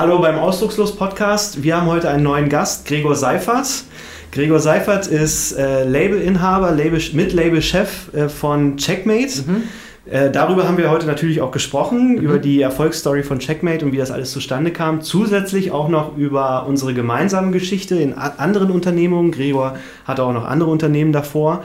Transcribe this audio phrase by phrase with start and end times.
[0.00, 1.62] Hallo beim Ausdruckslos Podcast.
[1.62, 3.84] Wir haben heute einen neuen Gast, Gregor Seifert.
[4.32, 9.42] Gregor Seifert ist äh, Labelinhaber, Label, Mitlabelchef äh, von Checkmate.
[9.46, 9.62] Mhm.
[10.10, 12.22] Äh, darüber haben wir heute natürlich auch gesprochen, mhm.
[12.22, 15.02] über die Erfolgsstory von Checkmate und wie das alles zustande kam.
[15.02, 19.32] Zusätzlich auch noch über unsere gemeinsame Geschichte in anderen Unternehmungen.
[19.32, 19.76] Gregor
[20.06, 21.62] hatte auch noch andere Unternehmen davor.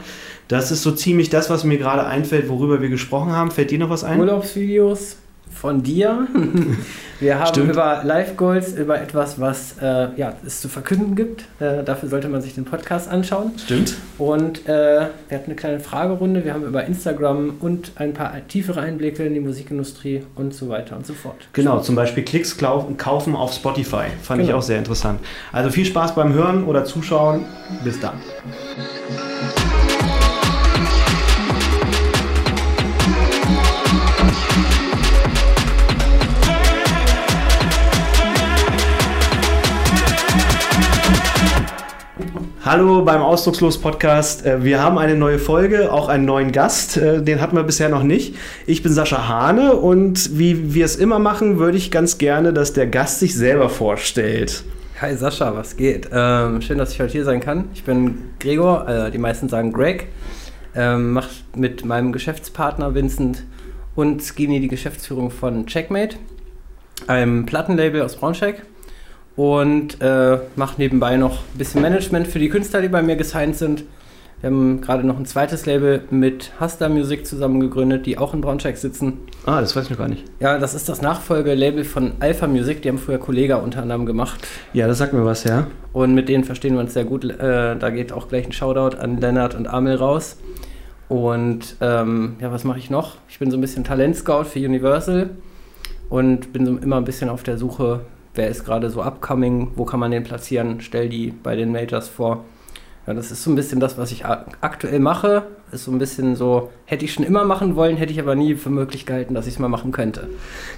[0.48, 3.50] Das ist so ziemlich das, was mir gerade einfällt, worüber wir gesprochen haben.
[3.50, 4.20] Fällt dir noch was ein?
[4.20, 5.16] Urlaubsvideos
[5.52, 6.26] von dir.
[7.20, 7.70] Wir haben Stimmt.
[7.70, 11.44] über Live Goals, über etwas, was äh, ja, es zu verkünden gibt.
[11.60, 13.52] Äh, dafür sollte man sich den Podcast anschauen.
[13.56, 13.94] Stimmt.
[14.18, 16.44] Und äh, wir hatten eine kleine Fragerunde.
[16.44, 20.94] Wir haben über Instagram und ein paar tiefere Einblicke in die Musikindustrie und so weiter
[20.94, 21.48] und so fort.
[21.54, 24.08] Genau, zum Beispiel Klicks kaufen auf Spotify.
[24.22, 24.50] Fand genau.
[24.50, 25.20] ich auch sehr interessant.
[25.52, 27.46] Also viel Spaß beim Hören oder Zuschauen.
[27.82, 28.20] Bis dann.
[42.66, 44.44] Hallo beim Ausdruckslos Podcast.
[44.44, 46.96] Äh, wir haben eine neue Folge, auch einen neuen Gast.
[46.96, 48.34] Äh, den hatten wir bisher noch nicht.
[48.66, 52.72] Ich bin Sascha Hane und wie wir es immer machen, würde ich ganz gerne, dass
[52.72, 54.64] der Gast sich selber vorstellt.
[55.00, 56.08] Hi Sascha, was geht?
[56.12, 57.66] Ähm, schön, dass ich heute hier sein kann.
[57.72, 60.08] Ich bin Gregor, äh, die meisten sagen Greg.
[60.74, 63.44] Ähm, Mache mit meinem Geschäftspartner Vincent
[63.94, 66.16] und Skinny die Geschäftsführung von Checkmate,
[67.06, 68.62] einem Plattenlabel aus Braunschweig
[69.36, 73.56] und äh, mache nebenbei noch ein bisschen Management für die Künstler, die bei mir gesigned
[73.56, 73.84] sind.
[74.40, 78.42] Wir haben gerade noch ein zweites Label mit Hasta Music zusammen gegründet, die auch in
[78.42, 79.20] Braunschweig sitzen.
[79.46, 80.24] Ah, das weiß ich noch gar nicht.
[80.40, 84.46] Ja, das ist das Nachfolgelabel von Alpha Music, die haben früher Kollega unter anderem gemacht.
[84.74, 85.68] Ja, das sagt mir was, ja.
[85.94, 87.24] Und mit denen verstehen wir uns sehr gut.
[87.24, 90.36] Äh, da geht auch gleich ein Shoutout an Lennart und Amel raus.
[91.08, 93.16] Und ähm, ja, was mache ich noch?
[93.28, 95.30] Ich bin so ein bisschen Talentscout für Universal
[96.10, 98.00] und bin so immer ein bisschen auf der Suche
[98.36, 102.08] wer ist gerade so upcoming, wo kann man den platzieren, stell die bei den Majors
[102.08, 102.44] vor.
[103.06, 105.44] Ja, das ist so ein bisschen das, was ich aktuell mache.
[105.70, 108.56] Ist so ein bisschen so, hätte ich schon immer machen wollen, hätte ich aber nie
[108.56, 110.28] für möglich gehalten, dass ich es mal machen könnte.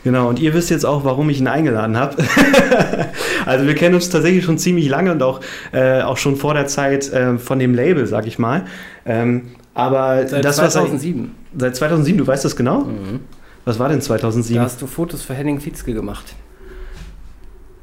[0.05, 2.17] Genau, und ihr wisst jetzt auch, warum ich ihn eingeladen habe.
[3.47, 5.41] also wir kennen uns tatsächlich schon ziemlich lange und auch,
[5.73, 8.65] äh, auch schon vor der Zeit äh, von dem Label, sag ich mal.
[9.07, 11.23] Ähm, aber seit das 2007.
[11.23, 11.29] War,
[11.61, 12.81] seit 2007, du weißt das genau?
[12.81, 13.21] Mhm.
[13.65, 14.57] Was war denn 2007?
[14.57, 16.35] Da hast du Fotos für Henning Fietzke gemacht.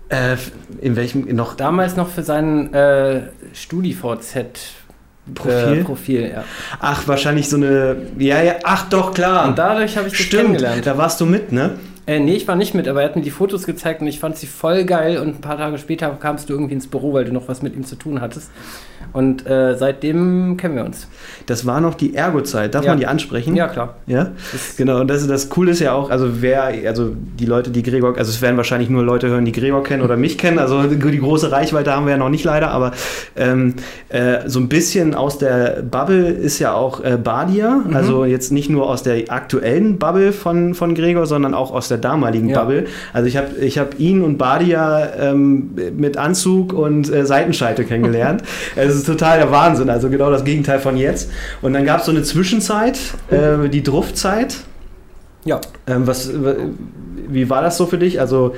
[0.09, 0.35] Äh,
[0.81, 1.55] in welchem noch?
[1.55, 3.23] Damals noch für sein äh,
[3.53, 4.35] StudiVZ.
[5.33, 5.79] Profil?
[5.79, 6.43] Äh, Profil, ja.
[6.79, 7.97] Ach, wahrscheinlich so eine.
[8.19, 9.47] Ja, ja, ach doch, klar.
[9.47, 10.85] Und dadurch habe ich dich Stimmt, kennengelernt.
[10.85, 11.77] Da warst du mit, ne?
[12.07, 14.19] Äh, nee, ich war nicht mit, aber er hat mir die Fotos gezeigt und ich
[14.19, 15.17] fand sie voll geil.
[15.17, 17.75] Und ein paar Tage später kamst du irgendwie ins Büro, weil du noch was mit
[17.75, 18.51] ihm zu tun hattest.
[19.13, 21.07] Und äh, seitdem kennen wir uns.
[21.45, 22.75] Das war noch die Ergo-Zeit.
[22.75, 22.91] Darf ja.
[22.91, 23.55] man die ansprechen?
[23.55, 23.95] Ja, klar.
[24.07, 24.99] Ja, das genau.
[24.99, 28.29] Und das, das Coole ist ja auch, also wer, also die Leute, die Gregor, also
[28.29, 30.59] es werden wahrscheinlich nur Leute hören, die Gregor kennen oder mich kennen.
[30.59, 32.91] Also die große Reichweite haben wir ja noch nicht leider, aber
[33.37, 33.75] ähm,
[34.09, 37.83] äh, so ein bisschen aus der Bubble ist ja auch äh, Badia.
[37.87, 37.95] Mhm.
[37.95, 41.94] Also jetzt nicht nur aus der aktuellen Bubble von, von Gregor, sondern auch aus der
[41.97, 42.59] damaligen ja.
[42.59, 42.85] Bubble.
[43.13, 48.43] Also ich habe ich hab ihn und Badia ähm, mit Anzug und äh, Seitenscheite kennengelernt.
[48.75, 51.31] es ist total der Wahnsinn, also genau das Gegenteil von jetzt.
[51.61, 54.57] Und dann gab es so eine Zwischenzeit, äh, die Druffzeit.
[55.45, 55.61] Ja.
[55.87, 56.31] Ähm, was,
[57.27, 58.19] wie war das so für dich?
[58.19, 58.55] Also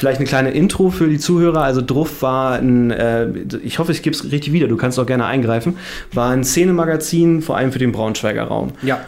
[0.00, 1.62] Vielleicht eine kleine Intro für die Zuhörer.
[1.62, 3.28] Also Druff war ein, äh,
[3.62, 5.76] ich hoffe, ich gebe es richtig wieder, du kannst auch gerne eingreifen,
[6.14, 8.72] war ein Szenemagazin, vor allem für den Braunschweiger Raum.
[8.80, 9.00] Ja.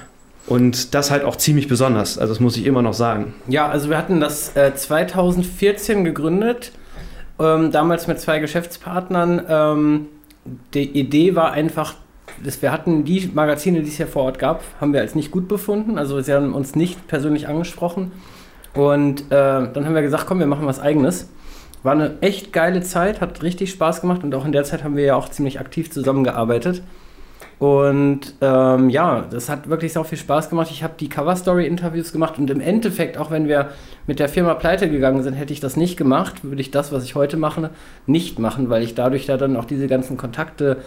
[0.46, 3.34] Und das halt auch ziemlich besonders, also das muss ich immer noch sagen.
[3.46, 6.72] Ja, also wir hatten das äh, 2014 gegründet,
[7.38, 9.42] ähm, damals mit zwei Geschäftspartnern.
[9.48, 10.06] Ähm,
[10.74, 11.94] die Idee war einfach,
[12.42, 15.30] dass wir hatten die Magazine, die es ja vor Ort gab, haben wir als nicht
[15.30, 15.96] gut befunden.
[15.96, 18.10] Also sie haben uns nicht persönlich angesprochen.
[18.74, 21.28] Und äh, dann haben wir gesagt, komm, wir machen was eigenes.
[21.82, 24.96] War eine echt geile Zeit, hat richtig Spaß gemacht und auch in der Zeit haben
[24.96, 26.82] wir ja auch ziemlich aktiv zusammengearbeitet.
[27.62, 30.66] Und ähm, ja, das hat wirklich sehr viel Spaß gemacht.
[30.72, 33.68] Ich habe die Cover Story Interviews gemacht und im Endeffekt, auch wenn wir
[34.08, 37.04] mit der Firma pleite gegangen sind, hätte ich das nicht gemacht, würde ich das, was
[37.04, 37.70] ich heute mache,
[38.04, 40.78] nicht machen, weil ich dadurch da dann auch diese ganzen Kontakte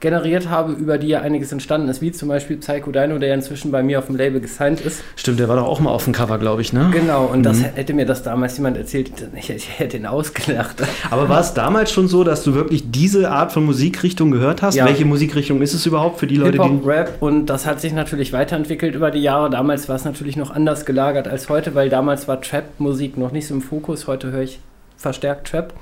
[0.00, 3.34] generiert habe, über die ja einiges entstanden ist, wie zum Beispiel Psycho Dino, der ja
[3.34, 5.02] inzwischen bei mir auf dem Label gesigned ist.
[5.16, 6.90] Stimmt, der war doch auch mal auf dem Cover, glaube ich, ne?
[6.92, 7.44] Genau, und mhm.
[7.44, 10.76] das hätte mir das damals jemand erzählt, ich, ich hätte ihn ausgelacht.
[11.10, 14.74] Aber war es damals schon so, dass du wirklich diese Art von Musikrichtung gehört hast?
[14.74, 14.86] Ja.
[14.86, 16.88] Welche Musikrichtung ist es überhaupt für die Leute, die...
[16.88, 19.50] Rap und das hat sich natürlich weiterentwickelt über die Jahre.
[19.50, 23.46] Damals war es natürlich noch anders gelagert als heute, weil damals war Trap-Musik noch nicht
[23.46, 24.06] so im Fokus.
[24.06, 24.60] Heute höre ich
[24.96, 25.72] verstärkt Trap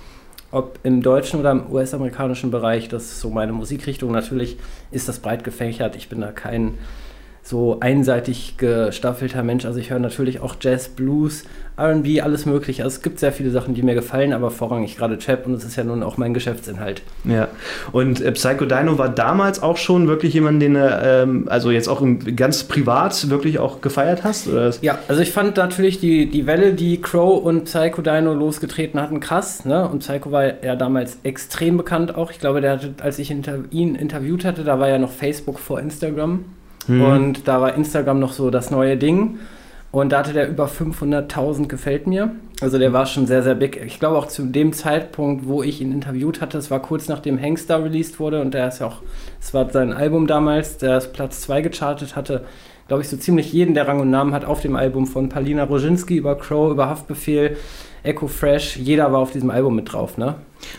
[0.51, 4.13] ob im deutschen oder im US-amerikanischen Bereich, das ist so meine Musikrichtung.
[4.13, 4.57] Natürlich
[4.91, 5.97] ist das breit gefächert.
[5.97, 6.79] Ich bin da kein
[7.47, 9.65] so einseitig gestaffelter Mensch.
[9.67, 11.45] Also ich höre natürlich auch Jazz, Blues,
[11.79, 12.83] RB, alles mögliche.
[12.83, 15.65] Also es gibt sehr viele Sachen, die mir gefallen, aber vorrangig gerade Trap und es
[15.65, 17.03] ist ja nun auch mein Geschäftsinhalt.
[17.25, 17.47] Ja,
[17.93, 21.89] und äh, Psycho Dino war damals auch schon wirklich jemand, den du, ähm, also jetzt
[21.89, 24.49] auch im, ganz privat wirklich auch gefeiert hast?
[24.49, 24.73] Oder?
[24.81, 29.21] Ja, also ich fand natürlich die, die Welle, die Crow und Psycho Dino losgetreten hatten,
[29.21, 29.65] krass.
[29.65, 29.89] Ne?
[29.89, 32.33] Und Psycho war ja damals extrem bekannt auch.
[32.33, 35.61] Ich glaube, der hatte, als ich inter ihn interviewt hatte, da war ja noch Facebook
[35.61, 36.45] vor Instagram.
[36.89, 37.03] Mhm.
[37.03, 39.39] Und da war Instagram noch so das neue Ding.
[39.93, 42.33] Und da hatte der über 500.000 gefällt mir.
[42.61, 43.81] Also der war schon sehr, sehr big.
[43.87, 47.41] Ich glaube auch zu dem Zeitpunkt, wo ich ihn interviewt hatte, es war kurz nachdem
[47.41, 49.03] Hangstar released wurde und der ist ja auch,
[49.41, 52.45] es war sein Album damals, der ist Platz 2 gechartet hatte,
[52.89, 55.65] glaube ich, so ziemlich jeden, der Rang und Namen hat auf dem Album von Palina
[55.65, 57.57] Roginski über Crow, über Haftbefehl,
[58.03, 60.37] Echo Fresh, jeder war auf diesem Album mit drauf, ne?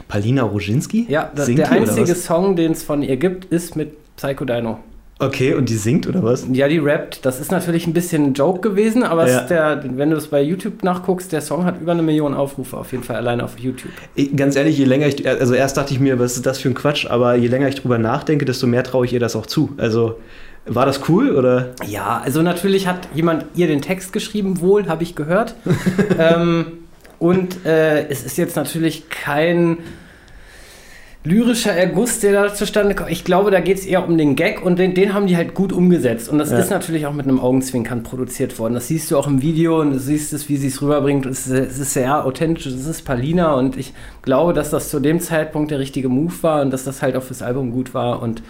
[0.07, 1.06] Palina Roginski?
[1.10, 4.80] Ja, das, der einzige Song, den es von ihr gibt, ist mit Psycho Dino.
[5.19, 6.45] Okay, und die singt oder was?
[6.51, 7.25] Ja, die rappt.
[7.25, 9.41] Das ist natürlich ein bisschen ein Joke gewesen, aber ja.
[9.41, 12.91] der, wenn du es bei YouTube nachguckst, der Song hat über eine Million Aufrufe auf
[12.91, 13.91] jeden Fall alleine auf YouTube.
[14.13, 16.69] Ich, ganz ehrlich, je länger ich, also erst dachte ich mir, was ist das für
[16.69, 19.47] ein Quatsch, aber je länger ich drüber nachdenke, desto mehr traue ich ihr das auch
[19.47, 19.73] zu.
[19.77, 20.19] Also
[20.67, 21.73] war das cool oder?
[21.87, 25.55] Ja, also natürlich hat jemand ihr den Text geschrieben, wohl, habe ich gehört.
[26.19, 26.65] ähm,
[27.17, 29.79] und äh, es ist jetzt natürlich kein
[31.27, 33.12] lyrischer Erguss, der da zustande kommt.
[33.12, 35.53] Ich glaube, da geht es eher um den Gag und den, den, haben die halt
[35.53, 36.29] gut umgesetzt.
[36.29, 36.57] Und das ja.
[36.57, 38.74] ist natürlich auch mit einem Augenzwinkern produziert worden.
[38.74, 41.25] Das siehst du auch im Video und du siehst es, wie sie es rüberbringt.
[41.25, 45.00] Es ist, es ist sehr authentisch, es ist Palina und ich glaube, dass das zu
[45.00, 48.21] dem Zeitpunkt der richtige Move war und dass das halt auch fürs Album gut war
[48.21, 48.41] und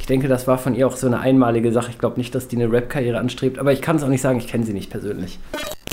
[0.00, 1.90] ich denke, das war von ihr auch so eine einmalige Sache.
[1.90, 4.38] Ich glaube nicht, dass die eine Rap-Karriere anstrebt, aber ich kann es auch nicht sagen,
[4.38, 5.38] ich kenne sie nicht persönlich.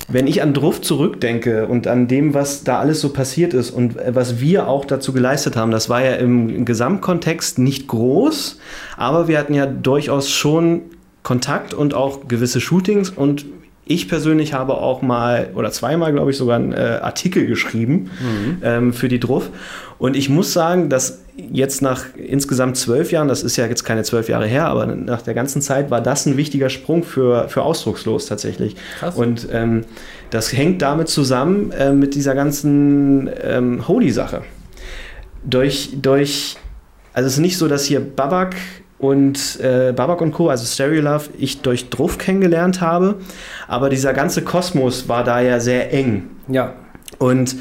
[0.08, 3.96] Wenn ich an Druff zurückdenke und an dem, was da alles so passiert ist und
[4.08, 8.60] was wir auch dazu geleistet haben, das war ja im Gesamtkontext nicht groß,
[8.96, 10.82] aber wir hatten ja durchaus schon
[11.24, 13.46] Kontakt und auch gewisse Shootings und
[13.88, 18.58] ich persönlich habe auch mal oder zweimal, glaube ich, sogar einen äh, Artikel geschrieben mhm.
[18.62, 19.48] ähm, für die Druff.
[19.98, 24.02] Und ich muss sagen, dass jetzt nach insgesamt zwölf Jahren, das ist ja jetzt keine
[24.02, 27.62] zwölf Jahre her, aber nach der ganzen Zeit war das ein wichtiger Sprung für, für
[27.62, 28.74] Ausdruckslos tatsächlich.
[28.98, 29.14] Krass.
[29.14, 29.84] Und ähm,
[30.30, 34.42] das hängt damit zusammen äh, mit dieser ganzen ähm, Holy-Sache.
[35.44, 36.56] Durch, durch,
[37.12, 38.56] also es ist nicht so, dass hier Babak
[38.98, 43.16] und äh, Babak und Co., also Stereo Love, ich durch Druff kennengelernt habe.
[43.68, 46.30] Aber dieser ganze Kosmos war da ja sehr eng.
[46.48, 46.74] Ja.
[47.18, 47.56] Und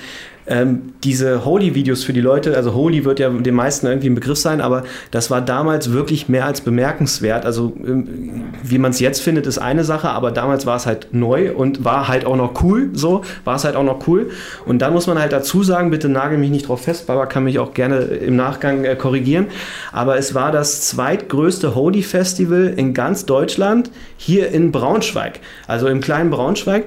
[0.47, 4.37] ähm, diese Holy-Videos für die Leute, also Holy wird ja den meisten irgendwie ein Begriff
[4.37, 7.45] sein, aber das war damals wirklich mehr als bemerkenswert.
[7.45, 11.09] Also ähm, wie man es jetzt findet, ist eine Sache, aber damals war es halt
[11.13, 14.29] neu und war halt auch noch cool, so war es halt auch noch cool.
[14.65, 17.43] Und dann muss man halt dazu sagen, bitte nagel mich nicht drauf fest, Baba kann
[17.43, 19.47] mich auch gerne im Nachgang äh, korrigieren,
[19.91, 26.29] aber es war das zweitgrößte Holy-Festival in ganz Deutschland, hier in Braunschweig, also im kleinen
[26.29, 26.85] Braunschweig.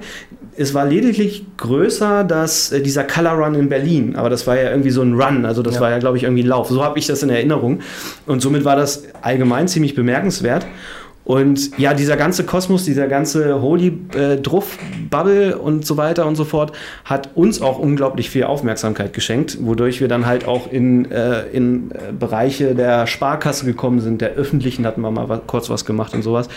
[0.61, 4.69] Es war lediglich größer, dass äh, dieser Color Run in Berlin, aber das war ja
[4.71, 5.81] irgendwie so ein Run, also das ja.
[5.81, 6.67] war ja, glaube ich, irgendwie ein Lauf.
[6.67, 7.79] So habe ich das in Erinnerung.
[8.25, 10.65] Und somit war das allgemein ziemlich bemerkenswert.
[11.29, 14.79] Und ja, dieser ganze Kosmos, dieser ganze Holy äh, Druff
[15.11, 16.71] Bubble und so weiter und so fort
[17.05, 21.91] hat uns auch unglaublich viel Aufmerksamkeit geschenkt, wodurch wir dann halt auch in, äh, in
[21.91, 26.15] äh, Bereiche der Sparkasse gekommen sind, der öffentlichen hatten wir mal was, kurz was gemacht
[26.15, 26.49] und sowas.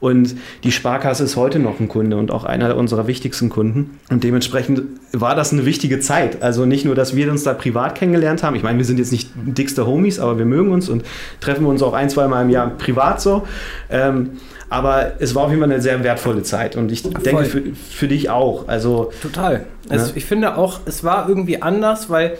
[0.00, 3.98] Und die Sparkasse ist heute noch ein Kunde und auch einer unserer wichtigsten Kunden.
[4.10, 4.82] Und dementsprechend
[5.12, 6.42] war das eine wichtige Zeit.
[6.42, 8.56] Also nicht nur, dass wir uns da privat kennengelernt haben.
[8.56, 11.04] Ich meine, wir sind jetzt nicht dickste Homies, aber wir mögen uns und
[11.40, 13.46] treffen uns auch ein, zwei Mal im Jahr privat so.
[13.90, 14.30] Ähm,
[14.70, 18.06] aber es war auf jeden Fall eine sehr wertvolle Zeit und ich denke für, für
[18.06, 18.68] dich auch.
[18.68, 19.66] Also, Total.
[19.88, 22.38] Also ich finde auch, es war irgendwie anders, weil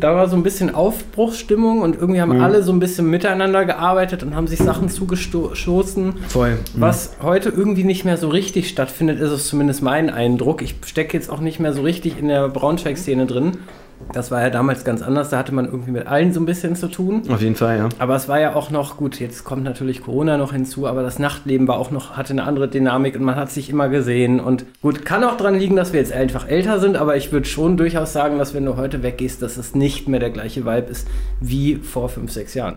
[0.00, 2.42] da war so ein bisschen Aufbruchsstimmung und irgendwie haben mhm.
[2.42, 6.14] alle so ein bisschen miteinander gearbeitet und haben sich Sachen zugestoßen.
[6.28, 6.52] Voll.
[6.52, 6.80] Mhm.
[6.80, 10.62] Was heute irgendwie nicht mehr so richtig stattfindet, ist es zumindest mein Eindruck.
[10.62, 13.58] Ich stecke jetzt auch nicht mehr so richtig in der Braunschweig-Szene drin.
[14.12, 16.76] Das war ja damals ganz anders, da hatte man irgendwie mit allen so ein bisschen
[16.76, 17.22] zu tun.
[17.28, 17.88] Auf jeden Fall, ja.
[17.98, 21.18] Aber es war ja auch noch, gut, jetzt kommt natürlich Corona noch hinzu, aber das
[21.18, 24.38] Nachtleben war auch noch, hatte eine andere Dynamik und man hat sich immer gesehen.
[24.38, 27.46] Und gut, kann auch daran liegen, dass wir jetzt einfach älter sind, aber ich würde
[27.46, 30.90] schon durchaus sagen, dass wenn du heute weggehst, dass es nicht mehr der gleiche Vibe
[30.90, 31.08] ist
[31.40, 32.76] wie vor fünf, sechs Jahren.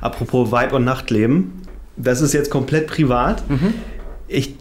[0.00, 1.62] Apropos Vibe und Nachtleben,
[1.96, 3.48] das ist jetzt komplett privat.
[3.48, 3.74] Mhm.
[4.28, 4.56] Ich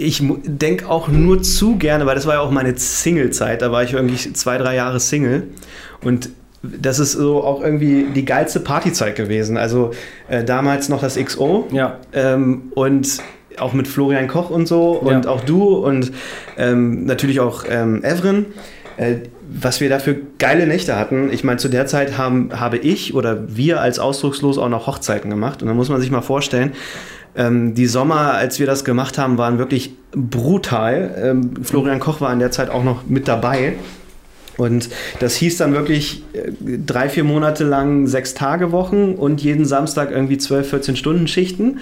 [0.00, 3.82] ich denke auch nur zu gerne, weil das war ja auch meine Single-Zeit, da war
[3.82, 5.44] ich irgendwie zwei, drei Jahre Single
[6.02, 6.30] und
[6.62, 9.58] das ist so auch irgendwie die geilste Partyzeit gewesen.
[9.58, 9.90] Also
[10.28, 11.98] äh, damals noch das XO ja.
[12.14, 13.18] ähm, und
[13.58, 15.30] auch mit Florian Koch und so und ja.
[15.30, 16.10] auch du und
[16.56, 18.46] ähm, natürlich auch ähm, Evren.
[18.96, 21.30] äh, was wir da für geile Nächte hatten.
[21.32, 25.30] Ich meine, zu der Zeit haben, habe ich oder wir als ausdruckslos auch noch Hochzeiten
[25.30, 25.62] gemacht.
[25.62, 26.72] Und da muss man sich mal vorstellen,
[27.36, 31.14] ähm, die Sommer, als wir das gemacht haben, waren wirklich brutal.
[31.22, 33.74] Ähm, Florian Koch war in der Zeit auch noch mit dabei.
[34.56, 34.88] Und
[35.18, 36.52] das hieß dann wirklich äh,
[36.84, 41.80] drei, vier Monate lang sechs Tage Wochen und jeden Samstag irgendwie 12, 14 Stunden Schichten.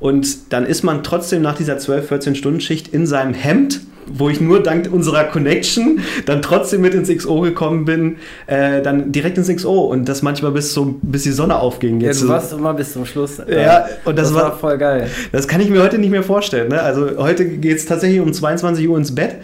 [0.00, 4.28] Und dann ist man trotzdem nach dieser 12, 14 Stunden Schicht in seinem Hemd, wo
[4.28, 9.36] ich nur dank unserer Connection dann trotzdem mit ins XO gekommen bin, äh, dann direkt
[9.38, 12.00] ins XO und das manchmal bis, zum, bis die Sonne aufging.
[12.00, 13.38] Jetzt ja, du warst immer bis zum Schluss.
[13.48, 15.10] Ja, und das, das war, war, voll geil.
[15.32, 16.68] Das kann ich mir heute nicht mehr vorstellen.
[16.68, 16.80] Ne?
[16.80, 19.36] Also heute geht es tatsächlich um 22 Uhr ins Bett.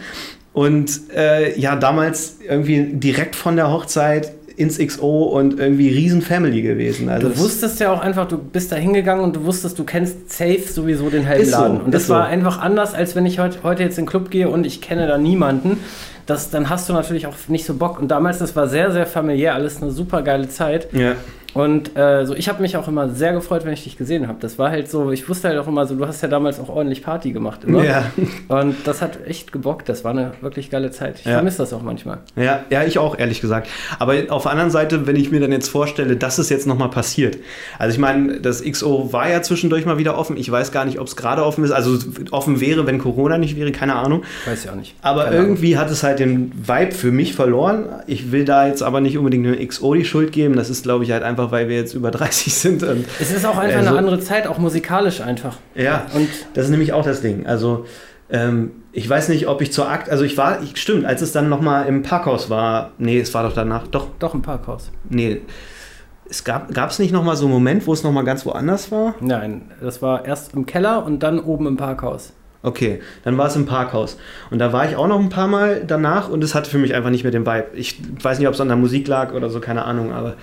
[0.52, 6.62] Und äh, ja, damals irgendwie direkt von der Hochzeit ins XO und irgendwie riesen Family
[6.62, 7.08] gewesen.
[7.08, 10.32] Also du wusstest ja auch einfach, du bist da hingegangen und du wusstest, du kennst
[10.32, 11.78] safe sowieso den halben Laden.
[11.78, 12.30] So, und das war so.
[12.30, 15.06] einfach anders, als wenn ich heute, heute jetzt in den Club gehe und ich kenne
[15.06, 15.78] da niemanden.
[16.26, 18.00] Das, dann hast du natürlich auch nicht so Bock.
[18.00, 20.88] Und damals, das war sehr, sehr familiär, alles eine super geile Zeit.
[20.92, 21.16] Ja.
[21.54, 24.38] Und äh, so, ich habe mich auch immer sehr gefreut, wenn ich dich gesehen habe.
[24.40, 26.68] Das war halt so, ich wusste halt auch immer so, du hast ja damals auch
[26.68, 27.84] ordentlich Party gemacht immer.
[27.84, 28.10] Ja.
[28.48, 29.88] Und das hat echt gebockt.
[29.88, 31.20] Das war eine wirklich geile Zeit.
[31.20, 31.34] Ich ja.
[31.34, 32.18] vermisse das auch manchmal.
[32.36, 33.68] Ja, ja, ich auch, ehrlich gesagt.
[33.98, 36.90] Aber auf der anderen Seite, wenn ich mir dann jetzt vorstelle, dass es jetzt nochmal
[36.90, 37.38] passiert.
[37.78, 40.36] Also ich meine, das XO war ja zwischendurch mal wieder offen.
[40.36, 41.70] Ich weiß gar nicht, ob es gerade offen ist.
[41.70, 41.98] Also
[42.32, 44.24] offen wäre, wenn Corona nicht wäre, keine Ahnung.
[44.44, 44.94] Weiß ich auch nicht.
[45.02, 45.86] Aber keine irgendwie Ahnung.
[45.86, 47.86] hat es halt den Vibe für mich verloren.
[48.06, 50.56] Ich will da jetzt aber nicht unbedingt eine XO die Schuld geben.
[50.56, 52.82] Das ist, glaube ich, halt einfach einfach, weil wir jetzt über 30 sind.
[53.20, 55.56] Es ist auch einfach äh, so, eine andere Zeit, auch musikalisch einfach.
[55.74, 57.46] Ja, und das ist nämlich auch das Ding.
[57.46, 57.86] Also
[58.30, 61.32] ähm, ich weiß nicht, ob ich zur Akt, also ich war, ich, stimmt, als es
[61.32, 64.08] dann nochmal im Parkhaus war, nee, es war doch danach, doch.
[64.18, 64.90] Doch im Parkhaus.
[65.08, 65.42] Nee,
[66.28, 69.14] es gab es nicht nochmal so einen Moment, wo es nochmal ganz woanders war?
[69.20, 72.32] Nein, das war erst im Keller und dann oben im Parkhaus.
[72.62, 74.16] Okay, dann war es im Parkhaus.
[74.50, 76.94] Und da war ich auch noch ein paar Mal danach und es hatte für mich
[76.94, 77.66] einfach nicht mehr den Vibe.
[77.74, 80.36] Ich weiß nicht, ob es an der Musik lag oder so, keine Ahnung, aber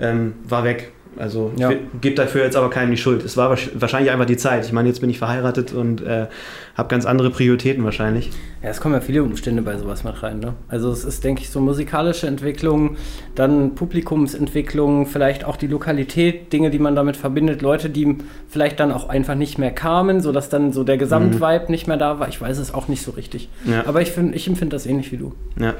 [0.00, 0.92] ähm, war weg.
[1.16, 1.72] Also ja.
[2.00, 3.24] gebe dafür jetzt aber keinem die Schuld.
[3.24, 4.64] Es war wahrscheinlich einfach die Zeit.
[4.64, 6.28] Ich meine, jetzt bin ich verheiratet und äh,
[6.76, 8.30] habe ganz andere Prioritäten wahrscheinlich.
[8.62, 10.38] Ja, es kommen ja viele Umstände bei sowas mit rein.
[10.38, 10.54] Ne?
[10.68, 12.96] Also es ist, denke ich, so musikalische Entwicklung,
[13.34, 18.16] dann Publikumsentwicklung, vielleicht auch die Lokalität, Dinge, die man damit verbindet, Leute, die
[18.48, 21.70] vielleicht dann auch einfach nicht mehr kamen, sodass dann so der Gesamtvibe mhm.
[21.70, 22.28] nicht mehr da war.
[22.28, 23.48] Ich weiß es auch nicht so richtig.
[23.64, 23.84] Ja.
[23.86, 25.34] Aber ich, ich empfinde das ähnlich wie du.
[25.58, 25.74] Ja.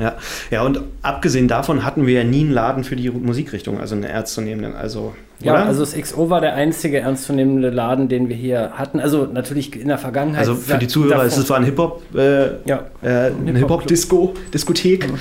[0.00, 0.16] Ja.
[0.50, 4.04] ja, und abgesehen davon hatten wir ja nie einen Laden für die Musikrichtung, also einen
[4.04, 4.74] ernstzunehmenden.
[4.74, 5.66] Also, ja, oder?
[5.66, 8.98] also das XO war der einzige ernstzunehmende Laden, den wir hier hatten.
[8.98, 10.40] Also natürlich in der Vergangenheit.
[10.40, 15.10] Also für die Zuhörer, es war ein Hip-Hop, äh, ja, äh, eine Hip-Hop-Disco, Diskothek.
[15.10, 15.18] Mhm.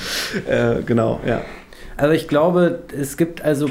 [0.48, 1.42] Äh, genau, ja.
[1.98, 3.70] Also ich glaube, es gibt also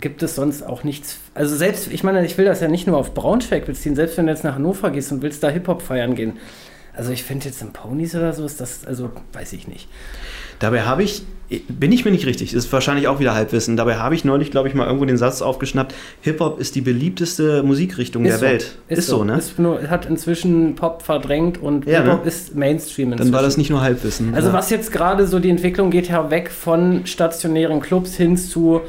[0.00, 1.18] gibt es sonst auch nichts.
[1.34, 4.26] Also selbst, ich meine, ich will das ja nicht nur auf Braunschweig beziehen, selbst wenn
[4.26, 6.38] du jetzt nach Hannover gehst und willst da Hip-Hop feiern gehen
[6.98, 9.88] also ich finde jetzt im Ponys oder so ist das, also weiß ich nicht.
[10.58, 11.22] Dabei habe ich,
[11.68, 14.66] bin ich mir nicht richtig, ist wahrscheinlich auch wieder Halbwissen, dabei habe ich neulich, glaube
[14.66, 18.44] ich, mal irgendwo den Satz aufgeschnappt, Hip-Hop ist die beliebteste Musikrichtung ist der so.
[18.46, 18.78] Welt.
[18.88, 19.38] Ist, ist so, so, ne?
[19.38, 22.28] Ist nur, hat inzwischen Pop verdrängt und ja, Hip-Hop ne?
[22.28, 23.30] ist Mainstream inzwischen.
[23.30, 24.34] Dann war das nicht nur Halbwissen.
[24.34, 24.54] Also ja.
[24.54, 28.80] was jetzt gerade so, die Entwicklung geht ja weg von stationären Clubs hin zu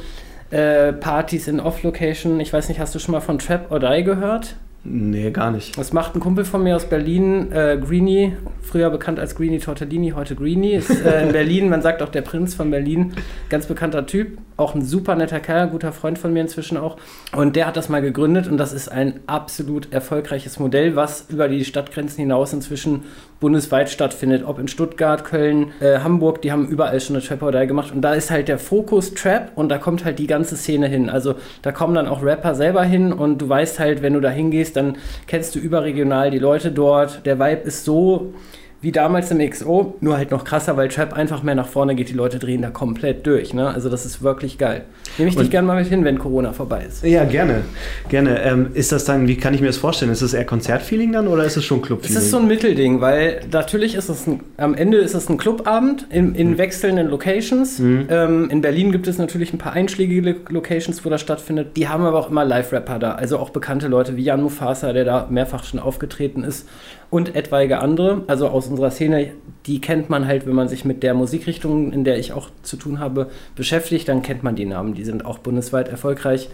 [0.49, 2.39] äh, Partys in Off-Location.
[2.39, 4.55] Ich weiß nicht, hast du schon mal von Trap or Die gehört?
[4.83, 5.77] Nee, gar nicht.
[5.77, 10.11] Das macht ein Kumpel von mir aus Berlin, äh, Greenie, früher bekannt als Greenie Tortellini,
[10.11, 13.13] heute Greenie, ist äh, in Berlin, man sagt auch der Prinz von Berlin,
[13.49, 16.97] ganz bekannter Typ, auch ein super netter Kerl, guter Freund von mir inzwischen auch.
[17.35, 21.47] Und der hat das mal gegründet und das ist ein absolut erfolgreiches Modell, was über
[21.47, 23.03] die Stadtgrenzen hinaus inzwischen
[23.39, 27.93] bundesweit stattfindet, ob in Stuttgart, Köln, äh, Hamburg, die haben überall schon eine Trap-Partei gemacht
[27.93, 31.09] und da ist halt der Fokus Trap und da kommt halt die ganze Szene hin.
[31.09, 34.29] Also da kommen dann auch Rapper selber hin und du weißt halt, wenn du da
[34.29, 34.97] hingehst, dann
[35.27, 37.25] kennst du überregional die Leute dort.
[37.25, 38.33] Der Vibe ist so
[38.81, 42.09] wie damals im XO, nur halt noch krasser, weil Trap einfach mehr nach vorne geht.
[42.09, 43.53] Die Leute drehen da komplett durch.
[43.53, 43.67] Ne?
[43.67, 44.85] Also das ist wirklich geil.
[45.17, 47.03] Nehme ich und dich gerne mal mit hin, wenn Corona vorbei ist.
[47.03, 47.63] Ja, gerne.
[48.07, 48.41] Gerne.
[48.41, 50.11] Ähm, ist das dann, wie kann ich mir das vorstellen?
[50.11, 52.17] Ist das eher Konzertfeeling dann oder ist es schon Clubfeeling?
[52.17, 55.37] Es ist so ein Mittelding, weil natürlich ist es ein, am Ende ist es ein
[55.37, 56.57] Clubabend in, in mhm.
[56.57, 57.79] wechselnden Locations.
[57.79, 58.07] Mhm.
[58.09, 61.75] Ähm, in Berlin gibt es natürlich ein paar einschlägige Locations, wo das stattfindet.
[61.75, 63.11] Die haben aber auch immer Live-Rapper da.
[63.15, 66.65] Also auch bekannte Leute wie Jan Mufasa, der da mehrfach schon aufgetreten ist
[67.09, 69.31] und etwaige andere, also aus unserer Szene,
[69.65, 72.77] die kennt man halt, wenn man sich mit der Musikrichtung, in der ich auch zu
[72.77, 74.93] tun habe, beschäftigt, dann kennt man die Namen.
[74.93, 76.49] Die sind auch bundesweit erfolgreich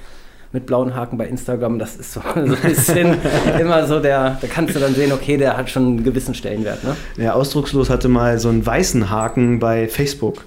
[0.51, 1.77] mit blauen Haken bei Instagram.
[1.77, 3.17] Das ist so, so ein bisschen
[3.59, 6.83] immer so der, da kannst du dann sehen, okay, der hat schon einen gewissen Stellenwert.
[6.83, 6.95] Ne?
[7.17, 10.45] Ja, ausdruckslos hatte mal so einen weißen Haken bei Facebook.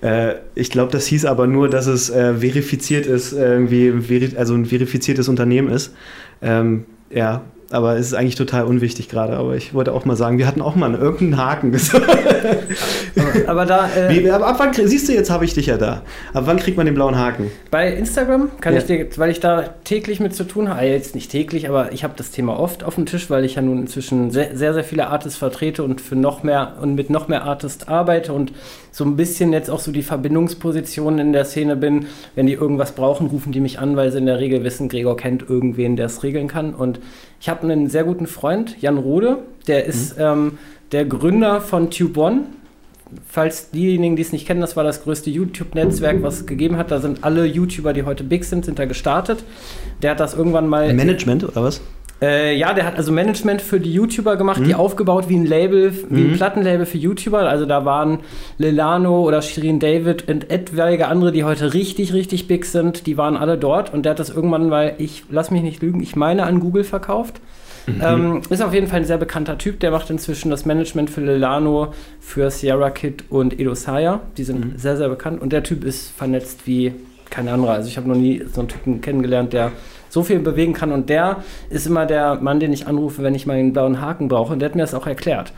[0.00, 4.66] Äh, ich glaube, das hieß aber nur, dass es äh, verifiziert ist, irgendwie, also ein
[4.66, 5.94] verifiziertes Unternehmen ist.
[6.40, 9.36] Ähm, ja, aber es ist eigentlich total unwichtig gerade.
[9.36, 11.80] Aber ich wollte auch mal sagen, wir hatten auch mal irgendeinen Haken.
[11.92, 13.88] aber, aber da.
[13.90, 16.02] Äh, Wie, ab, ab wann siehst du, jetzt habe ich dich ja da.
[16.32, 17.50] Ab wann kriegt man den blauen Haken?
[17.70, 18.80] Bei Instagram kann ja.
[18.80, 22.02] ich dir, weil ich da täglich mit zu tun habe, jetzt nicht täglich, aber ich
[22.02, 24.84] habe das Thema oft auf dem Tisch, weil ich ja nun inzwischen sehr, sehr, sehr
[24.84, 28.52] viele Artists vertrete und für noch mehr und mit noch mehr Artists arbeite und
[28.92, 32.06] so ein bisschen jetzt auch so die Verbindungsposition in der Szene bin.
[32.34, 35.16] Wenn die irgendwas brauchen, rufen die mich an, weil sie in der Regel wissen, Gregor
[35.16, 36.74] kennt irgendwen, der es regeln kann.
[36.74, 36.98] Und
[37.40, 40.22] ich habe einen sehr guten Freund, Jan Rode, der ist mhm.
[40.22, 40.58] ähm,
[40.92, 42.42] der Gründer von Tube One.
[43.26, 46.92] Falls diejenigen, die es nicht kennen, das war das größte YouTube-Netzwerk, was es gegeben hat.
[46.92, 49.42] Da sind alle YouTuber, die heute big sind, sind da gestartet.
[50.00, 50.94] Der hat das irgendwann mal.
[50.94, 51.80] Management oder was?
[52.22, 54.64] Äh, ja, der hat also Management für die YouTuber gemacht, mhm.
[54.64, 56.32] die aufgebaut wie ein Label, wie mhm.
[56.32, 57.40] ein Plattenlabel für YouTuber.
[57.48, 58.18] Also da waren
[58.58, 63.36] Lilano oder Shirin David und etwaige andere, die heute richtig, richtig big sind, die waren
[63.36, 63.92] alle dort.
[63.94, 66.84] Und der hat das irgendwann, weil ich, lass mich nicht lügen, ich meine an Google
[66.84, 67.40] verkauft.
[67.86, 68.02] Mhm.
[68.02, 71.22] Ähm, ist auf jeden Fall ein sehr bekannter Typ, der macht inzwischen das Management für
[71.22, 74.20] Lilano, für Sierra Kid und Edo Saya.
[74.36, 74.72] Die sind mhm.
[74.76, 75.40] sehr, sehr bekannt.
[75.40, 76.92] Und der Typ ist vernetzt wie
[77.30, 77.72] kein anderer.
[77.72, 79.72] Also ich habe noch nie so einen Typen kennengelernt, der
[80.10, 80.92] so viel bewegen kann.
[80.92, 84.28] Und der ist immer der Mann, den ich anrufe, wenn ich mal einen blauen Haken
[84.28, 84.52] brauche.
[84.52, 85.54] Und der hat mir das auch erklärt.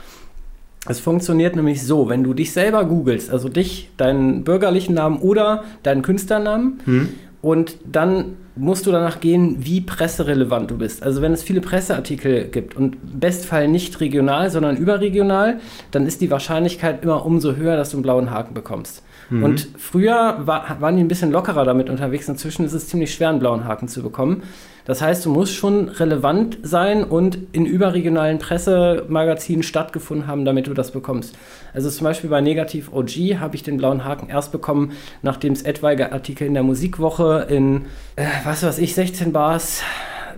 [0.88, 5.62] Es funktioniert nämlich so, wenn du dich selber googelst, also dich, deinen bürgerlichen Namen oder
[5.85, 7.09] deinen Künstlernamen, hm.
[7.40, 11.02] und dann musst du danach gehen, wie presserelevant du bist.
[11.02, 16.21] Also wenn es viele Presseartikel gibt und im Bestfall nicht regional, sondern überregional, dann ist
[16.21, 19.02] die Wahrscheinlichkeit immer umso höher, dass du einen blauen Haken bekommst.
[19.31, 19.45] Mhm.
[19.45, 22.29] Und früher war, waren die ein bisschen lockerer damit unterwegs.
[22.29, 24.43] Inzwischen ist es ziemlich schwer, einen blauen Haken zu bekommen.
[24.85, 30.75] Das heißt, du musst schon relevant sein und in überregionalen Pressemagazinen stattgefunden haben, damit du
[30.75, 31.37] das bekommst.
[31.73, 35.62] Also zum Beispiel bei Negativ OG habe ich den blauen Haken erst bekommen, nachdem es
[35.62, 37.87] etwaige Artikel in der Musikwoche in,
[38.17, 39.83] äh, was weiß ich, 16 Bars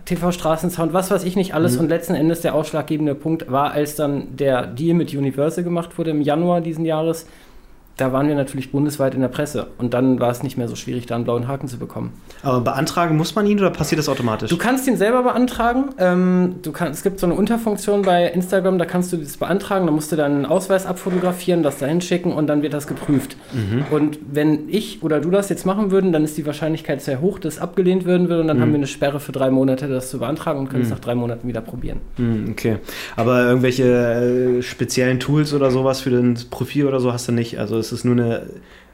[0.05, 1.75] TV Straßensound, was weiß ich nicht alles.
[1.75, 1.81] Mhm.
[1.81, 6.11] Und letzten Endes der ausschlaggebende Punkt war, als dann der Deal mit Universal gemacht wurde
[6.11, 7.27] im Januar diesen Jahres,
[7.97, 10.75] da waren wir natürlich bundesweit in der Presse und dann war es nicht mehr so
[10.75, 12.13] schwierig, da einen blauen Haken zu bekommen.
[12.43, 14.51] Aber beantragen muss man ihn oder passiert das automatisch?
[14.51, 15.91] Du kannst ihn selber beantragen.
[15.99, 19.87] Ähm, du kann, es gibt so eine Unterfunktion bei Instagram, da kannst du das beantragen,
[19.87, 23.37] da musst du deinen Ausweis abfotografieren, das dahin schicken und dann wird das geprüft.
[23.53, 23.85] Mhm.
[23.91, 27.39] Und wenn ich oder du das jetzt machen würden, dann ist die Wahrscheinlichkeit sehr hoch,
[27.39, 28.63] dass abgelehnt werden würde und dann mhm.
[28.63, 30.87] haben wir eine Sperre für drei Monate, das zu beantragen und können mhm.
[30.87, 32.01] es nach drei Monaten wieder probieren.
[32.17, 32.79] Mhm, okay.
[33.15, 37.59] Aber irgendwelche äh, speziellen Tools oder sowas für dein Profil oder so hast du nicht?
[37.61, 38.47] Also es ist nur eine.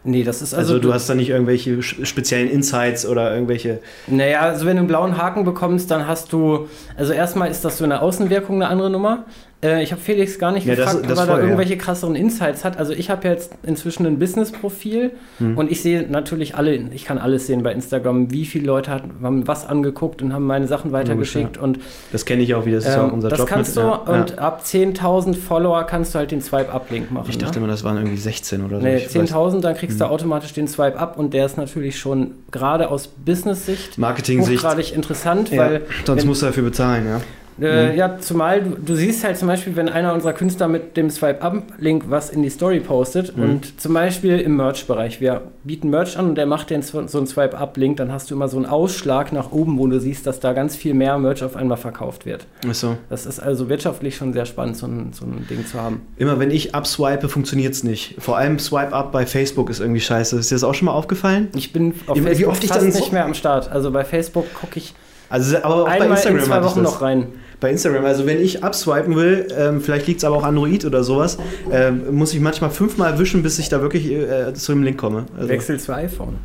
[0.02, 0.74] Nee, das ist also.
[0.74, 3.80] Also, du hast da nicht irgendwelche speziellen Insights oder irgendwelche.
[4.06, 6.68] Naja, also, wenn du einen blauen Haken bekommst, dann hast du.
[6.96, 9.26] Also, erstmal ist das so eine Außenwirkung eine andere Nummer.
[9.62, 11.80] Äh, ich habe Felix gar nicht ja, gefragt, das, das ob er da irgendwelche ja.
[11.80, 12.78] krasseren Insights hat.
[12.78, 15.58] Also ich habe jetzt inzwischen ein Business-Profil hm.
[15.58, 19.46] und ich sehe natürlich alle, ich kann alles sehen bei Instagram, wie viele Leute haben
[19.46, 21.56] was angeguckt und haben meine Sachen weitergeschickt.
[21.56, 21.62] Ja.
[21.62, 21.78] Und,
[22.12, 23.48] das kenne ich auch, wie das ist ähm, auch unser das Job.
[23.48, 27.26] Das kannst mit, du und ab 10.000 Follower kannst du halt den Swipe-Up-Link machen.
[27.28, 27.64] Ich dachte ne?
[27.64, 28.82] immer, das waren irgendwie 16 oder so.
[28.82, 30.06] Nee, 10.000, dann kriegst hm.
[30.06, 35.82] du automatisch den Swipe-Up und der ist natürlich schon gerade aus Business-Sicht Marketing-Sicht interessant, weil...
[36.06, 37.20] Sonst musst du dafür bezahlen, ja.
[37.60, 37.96] Äh, mhm.
[37.96, 42.04] Ja, zumal du, du, siehst halt zum Beispiel, wenn einer unserer Künstler mit dem Swipe-Up-Link
[42.08, 43.42] was in die Story postet mhm.
[43.42, 47.26] und zum Beispiel im Merch-Bereich, wir bieten Merch an und der macht den so einen
[47.26, 50.52] Swipe-Up-Link, dann hast du immer so einen Ausschlag nach oben, wo du siehst, dass da
[50.52, 52.46] ganz viel mehr Merch auf einmal verkauft wird.
[52.68, 52.96] Ach so.
[53.08, 56.02] Das ist also wirtschaftlich schon sehr spannend, so ein, so ein Ding zu haben.
[56.16, 58.16] Immer wenn ich abswipe, funktioniert es nicht.
[58.18, 60.38] Vor allem Swipe-Up bei Facebook ist irgendwie scheiße.
[60.38, 61.48] Ist dir das auch schon mal aufgefallen?
[61.54, 63.70] Ich bin auf Wie Facebook oft fast nicht mehr am Start.
[63.70, 64.94] Also bei Facebook gucke ich
[65.30, 67.28] also, aber auch einmal bei Instagram in zwei Wochen noch rein
[67.60, 68.04] bei Instagram.
[68.04, 71.38] Also wenn ich abswipen will, ähm, vielleicht liegt es aber auch Android oder sowas,
[71.70, 75.26] ähm, muss ich manchmal fünfmal wischen, bis ich da wirklich äh, zu dem Link komme.
[75.36, 76.38] Also, Wechsel zu iPhone.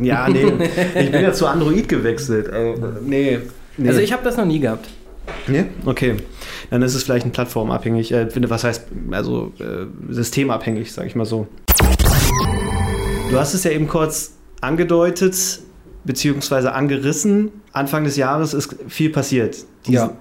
[0.00, 0.52] Ja, nee.
[0.94, 2.50] ich bin ja zu Android gewechselt.
[2.50, 3.38] Also, nee,
[3.76, 3.88] nee.
[3.88, 4.88] Also ich habe das noch nie gehabt.
[5.46, 5.64] Nee?
[5.84, 6.16] Okay.
[6.70, 8.12] Dann ist es vielleicht ein plattformabhängig.
[8.12, 11.46] Äh, was heißt, also äh, systemabhängig, sage ich mal so.
[13.30, 15.60] Du hast es ja eben kurz angedeutet,
[16.04, 17.50] beziehungsweise angerissen.
[17.72, 19.56] Anfang des Jahres ist viel passiert.
[19.86, 20.12] Ja.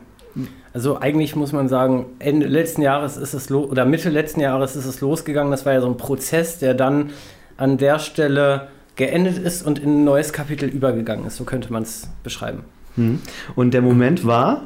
[0.73, 4.85] Also eigentlich muss man sagen, Ende letzten Jahres ist es oder Mitte letzten Jahres ist
[4.85, 5.51] es losgegangen.
[5.51, 7.09] Das war ja so ein Prozess, der dann
[7.57, 11.37] an der Stelle geendet ist und in ein neues Kapitel übergegangen ist.
[11.37, 12.63] So könnte man es beschreiben.
[12.95, 13.19] Hm.
[13.55, 14.63] Und der Moment war?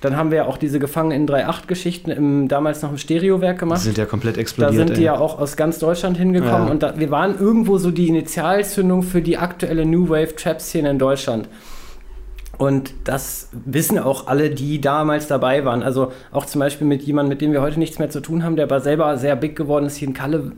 [0.00, 3.80] dann haben wir ja auch diese Gefangenen in 3.8-Geschichten damals noch im Stereowerk gemacht.
[3.80, 4.72] Die sind ja komplett explodiert.
[4.72, 5.06] Da sind die ey.
[5.06, 6.70] ja auch aus ganz Deutschland hingekommen ja.
[6.70, 10.98] und da, wir waren irgendwo so die Initialzündung für die aktuelle New Wave Trap-Szene in
[10.98, 11.48] Deutschland.
[12.60, 15.82] Und das wissen auch alle, die damals dabei waren.
[15.82, 18.54] Also auch zum Beispiel mit jemandem, mit dem wir heute nichts mehr zu tun haben,
[18.56, 19.96] der aber selber sehr big geworden ist.
[19.96, 20.52] Hier in Kalle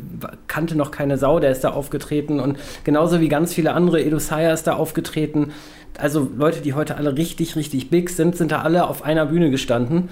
[0.48, 2.40] kannte noch keine Sau, der ist da aufgetreten.
[2.40, 5.52] Und genauso wie ganz viele andere, Edo Saya ist da aufgetreten.
[5.98, 9.50] Also Leute, die heute alle richtig, richtig big sind, sind da alle auf einer Bühne
[9.50, 10.08] gestanden.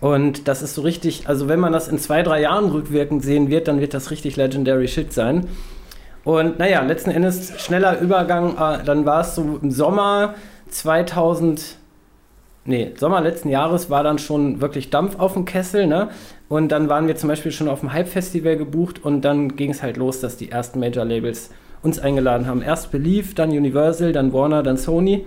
[0.00, 3.48] Und das ist so richtig, also wenn man das in zwei, drei Jahren rückwirkend sehen
[3.48, 5.48] wird, dann wird das richtig legendary Shit sein.
[6.24, 10.34] Und naja, letzten Endes schneller Übergang, äh, dann war es so im Sommer
[10.68, 11.76] 2000,
[12.64, 16.10] nee, Sommer letzten Jahres war dann schon wirklich Dampf auf dem Kessel, ne?
[16.48, 19.82] Und dann waren wir zum Beispiel schon auf dem Hype-Festival gebucht und dann ging es
[19.82, 21.50] halt los, dass die ersten Major-Labels
[21.82, 22.62] uns eingeladen haben.
[22.62, 25.24] Erst Believe, dann Universal, dann Warner, dann Sony.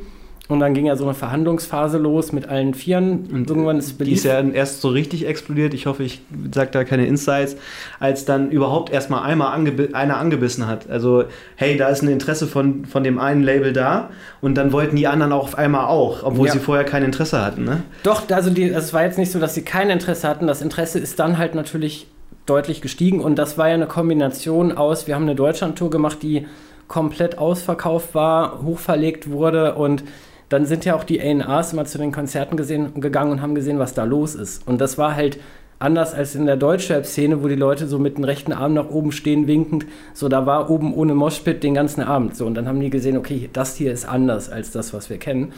[0.51, 3.29] Und dann ging ja so eine Verhandlungsphase los mit allen Vieren.
[3.31, 4.11] Und irgendwann ist Belief.
[4.11, 5.73] Die ist ja erst so richtig explodiert.
[5.73, 6.21] Ich hoffe, ich
[6.53, 7.55] sage da keine Insights,
[8.01, 10.89] als dann überhaupt erstmal einmal angeb einer angebissen hat.
[10.89, 11.23] Also,
[11.55, 14.09] hey, da ist ein Interesse von, von dem einen Label da.
[14.41, 16.53] Und dann wollten die anderen auch auf einmal auch, obwohl ja.
[16.53, 17.63] sie vorher kein Interesse hatten.
[17.63, 17.83] Ne?
[18.03, 20.47] Doch, also es war jetzt nicht so, dass sie kein Interesse hatten.
[20.47, 22.07] Das Interesse ist dann halt natürlich
[22.45, 23.21] deutlich gestiegen.
[23.21, 26.47] Und das war ja eine Kombination aus, wir haben eine Deutschlandtour gemacht, die
[26.88, 30.04] komplett ausverkauft war, hochverlegt wurde und
[30.49, 33.80] dann sind ja auch die ANAs immer zu den Konzerten gesehen, gegangen und haben gesehen,
[33.80, 34.67] was da los ist.
[34.67, 35.39] Und das war halt
[35.80, 39.13] anders als in der Deutschrap-Szene, wo die Leute so mit dem rechten Arm nach oben
[39.13, 39.86] stehen, winkend.
[40.13, 42.36] So, da war oben ohne Moshpit den ganzen Abend.
[42.36, 45.17] So, und dann haben die gesehen, okay, das hier ist anders als das, was wir
[45.17, 45.54] kennen.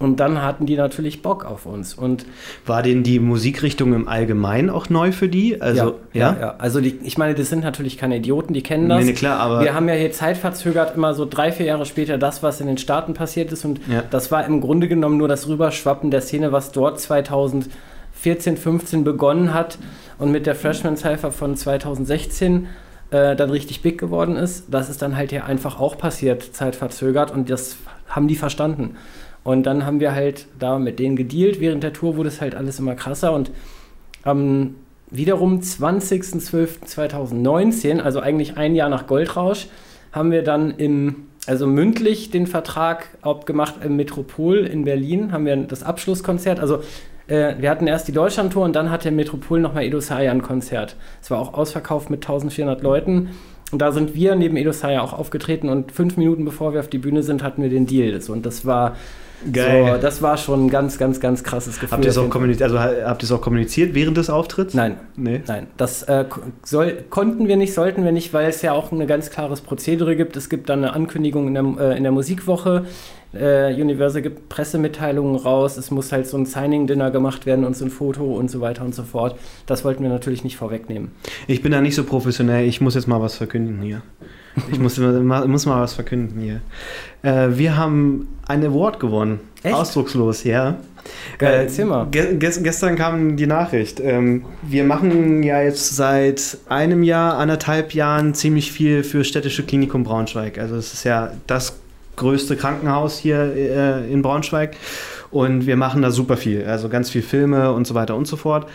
[0.00, 1.92] Und dann hatten die natürlich Bock auf uns.
[1.92, 2.24] Und
[2.64, 5.60] war denn die Musikrichtung im Allgemeinen auch neu für die?
[5.60, 6.54] Also, ja, ja, ja.
[6.56, 9.00] Also die, ich meine, das sind natürlich keine Idioten, die kennen das.
[9.00, 12.16] Nee, nee, klar, aber wir haben ja hier zeitverzögert immer so drei, vier Jahre später
[12.16, 13.66] das, was in den Staaten passiert ist.
[13.66, 14.02] Und ja.
[14.10, 19.52] das war im Grunde genommen nur das Rüberschwappen der Szene, was dort 2014, 15 begonnen
[19.52, 19.76] hat
[20.18, 22.68] und mit der Freshman Cypher von 2016
[23.10, 24.64] äh, dann richtig big geworden ist.
[24.70, 27.30] Das ist dann halt hier einfach auch passiert, zeitverzögert.
[27.32, 27.76] Und das
[28.08, 28.96] haben die verstanden.
[29.42, 31.60] Und dann haben wir halt da mit denen gedealt.
[31.60, 33.32] Während der Tour wurde es halt alles immer krasser.
[33.32, 33.50] Und
[34.22, 34.74] am
[35.10, 39.66] wiederum 20.12.2019, also eigentlich ein Jahr nach Goldrausch,
[40.12, 45.56] haben wir dann im, also mündlich den Vertrag abgemacht im Metropol in Berlin, haben wir
[45.56, 46.60] das Abschlusskonzert.
[46.60, 46.82] Also
[47.26, 50.96] äh, wir hatten erst die Deutschlandtour und dann hat der Metropol nochmal Edo ein Konzert.
[51.22, 53.30] Es war auch ausverkauft mit 1400 Leuten.
[53.72, 56.88] Und da sind wir neben Edo Saya auch aufgetreten und fünf Minuten bevor wir auf
[56.88, 58.18] die Bühne sind, hatten wir den Deal.
[58.28, 58.96] Und das war
[59.52, 59.94] Geil.
[59.94, 61.92] So, das war schon ein ganz, ganz, ganz krasses Gefühl.
[61.92, 64.74] Habt ihr es auch, kommuniziert, also, habt auch kommuniziert während des Auftritts?
[64.74, 64.96] Nein.
[65.16, 65.42] Nee.
[65.46, 65.66] Nein.
[65.76, 66.24] Das äh,
[66.62, 70.16] soll, konnten wir nicht, sollten wir nicht, weil es ja auch ein ganz klares Prozedere
[70.16, 70.36] gibt.
[70.36, 72.84] Es gibt dann eine Ankündigung in der, äh, in der Musikwoche.
[73.32, 75.76] Äh, Universal gibt Pressemitteilungen raus.
[75.76, 78.84] Es muss halt so ein Signing-Dinner gemacht werden und so ein Foto und so weiter
[78.84, 79.38] und so fort.
[79.66, 81.12] Das wollten wir natürlich nicht vorwegnehmen.
[81.46, 82.66] Ich bin da nicht so professionell.
[82.66, 84.02] Ich muss jetzt mal was verkünden hier.
[84.70, 86.60] Ich muss, muss mal was verkünden hier.
[87.22, 89.40] Äh, wir haben ein Award gewonnen.
[89.62, 89.74] Echt?
[89.74, 90.76] Ausdruckslos, ja.
[91.38, 92.06] Geil, äh, mal.
[92.10, 94.00] Ge gestern kam die Nachricht.
[94.00, 100.04] Ähm, wir machen ja jetzt seit einem Jahr, anderthalb Jahren ziemlich viel für städtische Klinikum
[100.04, 100.58] Braunschweig.
[100.58, 101.78] Also es ist ja das
[102.16, 104.76] größte Krankenhaus hier äh, in Braunschweig
[105.30, 106.64] und wir machen da super viel.
[106.64, 108.66] Also ganz viel Filme und so weiter und so fort.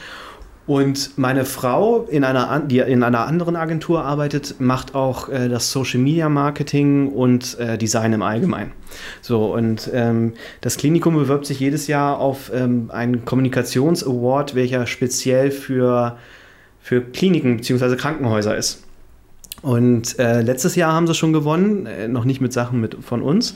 [0.67, 5.71] Und meine Frau, in einer, die in einer anderen Agentur arbeitet, macht auch äh, das
[5.71, 8.71] Social Media Marketing und äh, Design im Allgemeinen.
[9.21, 15.51] So, und ähm, das Klinikum bewirbt sich jedes Jahr auf ähm, einen Kommunikations-Award, welcher speziell
[15.51, 16.17] für,
[16.81, 17.95] für Kliniken bzw.
[17.95, 18.83] Krankenhäuser ist.
[19.61, 23.21] Und äh, letztes Jahr haben sie schon gewonnen, äh, noch nicht mit Sachen mit, von
[23.21, 23.55] uns.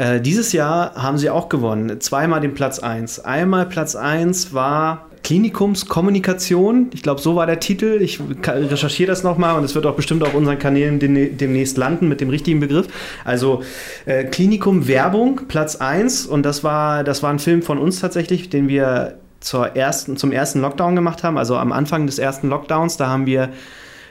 [0.00, 3.20] Äh, dieses Jahr haben sie auch gewonnen, zweimal den Platz 1.
[3.20, 6.88] Einmal Platz 1 war Klinikumskommunikation.
[6.94, 7.98] Ich glaube, so war der Titel.
[8.00, 10.98] Ich recherchiere das nochmal und es wird auch bestimmt auf unseren Kanälen
[11.36, 12.86] demnächst landen mit dem richtigen Begriff.
[13.26, 13.62] Also
[14.06, 16.24] äh, Klinikum Werbung, Platz 1.
[16.24, 20.32] Und das war, das war ein Film von uns tatsächlich, den wir zur ersten, zum
[20.32, 21.36] ersten Lockdown gemacht haben.
[21.36, 23.50] Also am Anfang des ersten Lockdowns, da haben wir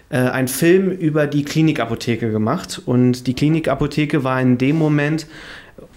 [0.09, 2.81] äh, einen Film über die Klinikapotheke gemacht.
[2.85, 5.27] Und die Klinikapotheke war in dem Moment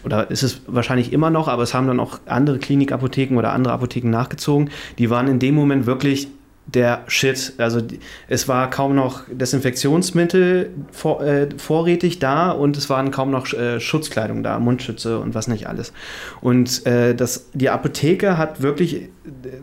[0.04, 3.74] oder ist es wahrscheinlich immer noch, aber es haben dann auch andere Klinikapotheken oder andere
[3.74, 4.70] Apotheken nachgezogen.
[4.98, 6.28] Die waren in dem Moment wirklich
[6.66, 7.54] der Shit.
[7.58, 7.80] Also
[8.28, 13.80] es war kaum noch Desinfektionsmittel vor, äh, vorrätig da und es waren kaum noch äh,
[13.80, 15.92] Schutzkleidung da, Mundschütze und was nicht alles.
[16.40, 19.08] Und äh, das, die Apotheke hat wirklich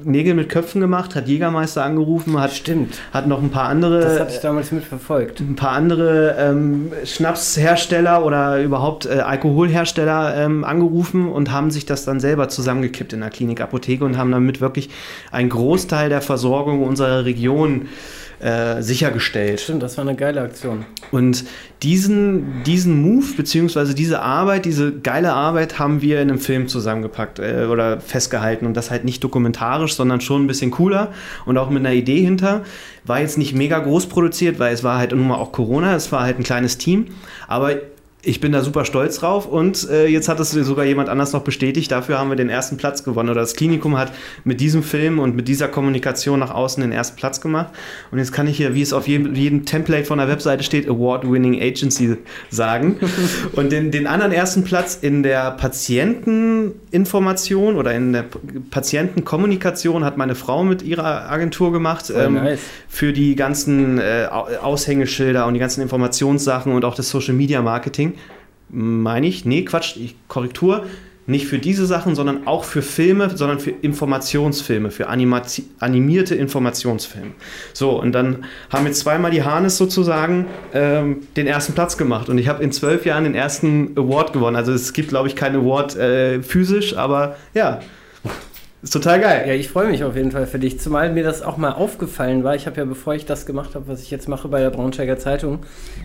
[0.06, 2.98] Nägel mit Köpfen gemacht, hat Jägermeister angerufen, hat, Stimmt.
[3.12, 4.00] hat noch ein paar andere.
[4.00, 5.42] Das hatte ich damals mitverfolgt.
[5.42, 12.06] Ein paar andere ähm, Schnapshersteller oder überhaupt äh, Alkoholhersteller ähm, angerufen und haben sich das
[12.06, 14.90] dann selber zusammengekippt in der Klinikapotheke und haben damit wirklich
[15.32, 17.90] einen Großteil der Versorgung unserer Region
[18.40, 19.60] äh, sichergestellt.
[19.60, 20.86] Stimmt, das war eine geile Aktion.
[21.12, 21.44] Und
[21.84, 27.40] diesen, diesen Move, beziehungsweise diese Arbeit, diese geile Arbeit haben wir in einem Film zusammengepackt
[27.40, 28.66] äh, oder festgehalten.
[28.66, 31.12] Und das halt nicht dokumentarisch, sondern schon ein bisschen cooler
[31.46, 32.64] und auch mit einer Idee hinter.
[33.06, 36.12] War jetzt nicht mega groß produziert, weil es war halt nun mal auch Corona, es
[36.12, 37.08] war halt ein kleines Team.
[37.48, 37.76] Aber
[38.22, 41.44] ich bin da super stolz drauf und äh, jetzt hat es sogar jemand anders noch
[41.44, 41.90] bestätigt.
[41.90, 43.30] Dafür haben wir den ersten Platz gewonnen.
[43.30, 44.12] Oder das Klinikum hat
[44.44, 47.70] mit diesem Film und mit dieser Kommunikation nach außen den ersten Platz gemacht.
[48.12, 50.90] Und jetzt kann ich hier, wie es auf jedem, jedem Template von der Webseite steht,
[50.90, 52.18] Award-Winning Agency
[52.50, 53.00] sagen.
[53.54, 58.26] und den, den anderen ersten Platz in der Patienteninformation oder in der
[58.70, 62.08] Patientenkommunikation hat meine Frau mit ihrer Agentur gemacht.
[62.08, 62.60] Voll nice.
[62.90, 68.09] Für die ganzen äh, Aushängeschilder und die ganzen Informationssachen und auch das Social Media Marketing
[68.70, 70.86] meine ich, nee, Quatsch, ich, Korrektur,
[71.30, 77.32] nicht für diese Sachen, sondern auch für Filme, sondern für Informationsfilme, für Animati animierte Informationsfilme.
[77.72, 82.40] So, und dann haben jetzt zweimal die Harnes sozusagen ähm, den ersten Platz gemacht und
[82.40, 84.56] ich habe in zwölf Jahren den ersten Award gewonnen.
[84.56, 87.80] Also es gibt, glaube ich, keinen Award äh, physisch, aber ja,
[88.82, 89.46] ist total geil.
[89.46, 92.46] Ja, ich freue mich auf jeden Fall für dich, zumal mir das auch mal aufgefallen
[92.46, 92.56] war.
[92.56, 95.18] Ich habe ja, bevor ich das gemacht habe, was ich jetzt mache, bei der Braunschweiger
[95.18, 95.60] Zeitung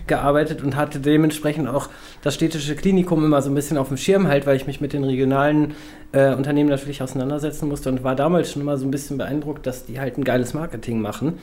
[0.07, 1.87] gearbeitet und hatte dementsprechend auch
[2.21, 4.91] das städtische Klinikum immer so ein bisschen auf dem Schirm halt, weil ich mich mit
[4.91, 5.73] den regionalen
[6.11, 9.85] äh, Unternehmen natürlich auseinandersetzen musste und war damals schon immer so ein bisschen beeindruckt, dass
[9.85, 11.39] die halt ein geiles Marketing machen.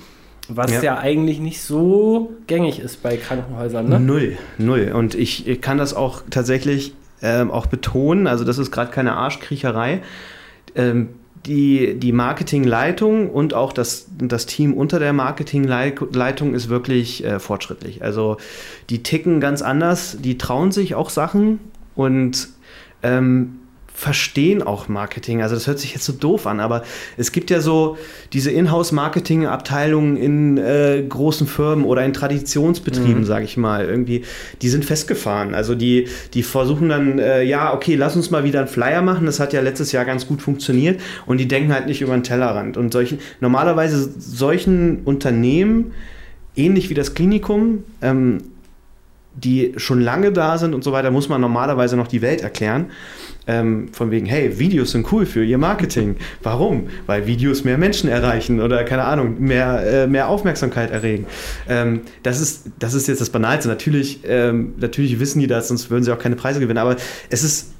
[0.48, 0.82] Was ja.
[0.82, 4.00] ja, eigentlich nicht so gängig ist bei Krankenhäusern, ne?
[4.00, 4.92] Null, null.
[4.94, 9.12] Und ich, ich kann das auch tatsächlich ähm, auch betonen, also das ist gerade keine
[9.14, 10.02] Arschkriecherei.
[10.74, 11.10] Ähm,
[11.46, 18.02] die, die Marketingleitung und auch das, das Team unter der Marketingleitung ist wirklich äh, fortschrittlich.
[18.02, 18.36] Also
[18.90, 21.58] die ticken ganz anders, die trauen sich auch Sachen
[21.94, 22.48] und
[23.02, 23.58] ähm,
[23.94, 25.42] verstehen auch Marketing.
[25.42, 26.82] Also das hört sich jetzt so doof an, aber
[27.16, 27.96] es gibt ja so
[28.32, 33.24] diese Inhouse-Marketing-Abteilungen in äh, großen Firmen oder in Traditionsbetrieben, mhm.
[33.24, 34.24] sage ich mal, irgendwie,
[34.60, 35.54] die sind festgefahren.
[35.54, 39.26] Also die, die versuchen dann, äh, ja, okay, lass uns mal wieder einen Flyer machen.
[39.26, 42.24] Das hat ja letztes Jahr ganz gut funktioniert und die denken halt nicht über den
[42.24, 42.76] Tellerrand.
[42.76, 45.92] Und solchen, normalerweise solchen Unternehmen,
[46.56, 48.38] ähnlich wie das Klinikum, ähm,
[49.34, 52.86] die schon lange da sind und so weiter, muss man normalerweise noch die Welt erklären.
[53.46, 56.16] Ähm, von wegen, hey, Videos sind cool für ihr Marketing.
[56.44, 56.88] Warum?
[57.06, 61.26] Weil Videos mehr Menschen erreichen oder keine Ahnung, mehr, äh, mehr Aufmerksamkeit erregen.
[61.68, 63.68] Ähm, das, ist, das ist jetzt das Banalste.
[63.68, 66.78] Natürlich, ähm, natürlich wissen die das, sonst würden sie auch keine Preise gewinnen.
[66.78, 66.96] Aber
[67.30, 67.71] es ist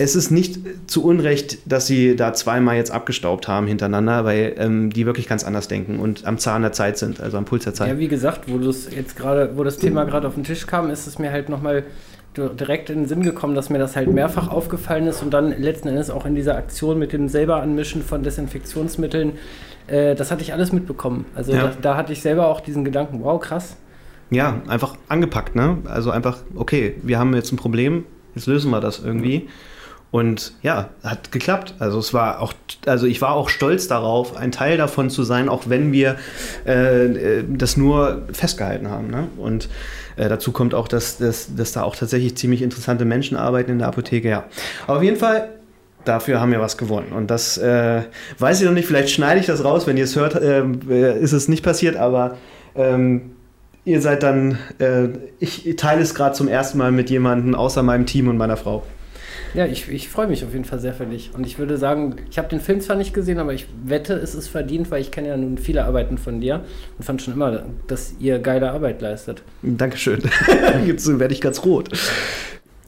[0.00, 4.90] es ist nicht zu Unrecht, dass sie da zweimal jetzt abgestaubt haben hintereinander, weil ähm,
[4.90, 7.74] die wirklich ganz anders denken und am Zahn der Zeit sind, also am Puls der
[7.74, 7.88] Zeit.
[7.88, 10.88] Ja, wie gesagt, wo das jetzt gerade, wo das Thema gerade auf den Tisch kam,
[10.88, 11.84] ist es mir halt nochmal
[12.34, 15.88] direkt in den Sinn gekommen, dass mir das halt mehrfach aufgefallen ist und dann letzten
[15.88, 19.32] Endes auch in dieser Aktion mit dem selber Anmischen von Desinfektionsmitteln,
[19.86, 21.26] äh, das hatte ich alles mitbekommen.
[21.34, 21.64] Also ja.
[21.64, 23.76] da, da hatte ich selber auch diesen Gedanken, wow, krass.
[24.30, 25.78] Ja, einfach angepackt, ne?
[25.84, 29.48] Also einfach, okay, wir haben jetzt ein Problem, jetzt lösen wir das irgendwie.
[30.10, 31.74] Und ja, hat geklappt.
[31.78, 32.52] Also es war auch,
[32.84, 36.16] also ich war auch stolz darauf, ein Teil davon zu sein, auch wenn wir
[36.64, 39.08] äh, das nur festgehalten haben.
[39.08, 39.28] Ne?
[39.36, 39.68] Und
[40.16, 43.78] äh, dazu kommt auch, dass, dass, dass da auch tatsächlich ziemlich interessante Menschen arbeiten in
[43.78, 44.28] der Apotheke.
[44.28, 44.44] Ja.
[44.88, 45.48] Aber auf jeden Fall,
[46.04, 47.12] dafür haben wir was gewonnen.
[47.12, 48.02] Und das äh,
[48.38, 51.32] weiß ich noch nicht, vielleicht schneide ich das raus, wenn ihr es hört, äh, ist
[51.32, 52.36] es nicht passiert, aber
[52.74, 53.36] ähm,
[53.84, 58.06] ihr seid dann, äh, ich teile es gerade zum ersten Mal mit jemandem außer meinem
[58.06, 58.82] Team und meiner Frau.
[59.54, 61.30] Ja, ich, ich freue mich auf jeden Fall sehr für dich.
[61.34, 64.34] Und ich würde sagen, ich habe den Film zwar nicht gesehen, aber ich wette, es
[64.34, 66.64] ist verdient, weil ich kenne ja nun viele Arbeiten von dir
[66.98, 69.42] und fand schon immer, dass ihr geile Arbeit leistet.
[69.62, 70.20] Dankeschön.
[70.86, 71.88] Jetzt werde ich ganz rot.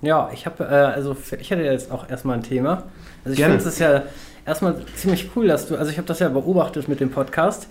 [0.02, 2.84] Ja, ich habe, äh, also ich hätte jetzt auch erstmal ein Thema.
[3.24, 4.02] Also ich finde es ja
[4.44, 7.68] erstmal ziemlich cool, dass du, also ich habe das ja beobachtet mit dem Podcast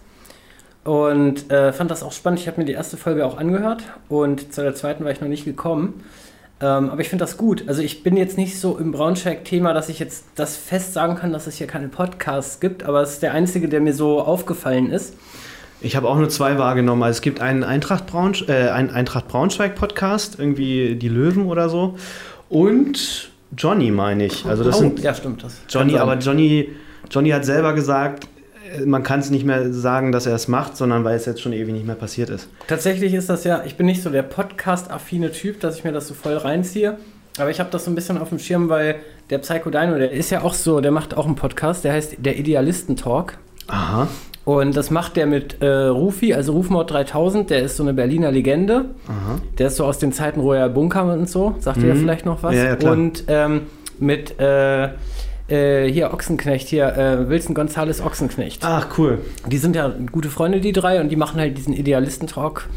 [0.85, 2.39] und äh, fand das auch spannend.
[2.39, 5.27] Ich habe mir die erste Folge auch angehört und zu der zweiten war ich noch
[5.27, 6.03] nicht gekommen.
[6.61, 7.67] Ähm, aber ich finde das gut.
[7.67, 11.33] Also ich bin jetzt nicht so im Braunschweig-Thema, dass ich jetzt das fest sagen kann,
[11.33, 14.91] dass es hier keine Podcasts gibt, aber es ist der einzige, der mir so aufgefallen
[14.91, 15.15] ist.
[15.81, 17.01] Ich habe auch nur zwei wahrgenommen.
[17.01, 21.69] Also es gibt einen Eintracht, Braunsch äh, einen Eintracht Braunschweig Podcast, irgendwie die Löwen oder
[21.69, 21.95] so.
[22.49, 24.45] Und Johnny, meine ich.
[24.45, 25.59] Also das oh, sind ja, stimmt das.
[25.67, 26.69] Johnny, aber Johnny,
[27.09, 28.27] Johnny hat selber gesagt,
[28.85, 31.53] man kann es nicht mehr sagen, dass er es macht, sondern weil es jetzt schon
[31.53, 32.47] ewig nicht mehr passiert ist.
[32.67, 36.07] Tatsächlich ist das ja, ich bin nicht so der Podcast-affine Typ, dass ich mir das
[36.07, 36.97] so voll reinziehe.
[37.37, 38.95] Aber ich habe das so ein bisschen auf dem Schirm, weil
[39.29, 42.17] der Psycho Dino, der ist ja auch so, der macht auch einen Podcast, der heißt
[42.19, 43.37] der Idealisten Talk.
[43.67, 44.07] Aha.
[44.43, 48.31] Und das macht der mit äh, Rufi, also Rufmord 3000, der ist so eine Berliner
[48.31, 48.85] Legende.
[49.07, 49.39] Aha.
[49.59, 51.55] Der ist so aus den Zeiten Royal Bunker und so.
[51.59, 51.99] Sagt ihr ja Mhm.
[51.99, 52.55] vielleicht noch was?
[52.55, 52.93] Ja, ja, klar.
[52.93, 53.61] Und ähm,
[53.99, 54.89] mit äh,
[55.51, 58.63] äh, hier Ochsenknecht, hier äh, Wilson Gonzales Ochsenknecht.
[58.63, 59.19] Ach, cool.
[59.47, 62.67] Die sind ja gute Freunde, die drei, und die machen halt diesen Idealisten-Talk.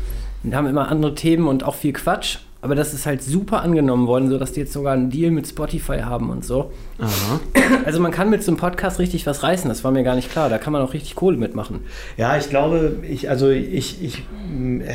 [0.42, 2.38] Und haben immer andere Themen und auch viel Quatsch.
[2.64, 5.98] Aber das ist halt super angenommen worden, sodass die jetzt sogar einen Deal mit Spotify
[5.98, 6.72] haben und so.
[6.98, 7.40] Aha.
[7.84, 10.32] Also man kann mit so einem Podcast richtig was reißen, das war mir gar nicht
[10.32, 10.48] klar.
[10.48, 11.80] Da kann man auch richtig Kohle mitmachen.
[12.16, 14.22] Ja, ich glaube, ich, also ich, ich,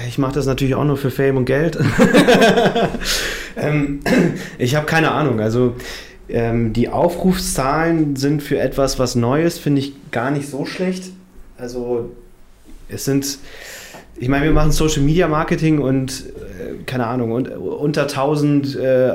[0.07, 1.77] ich mache das natürlich auch nur für Fame und Geld.
[3.55, 3.99] ähm,
[4.57, 5.39] ich habe keine Ahnung.
[5.39, 5.75] Also
[6.29, 11.11] ähm, die Aufrufszahlen sind für etwas, was Neues, finde ich gar nicht so schlecht.
[11.57, 12.11] Also
[12.87, 13.39] es sind,
[14.15, 19.11] ich meine, wir machen Social Media Marketing und äh, keine Ahnung, und, unter 1000 äh,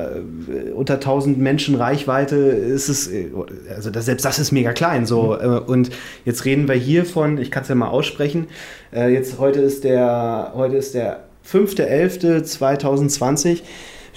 [0.75, 3.29] unter 1000 Menschen Reichweite ist es, äh,
[3.75, 5.39] also das, selbst das ist mega klein so.
[5.39, 5.91] Äh, und
[6.25, 8.47] jetzt reden wir hier von, ich kann es ja mal aussprechen,
[8.93, 13.61] äh, jetzt heute ist der, heute ist der 5.11.2020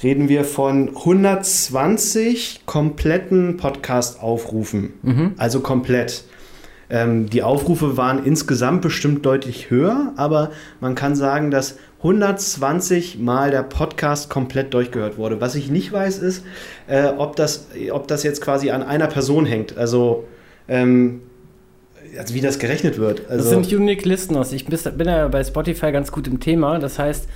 [0.04, 5.34] reden wir von 120 kompletten Podcast-Aufrufen.
[5.38, 6.24] Also komplett.
[6.90, 13.52] Ähm, die Aufrufe waren insgesamt bestimmt deutlich höher, aber man kann sagen, dass 120 Mal
[13.52, 15.42] der Podcast komplett durchgehört wurde.
[15.42, 16.46] Was ich nicht weiß, ist,
[16.88, 19.78] äh, ob, das, ob das jetzt quasi an einer Person hängt.
[19.78, 20.26] Also,
[20.70, 21.24] ähm,
[22.18, 23.24] also wie das gerechnet wird.
[23.28, 24.54] Das Also, sind Unique Listeners.
[24.54, 26.80] Ich bin ja bei Spotify ganz gut im Thema.
[26.80, 27.28] Das heißt,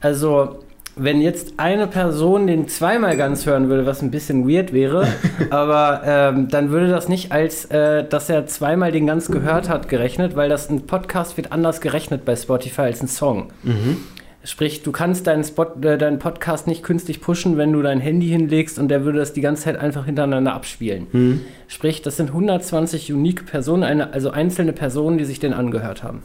[0.00, 0.58] also
[0.96, 5.06] wenn jetzt eine Person den zweimal ganz hören würde, was ein bisschen weird wäre,
[5.50, 9.88] aber ähm, dann würde das nicht als, äh, dass er zweimal den ganz gehört hat,
[9.88, 13.52] gerechnet, weil das ein Podcast wird anders gerechnet bei Spotify als ein Song.
[14.42, 18.28] Sprich, du kannst deinen, Spot, äh, deinen Podcast nicht künstlich pushen, wenn du dein Handy
[18.28, 21.42] hinlegst und der würde das die ganze Zeit einfach hintereinander abspielen.
[21.68, 26.22] Sprich, das sind 120 unique Personen, eine, also einzelne Personen, die sich den angehört haben.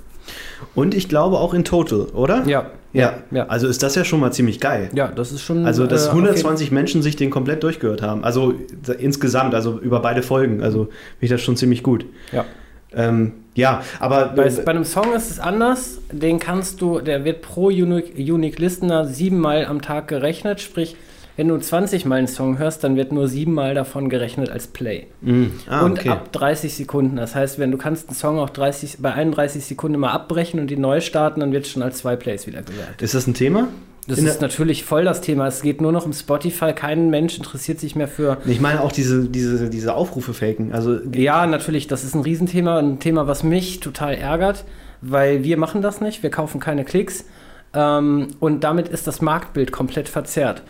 [0.76, 2.44] Und ich glaube auch in total, oder?
[2.46, 2.72] Ja.
[2.94, 3.16] Ja.
[3.32, 3.48] Ja.
[3.48, 4.90] Also ist das ja schon mal ziemlich geil.
[4.94, 5.66] Ja, das ist schon.
[5.66, 8.24] Also, dass äh, auf jeden- 120 Menschen sich den komplett durchgehört haben.
[8.24, 8.54] Also
[9.00, 10.64] insgesamt, also über beide Folgen.
[10.64, 12.06] Also finde ich das schon ziemlich gut.
[12.32, 12.46] Ja.
[12.94, 15.98] Ähm, ja, aber Bei, bei einem Song ist es anders.
[16.12, 20.62] Den kannst du, der wird pro Unique, Unique Listener siebenmal am Tag gerechnet.
[20.62, 20.96] Sprich,
[21.36, 25.08] wenn du 20 Mal einen Song hörst, dann wird nur siebenmal davon gerechnet als Play.
[25.22, 26.10] Mm, ah, und okay.
[26.10, 27.18] ab 30 Sekunden.
[27.18, 30.72] Das heißt, wenn du kannst einen Song auch 30, bei 31 Sekunden mal abbrechen und
[30.72, 33.02] ihn neu starten, dann wird es schon als zwei Plays wieder gewertet.
[33.02, 33.68] Ist das ein Thema?
[34.08, 35.48] Das In ist natürlich voll das Thema.
[35.48, 36.74] Es geht nur noch um Spotify.
[36.74, 40.74] Kein Mensch interessiert sich mehr für Ich meine auch diese, diese, diese Aufrufe faken.
[40.74, 44.64] Also Ja, natürlich, das ist ein Riesenthema, ein Thema, was mich total ärgert,
[45.02, 47.26] weil wir machen das nicht, wir kaufen keine Klicks
[47.74, 50.62] ähm, und damit ist das Marktbild komplett verzerrt.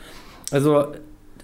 [0.51, 0.87] Also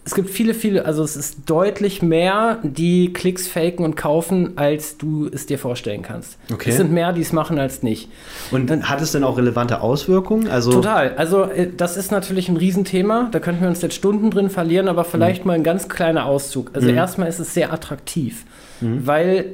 [0.04, 4.98] es gibt viele, viele, also es ist deutlich mehr, die Klicks faken und kaufen, als
[4.98, 6.40] du es dir vorstellen kannst.
[6.52, 6.72] Okay.
[6.72, 8.10] Es sind mehr, die es machen, als nicht.
[8.50, 10.48] und hat es denn auch relevante Auswirkungen?
[10.48, 11.14] Also Total.
[11.18, 13.30] Also äh, das ist natürlich ein Riesenthema.
[13.32, 16.72] Da könnten wir uns jetzt Stunden drin verlieren, aber vielleicht mal ein ganz kleiner Auszug.
[16.74, 18.46] Also erstmal ist es sehr attraktiv,
[18.82, 19.54] weil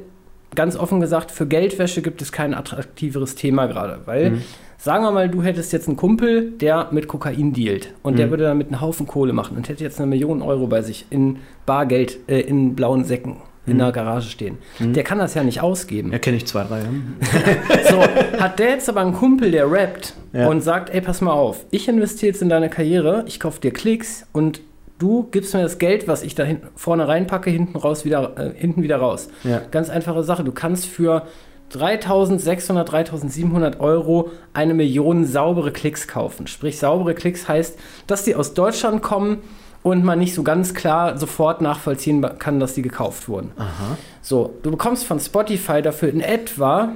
[0.54, 4.00] ganz offen gesagt, für Geldwäsche gibt es kein attraktiveres Thema gerade.
[4.06, 4.38] Weil,
[4.78, 8.44] sagen wir mal, du hättest jetzt einen Kumpel, der mit Kokain dealt und der würde
[8.44, 12.18] damit einen Haufen Kohle machen und hätte jetzt eine Million Euro bei sich in Bargeld,
[12.28, 13.36] äh, in blauen Säcken
[13.66, 14.56] in der Garage stehen.
[14.80, 16.10] Der kann das ja nicht ausgeben.
[16.10, 16.80] ja, kenne ich zwei, drei.
[16.84, 17.16] hm?
[17.90, 18.00] So,
[18.40, 20.48] hat der jetzt aber einen Kumpel, der rappt Ja.
[20.48, 23.70] und sagt, ey, pass mal auf, ich investiere jetzt in deine Karriere, ich kaufe dir
[23.72, 24.62] Klicks und
[24.98, 28.52] du gibst mir das Geld, was ich da hin, vorne reinpacke, hinten raus wieder, äh,
[28.58, 29.28] hinten wieder raus.
[29.44, 29.60] Ja.
[29.70, 30.44] Ganz einfache Sache.
[30.44, 31.24] Du kannst für
[31.70, 36.46] 3600, 3700 Euro eine Million saubere Klicks kaufen.
[36.46, 39.38] Sprich, saubere Klicks heißt, dass die aus Deutschland kommen
[39.82, 43.52] und man nicht so ganz klar sofort nachvollziehen kann, dass die gekauft wurden.
[43.56, 43.96] Aha.
[44.22, 46.90] So, du bekommst von Spotify dafür in etwa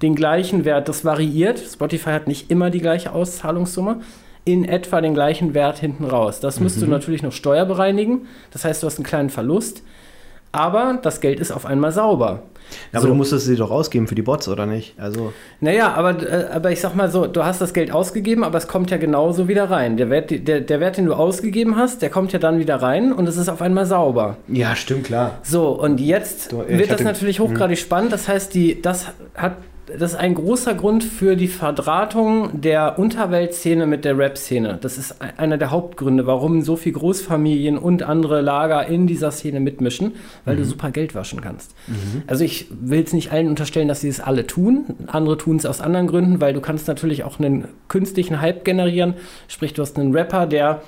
[0.00, 0.88] den gleichen Wert.
[0.88, 1.58] Das variiert.
[1.58, 4.00] Spotify hat nicht immer die gleiche Auszahlungssumme.
[4.44, 6.40] In etwa den gleichen Wert hinten raus.
[6.40, 8.26] Das musst du natürlich noch steuerbereinigen.
[8.50, 9.82] Das heißt, du hast einen kleinen Verlust.
[10.50, 12.42] Aber das Geld ist auf einmal sauber.
[12.92, 14.94] Ja, aber du musstest sie doch ausgeben für die Bots, oder nicht?
[14.98, 18.58] Also, Naja, aber, äh, aber ich sag mal so, du hast das Geld ausgegeben, aber
[18.58, 19.96] es kommt ja genauso wieder rein.
[19.96, 23.12] Der Wert, der, der Wert, den du ausgegeben hast, der kommt ja dann wieder rein
[23.12, 24.36] und es ist auf einmal sauber.
[24.48, 25.38] ja, stimmt, klar.
[25.42, 28.12] So, und jetzt Du, wird das natürlich hochgradig spannend.
[28.12, 33.86] Das heißt, die, das, hat, das ist ein großer Grund für die Verdrahtung der Unterweltszene
[33.86, 34.78] mit der Rap-Szene.
[34.80, 39.32] Das ist e- einer der Hauptgründe, warum so viele Großfamilien und andere Lager in dieser
[39.32, 40.12] Szene mitmischen,
[40.44, 41.74] weil du super Geld waschen kannst.
[42.26, 44.84] Also ich will es nicht allen unterstellen, dass sie es alle tun.
[45.08, 49.14] Andere tun es aus anderen Gründen, weil du kannst natürlich auch einen künstlichen Hype generieren.
[49.48, 50.82] Sprich, du hast einen Rapper, der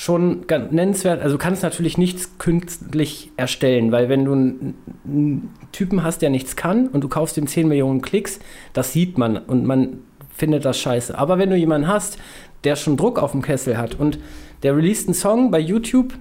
[0.00, 1.20] schon nennenswert.
[1.20, 4.74] Also du kannst natürlich nichts künstlich erstellen, weil wenn du einen,
[5.04, 8.38] einen Typen hast, der nichts kann und du kaufst ihm 10 Millionen Klicks,
[8.72, 9.98] das sieht man und man
[10.34, 11.18] findet das scheiße.
[11.18, 12.16] Aber wenn du jemanden hast,
[12.64, 14.18] der schon Druck auf dem Kessel hat und
[14.62, 16.14] der released einen Song bei YouTube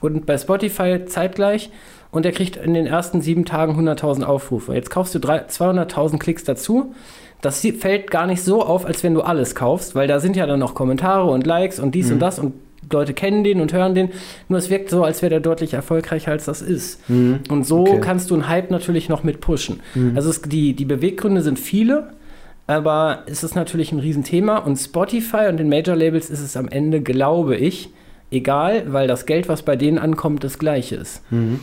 [0.00, 1.68] und bei Spotify zeitgleich
[2.10, 4.72] und der kriegt in den ersten sieben Tagen 100.000 Aufrufe.
[4.72, 6.94] Jetzt kaufst du 200.000 Klicks dazu.
[7.42, 10.46] Das fällt gar nicht so auf, als wenn du alles kaufst, weil da sind ja
[10.46, 12.14] dann noch Kommentare und Likes und dies Mhm.
[12.14, 12.54] und das und
[12.90, 14.10] Leute kennen den und hören den.
[14.48, 17.08] Nur es wirkt so, als wäre der deutlich erfolgreicher, als das ist.
[17.10, 17.40] Mhm.
[17.50, 18.00] Und so Okay.
[18.00, 19.80] kannst du einen Hype natürlich noch mit pushen.
[19.94, 20.12] Mhm.
[20.16, 22.10] Also es, die, die Beweggründe sind viele,
[22.66, 24.58] aber es ist natürlich ein Riesenthema.
[24.58, 27.90] Und Spotify und den Major-Labels ist es am Ende, glaube ich,
[28.30, 31.22] egal, weil das Geld, was bei denen ankommt, das gleiche ist.
[31.30, 31.60] Mhm.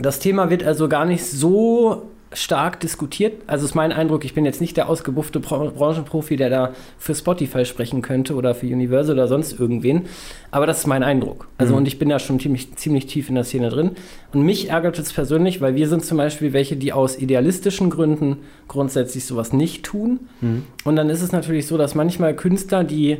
[0.00, 3.42] Das Thema wird also gar nicht so stark diskutiert.
[3.46, 7.14] Also ist mein Eindruck, ich bin jetzt nicht der ausgebuffte Bra- Branchenprofi, der da für
[7.14, 10.06] Spotify sprechen könnte oder für Universal oder sonst irgendwen.
[10.50, 11.48] Aber das ist mein Eindruck.
[11.58, 11.78] Also Mhm.
[11.78, 13.92] und ich bin da schon ziemlich, ziemlich tief in der Szene drin.
[14.32, 18.38] Und mich ärgert es persönlich, weil wir sind zum Beispiel welche, die aus idealistischen Gründen
[18.68, 20.20] grundsätzlich sowas nicht tun.
[20.40, 20.64] Mhm.
[20.84, 23.18] Und dann ist es natürlich so, dass manchmal Künstler, die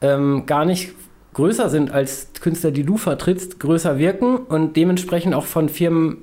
[0.00, 0.92] ähm, gar nicht
[1.34, 6.18] größer sind als Künstler, die du vertrittst, größer wirken und dementsprechend auch von Firmen,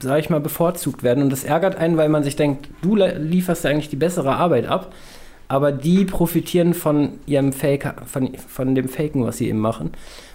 [0.00, 1.22] sage ich mal, bevorzugt werden.
[1.22, 4.66] Und das ärgert einen, weil man sich denkt, du lieferst ja eigentlich die bessere Arbeit
[4.66, 4.92] ab,
[5.48, 9.90] aber die profitieren von ihrem Fake, von, von dem Faken, was sie eben machen.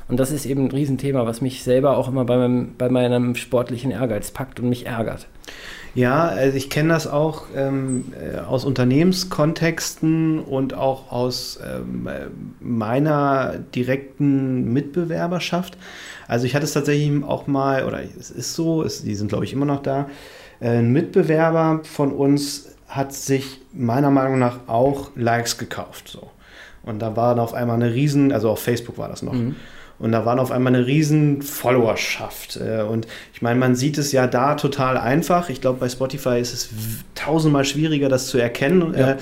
[0.07, 3.35] Und das ist eben ein Riesenthema, was mich selber auch immer bei meinem, bei meinem
[3.35, 5.27] sportlichen Ehrgeiz packt und mich ärgert.
[5.95, 12.25] Ja, also ich kenne das auch ähm, äh, aus Unternehmenskontexten und auch aus ähm, äh,
[12.59, 15.77] meiner direkten Mitbewerberschaft.
[16.27, 19.45] Also ich hatte es tatsächlich auch mal, oder es ist so, es, die sind glaube
[19.45, 20.09] ich immer noch da,
[20.59, 26.09] äh, ein Mitbewerber von uns hat sich meiner Meinung nach auch Likes gekauft.
[26.09, 26.29] So.
[26.83, 29.33] Und da war dann auf einmal eine riesen, also auf Facebook war das noch.
[29.33, 29.55] Mhm.
[29.97, 32.57] Und da waren auf einmal eine riesen Followerschaft.
[32.57, 35.49] Äh, Und ich meine, man sieht es ja da total einfach.
[35.49, 36.69] Ich glaube, bei Spotify ist es
[37.15, 38.93] tausendmal schwieriger, das zu erkennen.
[38.97, 39.11] Ja.
[39.11, 39.15] Äh,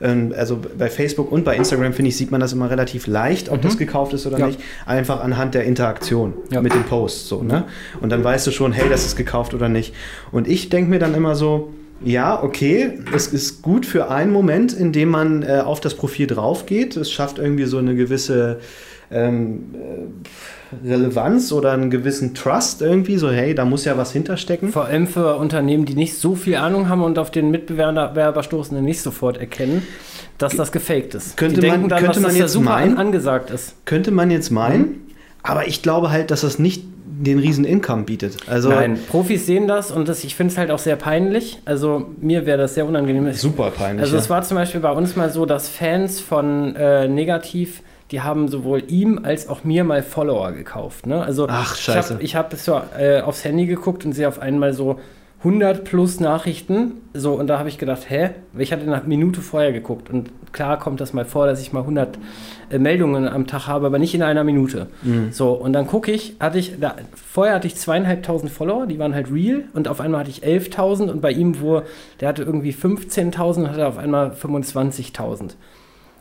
[0.00, 3.48] ähm, Also bei Facebook und bei Instagram, finde ich, sieht man das immer relativ leicht,
[3.48, 3.62] ob Mhm.
[3.62, 4.46] das gekauft ist oder Ja.
[4.48, 4.60] nicht.
[4.86, 6.60] Einfach anhand der Interaktion Ja.
[6.60, 7.28] mit den Posts.
[7.28, 7.64] So, ne?
[8.00, 9.94] Und dann weißt du schon, hey, das ist gekauft oder nicht.
[10.30, 11.72] Und ich denke mir dann immer so,
[12.04, 16.28] ja, okay, es ist gut für einen Moment, in dem man äh, auf das Profil
[16.28, 16.96] drauf geht.
[16.96, 18.60] Es schafft irgendwie so eine gewisse
[19.10, 24.70] ähm, äh, Relevanz oder einen gewissen Trust irgendwie, so hey, da muss ja was hinterstecken.
[24.70, 28.82] Vor allem für Unternehmen, die nicht so viel Ahnung haben und auf den Mitbewerber stoßen,
[28.84, 29.82] nicht sofort erkennen,
[30.36, 31.36] dass das gefaked ist.
[31.36, 32.92] Könnte die man- dann, könnte dass man jetzt meinen?
[32.92, 33.74] an, angesagt ist.
[33.86, 35.06] Könnte man jetzt meinen,
[35.42, 36.84] aber ich glaube halt, dass das nicht
[37.20, 38.36] den riesen Income bietet.
[38.46, 41.58] Also Nein, Profis sehen das und das, ich finde es halt auch sehr peinlich.
[41.64, 43.32] Also mir wäre das sehr unangenehm.
[43.32, 44.02] super peinlich.
[44.02, 44.22] Also ja.
[44.22, 48.48] es war zum Beispiel bei uns mal so, dass Fans von äh, Negativ, die haben
[48.48, 51.06] sowohl ihm als auch mir mal Follower gekauft.
[51.06, 51.22] Ne?
[51.22, 52.14] Also Ach, ich scheiße.
[52.14, 54.98] habe ich hab so äh, aufs Handy geguckt und sehe auf einmal so
[55.40, 56.94] 100 plus Nachrichten.
[57.14, 58.30] So, und da habe ich gedacht, hä?
[58.56, 60.10] Ich hatte eine Minute vorher geguckt.
[60.10, 62.18] Und klar kommt das mal vor, dass ich mal 100
[62.70, 64.88] äh, Meldungen am Tag habe, aber nicht in einer Minute.
[65.02, 65.30] Mhm.
[65.30, 69.14] So, und dann gucke ich, hatte ich, da, vorher hatte ich zweieinhalbtausend Follower, die waren
[69.14, 69.64] halt real.
[69.74, 71.82] Und auf einmal hatte ich 11.000 und bei ihm, wo,
[72.20, 75.52] der hatte irgendwie 15.000 und hatte auf einmal 25.000.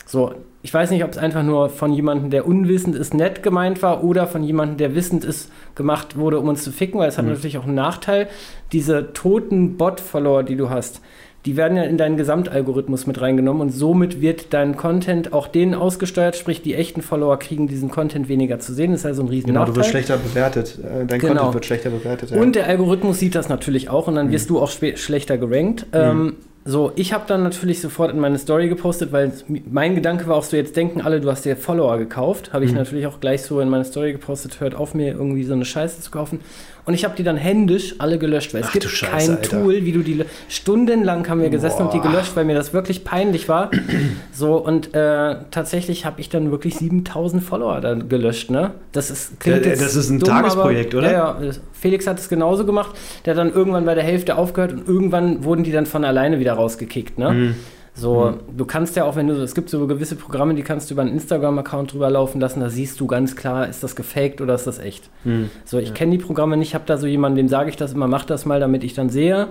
[0.06, 0.36] So,
[0.68, 4.04] ich weiß nicht, ob es einfach nur von jemandem, der unwissend ist, nett gemeint war
[4.04, 7.24] oder von jemandem, der wissend ist, gemacht wurde, um uns zu ficken, weil es hat
[7.24, 7.32] Mhm.
[7.32, 8.28] natürlich auch einen Nachteil.
[8.74, 11.00] Diese toten Bot-Follower, die du hast,
[11.46, 15.74] die werden ja in deinen Gesamtalgorithmus mit reingenommen und somit wird dein Content auch denen
[15.74, 18.92] ausgesteuert, sprich die echten Follower kriegen diesen Content weniger zu sehen.
[18.92, 20.78] Das ist also ein riesen genau, du wirst schlechter bewertet.
[20.84, 21.34] Äh, Dein Genau.
[21.36, 22.32] Content wird schlechter bewertet.
[22.32, 22.42] ja.
[22.42, 25.86] Und der Algorithmus sieht das natürlich auch und dann wirst du auch schlechter gerankt.
[25.94, 26.34] Ähm,
[26.68, 29.32] so, ich habe dann natürlich sofort in meine Story gepostet, weil
[29.72, 32.52] mein Gedanke war auch so, jetzt denken alle, du hast dir Follower gekauft.
[32.52, 32.78] Habe ich Mhm.
[32.78, 36.02] natürlich auch gleich so in meine Story gepostet, hört auf mir irgendwie so eine Scheiße
[36.02, 36.42] zu kaufen.
[36.88, 39.38] Und ich habe die dann händisch alle gelöscht, weil es Ach gibt du Scheiße, kein
[39.38, 39.62] Alter.
[39.62, 40.24] Tool, wie du die...
[40.48, 42.12] Stundenlang haben wir gesessen und die Boah.
[42.12, 43.72] gelöscht, weil mir das wirklich peinlich war.
[44.32, 48.72] so, und äh, tatsächlich habe ich dann wirklich 7000 Follower dann gelöscht, ne?
[48.94, 51.12] Das ist, klingt Ja, jetzt das ist ein dumm, Tagesprojekt, aber, oder?
[51.12, 52.96] Ja, ja, Felix hat es genauso gemacht.
[53.26, 56.40] Der hat dann irgendwann bei der Hälfte aufgehört und irgendwann wurden die dann von alleine
[56.40, 57.20] wieder rausgekickt.
[57.20, 57.32] Ne?
[57.32, 57.56] Mhm.
[58.00, 60.94] So, du kannst ja auch, wenn du, es gibt so gewisse Programme, die kannst du
[60.94, 64.54] über einen Instagram-Account drüber laufen lassen, da siehst du ganz klar, ist das gefaked oder
[64.54, 65.10] ist das echt.
[65.24, 65.50] Mhm.
[65.66, 68.08] So, ich kenne die Programme nicht, habe da so jemanden, dem sage ich das immer,
[68.08, 69.48] mach das mal, damit ich dann sehe.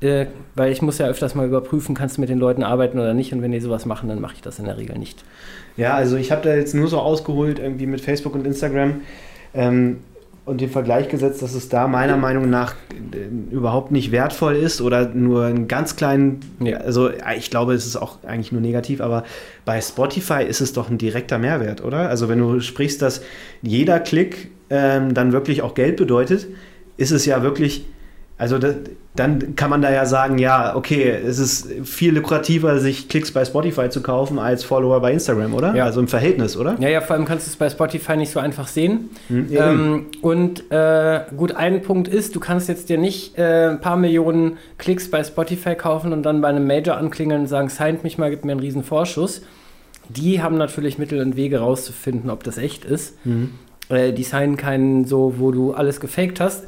[0.00, 3.14] Äh, weil ich muss ja öfters mal überprüfen, kannst du mit den Leuten arbeiten oder
[3.14, 3.32] nicht.
[3.32, 5.24] Und wenn die sowas machen, dann mache ich das in der Regel nicht.
[5.76, 9.00] Ja, also ich habe da jetzt nur so ausgeholt, irgendwie mit Facebook und Instagram.
[9.54, 10.00] Ähm,
[10.46, 12.74] und den Vergleich gesetzt, dass es da meiner Meinung nach
[13.12, 16.78] äh, überhaupt nicht wertvoll ist oder nur einen ganz kleinen, Ja.
[16.78, 19.24] also äh, ich glaube, es ist auch eigentlich nur negativ, aber
[19.64, 22.08] bei Spotify ist es doch ein direkter Mehrwert, oder?
[22.08, 23.22] Also wenn du sprichst, dass
[23.60, 26.46] jeder Klick ähm, dann wirklich auch Geld bedeutet,
[26.96, 27.84] ist es ja wirklich,
[28.38, 28.68] also da,
[29.16, 33.44] dann kann man da ja sagen, ja, okay, es ist viel lukrativer, sich Klicks bei
[33.44, 35.74] Spotify zu kaufen als Follower bei Instagram, oder?
[35.74, 35.84] Ja.
[35.84, 36.76] Also im Verhältnis, oder?
[36.78, 39.10] Ja, ja, vor allem kannst du es bei Spotify nicht so einfach sehen.
[39.28, 39.56] Hm, eben.
[39.56, 43.96] Ähm, und äh, gut, ein Punkt ist, du kannst jetzt dir nicht äh, ein paar
[43.96, 48.18] Millionen Klicks bei Spotify kaufen und dann bei einem Major anklingeln und sagen, signed mich
[48.18, 49.42] mal, gib mir einen riesen Vorschuss.
[50.08, 53.24] Die haben natürlich Mittel und Wege rauszufinden, ob das echt ist.
[53.24, 53.50] Mhm.
[53.88, 56.64] Äh, die signen keinen so, wo du alles gefaked hast.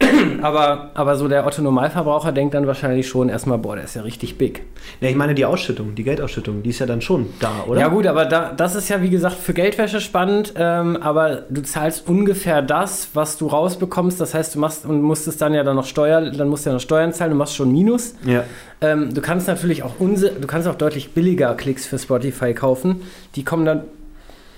[0.42, 4.38] aber, aber so der Otto-Normalverbraucher denkt dann wahrscheinlich schon erstmal, boah, der ist ja richtig
[4.38, 4.62] big.
[5.00, 7.80] Ja, ich meine die Ausschüttung, die Geldausschüttung, die ist ja dann schon da, oder?
[7.80, 11.62] Ja gut, aber da, das ist ja wie gesagt für Geldwäsche spannend, ähm, aber du
[11.62, 14.20] zahlst ungefähr das, was du rausbekommst.
[14.20, 16.70] Das heißt, du machst und musst es dann ja dann noch Steuern, dann musst du
[16.70, 18.14] ja noch Steuern zahlen, du machst schon Minus.
[18.24, 18.44] Ja.
[18.80, 23.02] Ähm, du kannst natürlich auch unse du kannst auch deutlich billiger Klicks für Spotify kaufen.
[23.34, 23.82] Die kommen dann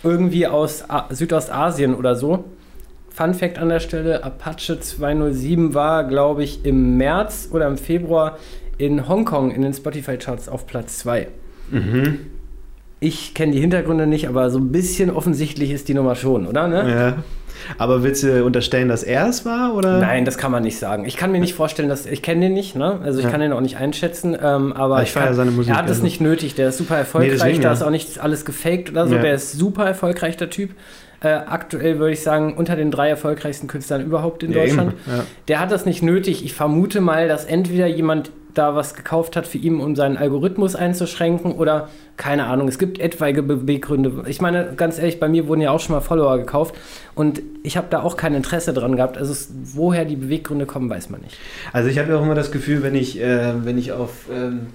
[0.02, 2.44] irgendwie aus A Südostasien oder so.
[3.10, 8.38] Fun Fact an der Stelle: Apache 207 war, glaube ich, im März oder im Februar
[8.78, 11.28] in Hongkong in den Spotify-Charts auf Platz 2.
[11.70, 12.18] Mhm.
[13.00, 16.68] Ich kenne die Hintergründe nicht, aber so ein bisschen offensichtlich ist die Nummer schon, oder?
[16.68, 16.90] Ne?
[16.90, 17.24] ja.
[17.78, 19.98] Aber willst du unterstellen, dass er es war, oder?
[19.98, 21.04] Nein, das kann man nicht sagen.
[21.04, 23.00] Ich kann mir nicht vorstellen, dass ich kenne den nicht, ne?
[23.04, 23.30] Also ich Ja.
[23.30, 24.36] kann den auch nicht einschätzen.
[24.40, 26.02] Ähm, aber Ich feier kann, seine Musik, Er hat es also.
[26.04, 26.54] nicht nötig.
[26.54, 27.32] Der ist super erfolgreich.
[27.38, 29.16] deswegen, da ist auch nicht alles gefaked oder so.
[29.16, 30.70] Der ist super erfolgreich der Typ.
[31.22, 34.94] Äh, aktuell würde ich sagen unter den drei erfolgreichsten Künstlern überhaupt in Ja, Deutschland.
[35.06, 35.24] Ja.
[35.48, 36.44] Der hat das nicht nötig.
[36.44, 40.76] Ich vermute mal, dass entweder jemand da was gekauft hat für ihn, um seinen Algorithmus
[40.76, 42.68] einzuschränken oder keine Ahnung.
[42.68, 44.24] Es gibt etwaige Beweggründe.
[44.26, 46.74] Ich meine, ganz ehrlich, bei mir wurden ja auch schon mal Follower gekauft
[47.14, 49.16] und ich habe da auch kein Interesse dran gehabt.
[49.16, 51.38] Also es, woher die Beweggründe kommen, weiß man nicht.
[51.72, 54.66] Also ich habe ja auch immer das Gefühl, wenn ich, äh, wenn ich auf, ähm,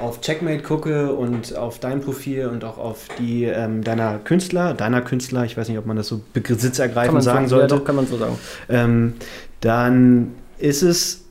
[0.00, 5.00] auf Checkmate gucke und auf dein Profil und auch auf die ähm, deiner Künstler, deiner
[5.02, 7.96] Künstler, ich weiß nicht, ob man das so besitzergreifend sagen so, sollte, Ja, doch, kann
[7.96, 8.38] man so sagen.
[8.68, 9.14] ähm,
[9.60, 11.24] dann ist es,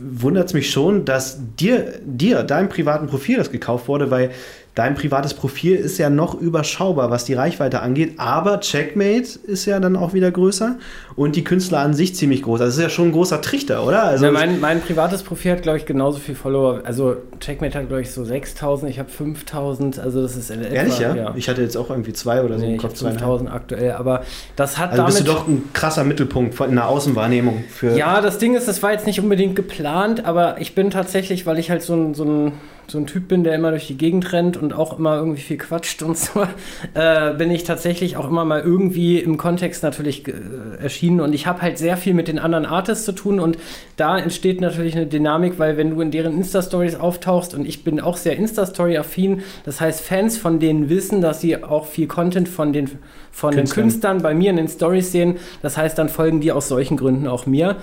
[0.00, 4.30] wundert es mich schon, dass dir, dir, deinem privaten Profil das gekauft wurde, weil
[4.76, 9.80] dein privates Profil ist ja noch überschaubar, was die Reichweite angeht, aber Checkmate ist ja
[9.80, 10.76] dann auch wieder größer
[11.16, 12.60] und die Künstler an sich ziemlich groß.
[12.60, 14.04] Also es ist ja schon ein großer Trichter, oder?
[14.04, 16.82] Also Also mein, mein privates Profil hat, glaube ich, genauso viel Follower.
[16.84, 19.98] Also Checkmate hat, glaube ich, so 6000, ich habe 5000.
[19.98, 21.34] Also das ist in etwa, Ehrlich, ja?
[21.36, 22.98] Ich hatte jetzt auch irgendwie zwei oder so Nee, im ich habe Kopf.
[23.00, 23.20] zweieinhalb.
[23.38, 24.24] 5000 aktuell, aber
[24.56, 25.14] das hat Also damit...
[25.14, 27.96] bist du doch ein krasser Mittelpunkt in der Außenwahrnehmung für.
[27.96, 31.58] Ja, das Ding ist, das war jetzt nicht unbedingt geplant, aber ich bin tatsächlich, weil
[31.58, 32.52] ich halt so ein, so ein,
[32.88, 35.58] so ein Typ bin, der immer durch die Gegend rennt und auch immer irgendwie viel
[35.58, 36.46] quatscht und so,
[36.94, 40.32] äh, bin ich tatsächlich auch immer mal irgendwie im Kontext natürlich äh,
[40.80, 43.58] erschienen und ich habe halt sehr viel mit den anderen Artists zu tun und
[43.96, 48.00] da entsteht natürlich eine Dynamik, weil wenn du in deren Insta-Stories auftauchst und ich bin
[48.00, 52.72] auch sehr Insta-Story-affin, das heißt, Fans von denen wissen, dass sie auch viel Content von
[52.72, 52.90] den,
[53.32, 53.84] von den Künstlern.
[53.84, 57.26] Künstlern bei mir in den Stories sehen, das heißt, dann folgen die aus solchen Gründen
[57.26, 57.76] auch mir.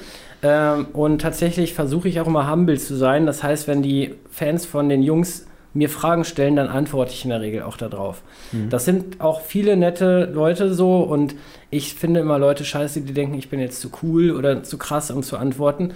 [0.44, 3.26] Ähm, und tatsächlich versuche ich auch immer humble zu sein.
[3.26, 7.32] Das heißt, wenn die Fans von den Jungs mir Fragen stellen, dann antworte ich in
[7.32, 8.22] der Regel auch darauf.
[8.70, 11.34] Das sind auch viele nette Leute so und
[11.72, 15.10] ich finde immer Leute scheiße, die denken, ich bin jetzt zu cool oder zu krass,
[15.10, 15.94] um zu antworten.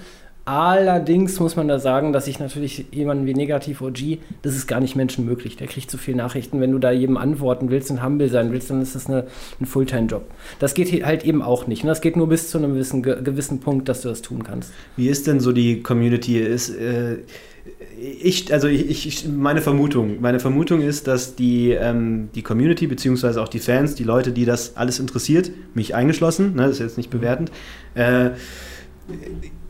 [0.48, 4.80] Allerdings muss man da sagen, dass ich natürlich jemanden wie Negativ OG, das ist gar
[4.80, 5.58] nicht menschenmöglich.
[5.58, 6.62] Der kriegt zu viele Nachrichten.
[6.62, 9.26] Wenn du da jedem antworten willst und humble sein willst, dann ist das eine,
[9.60, 10.24] ein Fulltime-Job.
[10.60, 11.84] Das geht halt eben auch nicht.
[11.84, 14.44] Und das geht nur bis zu einem gewissen, ge- gewissen Punkt, dass du das tun
[14.44, 14.72] kannst.
[14.96, 16.40] Wie ist denn so die Community?
[16.40, 17.18] Ist, äh,
[18.00, 23.42] ich, also ich, ich, meine Vermutung, meine Vermutung ist, dass die, ähm, die Community beziehungsweise
[23.42, 26.98] auch die Fans, die Leute, die das alles interessiert, mich eingeschlossen, ne, das ist jetzt
[26.98, 27.52] nicht bewertend,
[27.96, 28.30] äh,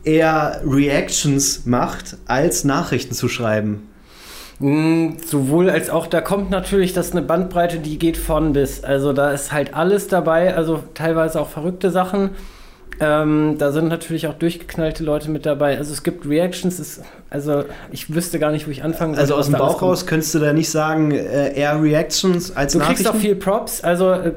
[0.08, 3.88] eher Reactions macht, als Nachrichten zu schreiben.
[4.58, 8.82] Mm, Sowohl als auch, da kommt natürlich das eine Bandbreite, die geht von bis.
[8.82, 12.30] Also da ist halt alles dabei, also teilweise auch verrückte Sachen.
[13.00, 15.78] Ähm, da sind natürlich auch durchgeknallte Leute mit dabei.
[15.78, 19.20] Also es gibt Reactions, es, also ich wüsste gar nicht, wo ich anfangen soll.
[19.22, 22.80] Also aus dem Bauch raus könntest du da nicht sagen, äh, eher Reactions als Du
[22.80, 24.32] kriegst auch viel Props, also äh,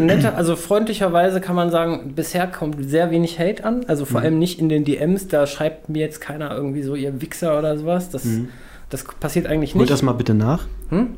[0.00, 4.26] netter, also freundlicherweise kann man sagen, bisher kommt sehr wenig Hate an, also vor Mhm.
[4.26, 7.78] allem nicht in den DMs, da schreibt mir jetzt keiner irgendwie so, ihr Wichser oder
[7.78, 8.48] sowas, das, Mhm.
[8.90, 9.92] das passiert eigentlich Holt nicht.
[9.92, 10.66] das mal bitte nach.
[10.90, 11.08] Hm?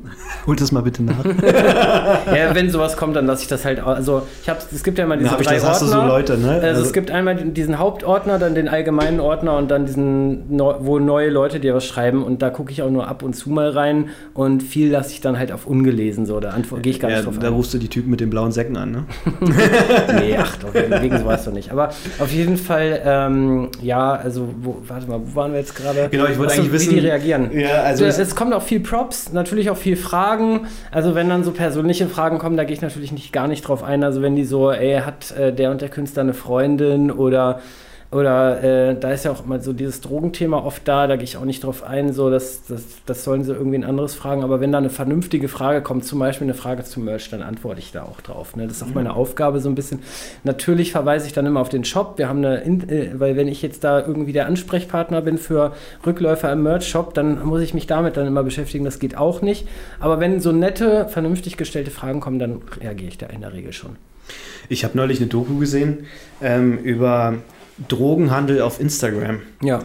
[0.46, 1.24] Holt das mal bitte nach.
[2.34, 3.80] ja, wenn sowas kommt, dann lasse ich das halt.
[3.80, 5.70] Also ich habe, es gibt ja immer diese Na, drei das, Ordner.
[5.70, 6.60] Hast du so Leute, ne?
[6.62, 11.30] Also, es gibt einmal diesen Hauptordner, dann den allgemeinen Ordner und dann diesen, wo neue
[11.30, 14.10] Leute dir was schreiben und da gucke ich auch nur ab und zu mal rein
[14.34, 16.38] und viel lasse ich dann halt auf ungelesen so.
[16.38, 18.52] Da gehe ich gar ja, nicht drauf Da rufst du die Typen mit den blauen
[18.52, 19.04] Säcken an, ne?
[20.20, 21.72] nee, ach doch, wegen sowas doch nicht.
[21.72, 26.08] Aber auf jeden Fall, ähm, ja, also wo, warte mal, wo waren wir jetzt gerade?
[26.10, 27.50] Genau, ich wollte eigentlich wissen, wie die reagieren.
[27.52, 30.66] Ja, also es, es kommt auch viel Props, natürlich auch viel Fragen.
[30.90, 33.82] Also wenn dann so persönliche Fragen kommen, da gehe ich natürlich nicht gar nicht drauf
[33.82, 34.04] ein.
[34.04, 37.60] Also wenn die so, ey, hat äh, der und der Künstler eine Freundin oder
[38.12, 41.36] oder äh, da ist ja auch immer so dieses Drogenthema oft da, da gehe ich
[41.36, 44.44] auch nicht drauf ein, so das, das, das sollen sie irgendwie ein anderes fragen.
[44.44, 47.80] Aber wenn da eine vernünftige Frage kommt, zum Beispiel eine Frage zum Merch, dann antworte
[47.80, 48.54] ich da auch drauf.
[48.54, 48.68] Ne?
[48.68, 50.00] Das ist auch meine Aufgabe so ein bisschen.
[50.44, 52.16] Natürlich verweise ich dann immer auf den Shop.
[52.16, 55.72] Wir haben eine, äh, weil wenn ich jetzt da irgendwie der Ansprechpartner bin für
[56.06, 58.84] Rückläufer im Merch-Shop, dann muss ich mich damit dann immer beschäftigen.
[58.84, 59.66] Das geht auch nicht.
[59.98, 63.72] Aber wenn so nette, vernünftig gestellte Fragen kommen, dann reagiere ich da in der Regel
[63.72, 63.96] schon.
[64.68, 66.06] Ich habe neulich eine Doku gesehen
[66.40, 67.34] ähm, über
[67.88, 69.40] Drogenhandel auf Instagram.
[69.62, 69.80] Ja,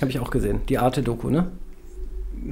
[0.00, 0.60] habe ich auch gesehen.
[0.68, 1.46] Die Arte-Doku, ne?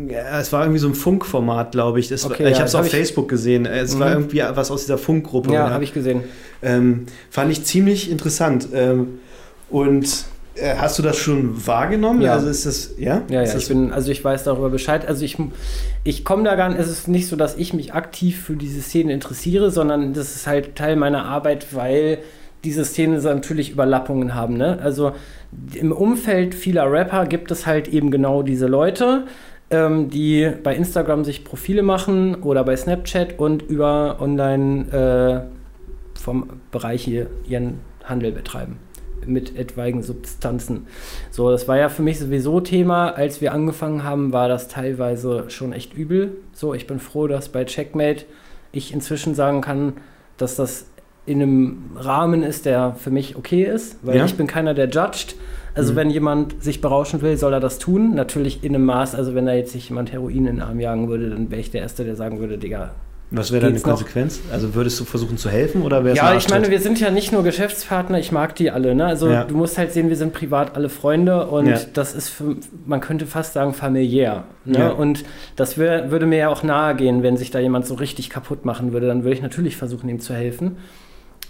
[0.09, 2.09] Ja, es war irgendwie so ein Funkformat, glaube ich.
[2.09, 3.67] Das okay, ich ja, habe es auf Facebook gesehen.
[3.67, 4.01] Es mhm.
[4.01, 5.53] war irgendwie was aus dieser Funkgruppe.
[5.53, 6.25] Ja, habe ich gesehen.
[6.63, 8.69] Ähm, fand ich ziemlich interessant.
[8.73, 9.19] Ähm,
[9.71, 10.25] und
[10.57, 12.23] äh, hast du das schon wahrgenommen?
[12.23, 12.33] Ja.
[12.33, 13.23] Also ist das, ja?
[13.29, 15.07] Ja, ja ich bin, also ich weiß darüber Bescheid.
[15.07, 15.37] Also ich,
[16.03, 18.81] ich komme da gar nicht, es ist nicht so, dass ich mich aktiv für diese
[18.81, 22.19] Szene interessiere, sondern das ist halt Teil meiner Arbeit, weil
[22.65, 24.57] diese Szene natürlich Überlappungen haben.
[24.57, 24.79] Ne?
[24.83, 25.13] Also
[25.75, 29.27] im Umfeld vieler Rapper gibt es halt eben genau diese Leute,
[29.71, 36.49] ähm, die bei Instagram sich Profile machen oder bei Snapchat und über online äh, vom
[36.71, 38.79] Bereich hier ihren Handel betreiben
[39.27, 40.87] mit etwaigen Substanzen.
[41.31, 43.11] So, das war ja für mich sowieso Thema.
[43.11, 46.37] Als wir angefangen haben, war das teilweise schon echt übel.
[46.53, 48.27] So, ich bin froh, dass bei Checkmate
[48.73, 49.95] ich inzwischen sagen kann,
[50.37, 50.87] dass das
[51.27, 54.25] in einem Rahmen ist, der für mich okay ist, weil ja.
[54.25, 55.37] ich bin keiner, der judgt.
[55.75, 55.97] Also mhm.
[55.97, 58.15] wenn jemand sich berauschen will, soll er das tun.
[58.15, 61.09] Natürlich in einem Maß, also wenn da jetzt sich jemand Heroin in den Arm jagen
[61.09, 62.93] würde, dann wäre ich der Erste, der sagen würde, Digga,
[63.37, 64.41] was wäre deine Konsequenz?
[64.45, 64.53] Noch?
[64.53, 67.33] Also würdest du versuchen zu helfen oder wäre Ja, ich meine, wir sind ja nicht
[67.33, 68.95] nur Geschäftspartner, ich mag die alle.
[68.95, 69.07] Ne?
[69.07, 69.45] Also ja.
[69.45, 71.81] du musst halt sehen, wir sind privat alle Freunde und ja.
[71.95, 72.57] das ist, für,
[72.87, 74.45] man könnte fast sagen, familiär.
[74.65, 74.95] Ne?
[74.95, 75.25] Und
[75.57, 78.65] das wär, würde mir ja auch nahe gehen, wenn sich da jemand so richtig kaputt
[78.65, 79.09] machen würde.
[79.09, 80.77] Dann würde ich natürlich versuchen, ihm zu helfen.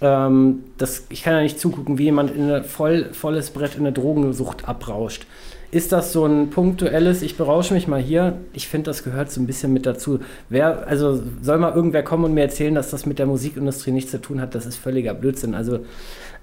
[0.05, 3.81] Ähm, das, ich kann ja nicht zugucken, wie jemand in eine voll, volles Brett in
[3.81, 5.27] eine Drogensucht abrauscht.
[5.71, 8.37] Ist das so ein punktuelles, ich berausche mich mal hier?
[8.53, 10.21] Ich finde, das gehört so ein bisschen mit dazu.
[10.51, 14.11] Wer, also soll mal irgendwer kommen und mir erzählen, dass das mit der Musikindustrie nichts
[14.11, 14.55] zu tun hat?
[14.55, 15.55] Das ist völliger Blödsinn.
[15.55, 15.81] Also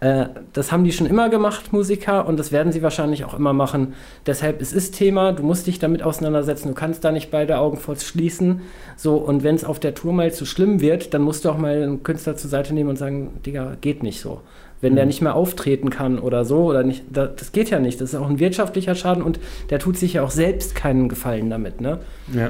[0.01, 3.53] äh, das haben die schon immer gemacht, Musiker, und das werden sie wahrscheinlich auch immer
[3.53, 3.93] machen.
[4.25, 7.77] Deshalb, es ist Thema, du musst dich damit auseinandersetzen, du kannst da nicht beide Augen
[7.77, 8.61] voll schließen.
[8.97, 11.57] So, und wenn es auf der Tour mal zu schlimm wird, dann musst du auch
[11.57, 14.41] mal einen Künstler zur Seite nehmen und sagen, Digga, geht nicht so.
[14.81, 14.95] Wenn mhm.
[14.95, 18.01] der nicht mehr auftreten kann oder so, oder nicht, das geht ja nicht.
[18.01, 19.39] Das ist auch ein wirtschaftlicher Schaden und
[19.69, 21.99] der tut sich ja auch selbst keinen Gefallen damit, ne?
[22.33, 22.49] Ja.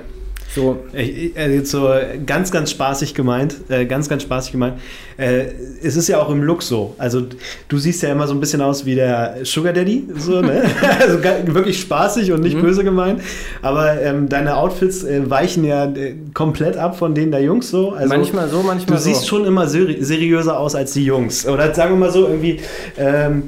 [0.56, 0.84] So.
[0.94, 1.90] Äh, so
[2.26, 4.76] ganz, ganz spaßig gemeint, äh, ganz, ganz spaßig gemeint.
[5.18, 5.46] Äh,
[5.82, 6.96] es ist ja auch im Look so.
[6.98, 7.24] Also
[7.68, 10.64] du siehst ja immer so ein bisschen aus wie der Sugar Daddy, so, ne?
[11.00, 11.24] also
[11.54, 12.62] wirklich spaßig und nicht mhm.
[12.62, 13.22] böse gemeint.
[13.62, 17.92] Aber ähm, deine Outfits äh, weichen ja äh, komplett ab von denen der Jungs so.
[17.92, 19.10] Also, manchmal so, manchmal so.
[19.10, 21.48] Du siehst schon immer seri seriöser aus als die Jungs.
[21.48, 22.60] Oder sagen wir mal so irgendwie.
[22.98, 23.44] Ähm,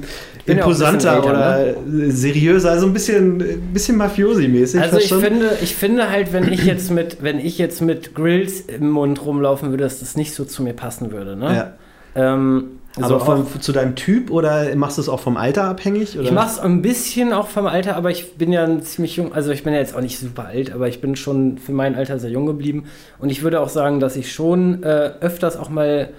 [0.46, 2.10] imposanter ja älter, oder ne?
[2.12, 3.38] seriöser, also ein bisschen,
[3.72, 4.80] bisschen Mafiosi-mäßig.
[4.80, 8.60] Also ich finde, ich finde halt, wenn ich jetzt mit, wenn ich jetzt mit Grills
[8.60, 11.36] im Mund rumlaufen würde, dass das nicht so zu mir passen würde.
[11.36, 11.54] Ne?
[11.54, 11.72] Ja.
[12.14, 16.16] Ähm, also aber vom, zu deinem Typ oder machst du es auch vom Alter abhängig?
[16.16, 16.24] Oder?
[16.24, 19.32] Ich mache es ein bisschen auch vom Alter, aber ich bin ja ziemlich jung.
[19.32, 21.96] Also ich bin ja jetzt auch nicht super alt, aber ich bin schon für mein
[21.96, 22.84] Alter sehr jung geblieben.
[23.18, 26.10] Und ich würde auch sagen, dass ich schon äh, öfters auch mal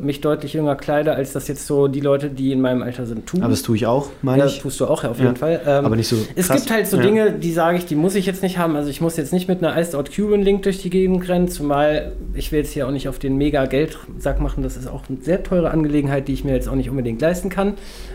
[0.00, 3.26] mich deutlich jünger kleide, als das jetzt so die Leute, die in meinem Alter sind,
[3.26, 3.42] tun.
[3.42, 4.54] Aber das tue ich auch, meine ja, ich.
[4.54, 5.60] Das tust du auch, ja, auf jeden Fall.
[5.66, 6.16] Ähm, aber nicht so.
[6.34, 7.02] Es gibt halt so ja.
[7.02, 8.76] Dinge, die sage ich, die muss ich jetzt nicht haben.
[8.76, 11.48] Also ich muss jetzt nicht mit einer Iced Out Cuban Link durch die Gegend rennen,
[11.48, 14.62] zumal ich will jetzt hier auch nicht auf den mega Geldsack machen.
[14.62, 17.48] Das ist auch eine sehr teure Angelegenheit, die ich mir jetzt auch nicht unbedingt leisten
[17.48, 17.74] kann.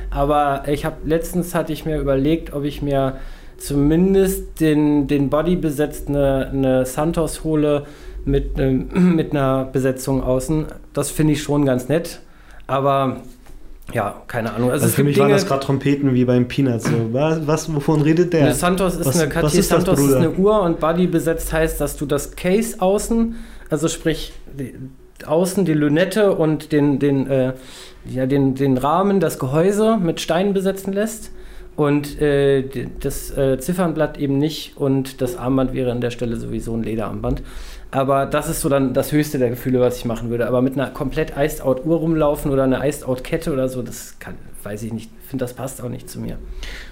[0.10, 3.16] Aber ich habe letztens hatte ich mir überlegt, ob ich mir
[3.58, 7.86] zumindest den, den Body besetzt eine, eine Santos hole
[8.26, 10.66] mit, ähm, mit einer Besetzung außen.
[10.94, 12.22] Das finde ich schon ganz nett.
[12.68, 13.18] Aber
[13.94, 14.72] ja, keine Ahnung.
[14.72, 16.86] Also, also für mich Dinge, waren das gerade Trompeten wie beim Peanuts.
[16.86, 17.14] So.
[17.14, 18.44] Was, was, wovon redet der?
[18.44, 21.82] Eine Santos ist was, eine Cartier ist Santos ist eine Uhr und Buddy besetzt heißt,
[21.82, 23.36] dass du das Case außen,
[23.70, 24.74] also sprich die,
[25.26, 27.54] außen die Lünette und den, den, äh,
[28.06, 31.32] ja, den, den Rahmen, das Gehäuse mit Steinen besetzen lässt
[31.76, 32.64] und äh,
[33.00, 37.44] das äh, Ziffernblatt eben nicht und das Armband wäre an der Stelle sowieso ein Lederarmband.
[37.94, 40.48] Aber das ist so dann das höchste der Gefühle, was ich machen würde.
[40.48, 43.82] Aber mit einer komplett Iced Out Uhr rumlaufen oder einer Iced Out Kette oder so,
[43.82, 45.12] das kann, weiß ich nicht.
[45.24, 46.38] Ich finde, das passt auch nicht zu mir.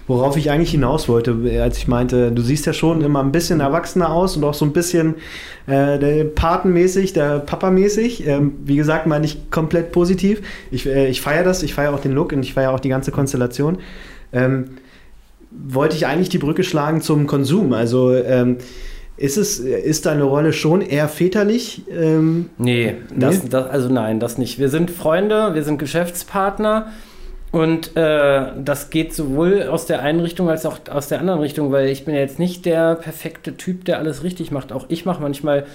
[0.08, 3.62] Worauf ich eigentlich hinaus wollte, als ich meinte, du siehst ja schon immer ein bisschen
[3.62, 5.16] erwachsener aus und auch so ein bisschen
[5.68, 8.28] äh, der Patenmäßig, der Papa-mäßig.
[8.28, 10.42] Ähm, wie gesagt, meine ich komplett positiv.
[10.70, 12.90] Ich, äh, ich feiere das, ich feiere auch den Look und ich feiere auch die
[12.90, 13.78] ganze Konstellation.
[14.34, 14.72] Ähm,
[15.52, 17.72] wollte ich eigentlich die Brücke schlagen zum Konsum.
[17.74, 18.58] Also ähm,
[19.20, 21.84] ist es, ist deine Rolle schon eher väterlich?
[21.92, 23.50] Ähm, nee, das, nee?
[23.50, 24.60] Das, also nein, das nicht.
[24.60, 26.88] Wir sind Freunde, wir sind Geschäftspartner
[27.52, 31.72] und äh, das geht sowohl aus der einen Richtung als auch aus der anderen Richtung,
[31.74, 34.72] weil ich bin ja jetzt nicht der perfekte Typ, der alles richtig macht.
[34.72, 35.66] Auch ich mache manchmal,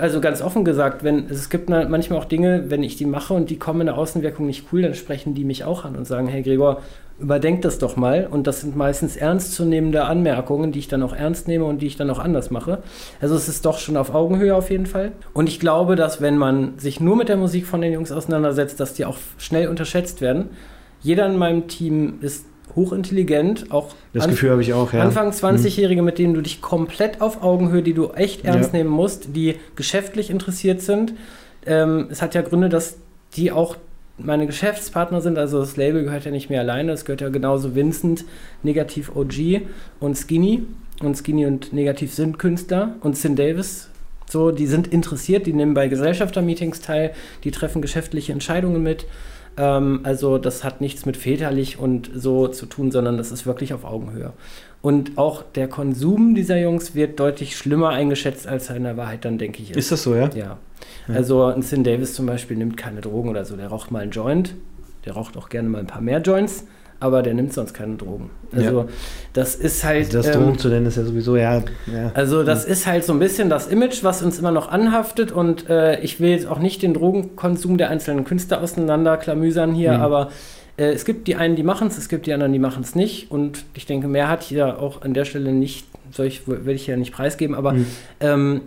[0.00, 3.50] also ganz offen gesagt, wenn es gibt manchmal auch Dinge, wenn ich die mache und
[3.50, 6.26] die kommen in der Außenwirkung nicht cool, dann sprechen die mich auch an und sagen,
[6.26, 6.80] hey Gregor,
[7.18, 8.26] überdenk das doch mal.
[8.30, 11.96] Und das sind meistens ernstzunehmende Anmerkungen, die ich dann auch ernst nehme und die ich
[11.96, 12.82] dann auch anders mache.
[13.20, 15.12] Also es ist doch schon auf Augenhöhe auf jeden Fall.
[15.32, 18.80] Und ich glaube, dass wenn man sich nur mit der Musik von den Jungs auseinandersetzt,
[18.80, 20.50] dass die auch schnell unterschätzt werden
[21.00, 25.02] jeder in meinem Team ist hochintelligent, auch das Gefühl habe ich auch, ja.
[25.02, 26.06] Anfang 20-Jährige, mhm.
[26.06, 28.78] mit denen du dich komplett auf Augenhöhe, die du echt ernst ja.
[28.78, 31.14] nehmen musst, die geschäftlich interessiert sind.
[31.66, 32.98] Ähm, es hat ja Gründe, dass
[33.34, 33.76] die auch
[34.18, 37.74] meine Geschäftspartner sind, also das Label gehört ja nicht mehr alleine, es gehört ja genauso
[37.74, 38.24] Vincent,
[38.62, 39.62] Negativ OG
[40.00, 40.66] und Skinny.
[41.00, 43.88] Und Skinny und Negativ sind Künstler und Sin Davis.
[44.28, 47.12] So, die sind interessiert, die nehmen bei Gesellschaftermeetings teil,
[47.44, 49.06] die treffen geschäftliche Entscheidungen mit.
[49.56, 53.72] Ähm, also das hat nichts mit väterlich und so zu tun, sondern das ist wirklich
[53.72, 54.32] auf Augenhöhe.
[54.80, 59.24] Und auch der Konsum dieser Jungs wird deutlich schlimmer eingeschätzt, als er in der Wahrheit
[59.24, 59.76] dann, denke ich, ist.
[59.76, 60.30] Ist das so, ja?
[60.34, 60.58] Ja.
[61.08, 61.14] ja.
[61.14, 64.12] Also ein Sin Davis zum Beispiel nimmt keine Drogen oder so, der raucht mal einen
[64.12, 64.54] Joint,
[65.04, 66.64] der raucht auch gerne mal ein paar mehr Joints
[67.00, 68.30] aber der nimmt sonst keine Drogen.
[68.52, 68.86] Also ja.
[69.32, 70.06] das ist halt.
[70.06, 71.62] Also das ähm, Drogen zu nennen ist ja sowieso, ja.
[71.86, 72.10] ja.
[72.14, 72.72] Also das ja.
[72.72, 76.18] ist halt so ein bisschen das Image, was uns immer noch anhaftet und äh, ich
[76.18, 80.02] will jetzt auch nicht den Drogenkonsum der einzelnen Künstler auseinanderklamüsern hier, mhm.
[80.02, 80.30] aber
[80.78, 82.94] äh, es gibt die einen, die machen es, es gibt die anderen, die machen es
[82.94, 86.74] nicht und ich denke, mehr hat hier auch an der Stelle nicht, soll ich, will
[86.74, 87.86] ich ja nicht preisgeben, aber mhm.
[88.20, 88.60] ähm,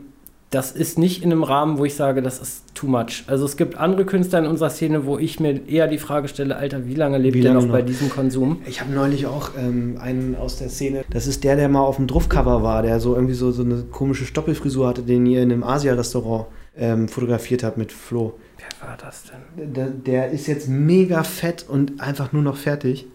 [0.51, 3.23] das ist nicht in einem Rahmen, wo ich sage, das ist too much.
[3.27, 6.57] Also es gibt andere Künstler in unserer Szene, wo ich mir eher die Frage stelle,
[6.57, 8.61] Alter, wie lange lebt wie der noch, noch bei diesem Konsum?
[8.65, 11.95] Ich habe neulich auch ähm, einen aus der Szene, das ist der, der mal auf
[11.95, 15.53] dem Druffcover war, der so irgendwie so, so eine komische Stoppelfrisur hatte, den ihr in
[15.53, 16.47] einem Asia-Restaurant
[16.77, 18.33] ähm, fotografiert habt mit Flo.
[18.79, 19.73] Wer war das denn?
[19.73, 23.07] Der, der ist jetzt mega fett und einfach nur noch fertig.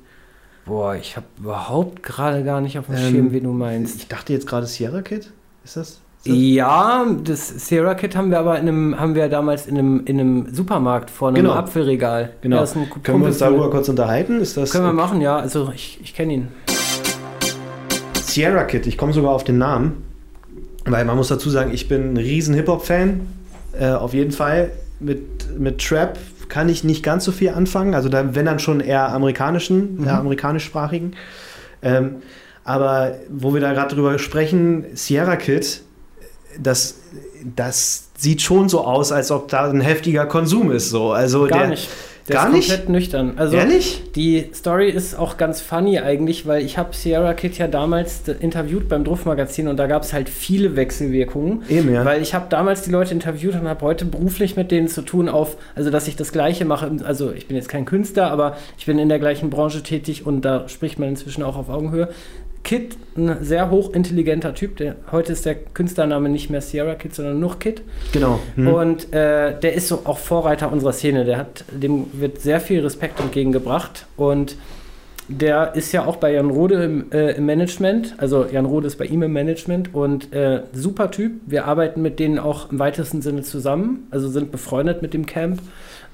[0.66, 3.98] Boah, ich habe überhaupt gerade gar nicht auf dem ähm, Schirm, wie du meinst.
[3.98, 5.30] Ich dachte jetzt gerade Sierra Kid.
[5.64, 6.00] Ist das?
[6.24, 10.18] Ja, das Sierra Kit haben wir aber in einem, haben wir damals in einem, in
[10.18, 11.52] einem Supermarkt vor einem genau.
[11.52, 12.32] Apfelregal.
[12.40, 12.64] Genau.
[12.64, 12.66] Ja,
[13.02, 14.40] Können wir uns darüber kurz unterhalten?
[14.40, 15.36] Ist das Können wir machen, ja.
[15.36, 16.48] Also ich, ich kenne ihn.
[18.22, 20.02] Sierra Kid, ich komme sogar auf den Namen,
[20.84, 23.20] weil man muss dazu sagen, ich bin ein riesen Hip-Hop-Fan.
[23.78, 24.72] Äh, auf jeden Fall.
[24.98, 26.18] Mit, mit Trap
[26.48, 27.94] kann ich nicht ganz so viel anfangen.
[27.94, 30.06] Also da, wenn dann schon eher amerikanischen, mhm.
[30.06, 31.16] eher amerikanischsprachigen.
[31.82, 32.16] Ähm,
[32.64, 35.82] aber wo wir da gerade drüber sprechen, Sierra Kid
[36.58, 36.96] das,
[37.54, 40.90] das sieht schon so aus, als ob da ein heftiger Konsum ist.
[40.90, 41.12] So.
[41.12, 41.88] Also Gar der, nicht.
[42.28, 42.68] Der Gar ist nicht?
[42.68, 43.32] komplett nüchtern.
[43.36, 44.02] Also Ehrlich?
[44.16, 48.88] Die Story ist auch ganz funny eigentlich, weil ich habe Sierra Kid ja damals interviewt
[48.88, 51.62] beim Druff-Magazin und da gab es halt viele Wechselwirkungen.
[51.68, 52.04] Eben, ja.
[52.04, 55.28] Weil ich habe damals die Leute interviewt und habe heute beruflich mit denen zu tun
[55.28, 56.90] auf, also dass ich das Gleiche mache.
[57.04, 60.42] Also ich bin jetzt kein Künstler, aber ich bin in der gleichen Branche tätig und
[60.42, 62.08] da spricht man inzwischen auch auf Augenhöhe.
[62.66, 64.78] Kid, ein sehr hochintelligenter Typ.
[64.78, 67.82] Der, heute ist der Künstlername nicht mehr Sierra Kid, sondern nur Kid.
[68.12, 68.40] Genau.
[68.56, 68.68] Mhm.
[68.68, 71.24] Und äh, der ist so auch Vorreiter unserer Szene.
[71.24, 74.06] Der hat, dem wird sehr viel Respekt entgegengebracht.
[74.16, 74.56] Und
[75.28, 78.14] der ist ja auch bei Jan Rode im, äh, im Management.
[78.18, 81.34] Also Jan Rode ist bei ihm im Management und äh, super Typ.
[81.46, 85.60] Wir arbeiten mit denen auch im weitesten Sinne zusammen, also sind befreundet mit dem Camp.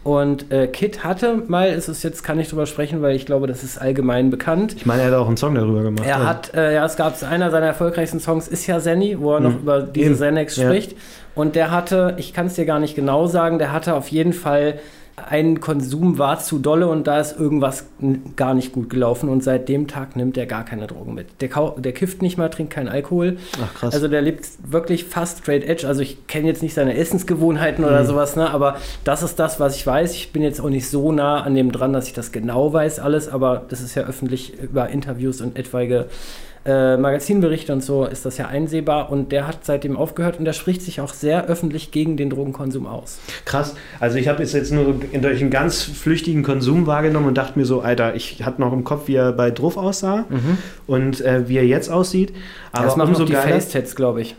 [0.05, 3.47] Und äh, Kit hatte mal, ist es jetzt, kann ich drüber sprechen, weil ich glaube,
[3.47, 4.75] das ist allgemein bekannt.
[4.77, 6.05] Ich meine, er hat auch einen Song darüber gemacht.
[6.05, 6.27] Er ja.
[6.27, 9.47] hat, äh, ja, es gab einer seiner erfolgreichsten Songs, ist ja Zenny, wo er mhm.
[9.47, 10.93] noch über diese Xanax spricht.
[10.93, 10.99] Ja.
[11.37, 14.33] Und der hatte, ich kann es dir gar nicht genau sagen, der hatte auf jeden
[14.33, 14.81] Fall
[15.17, 17.87] ein Konsum war zu dolle und da ist irgendwas
[18.37, 21.27] gar nicht gut gelaufen und seit dem Tag nimmt er gar keine Drogen mit.
[21.41, 23.37] Der, der kifft nicht mal, trinkt keinen Alkohol.
[23.63, 23.95] Ach krass.
[23.95, 25.87] Also der lebt wirklich fast straight edge.
[25.87, 28.07] Also ich kenne jetzt nicht seine Essensgewohnheiten oder mhm.
[28.07, 28.51] sowas, ne?
[28.51, 30.15] aber das ist das, was ich weiß.
[30.15, 32.99] Ich bin jetzt auch nicht so nah an dem dran, dass ich das genau weiß
[32.99, 36.07] alles, aber das ist ja öffentlich über Interviews und etwaige
[36.65, 40.53] äh, Magazinberichte und so ist das ja einsehbar und der hat seitdem aufgehört und der
[40.53, 43.19] spricht sich auch sehr öffentlich gegen den Drogenkonsum aus.
[43.45, 43.75] Krass.
[43.99, 47.65] Also ich habe es jetzt nur durch einen ganz flüchtigen Konsum wahrgenommen und dachte mir
[47.65, 50.59] so, Alter, ich hatte noch im Kopf, wie er bei Druff aussah mhm.
[50.87, 52.33] und äh, wie er jetzt aussieht.
[52.73, 54.37] Aber das machen umso die Face-Tats, glaube ich.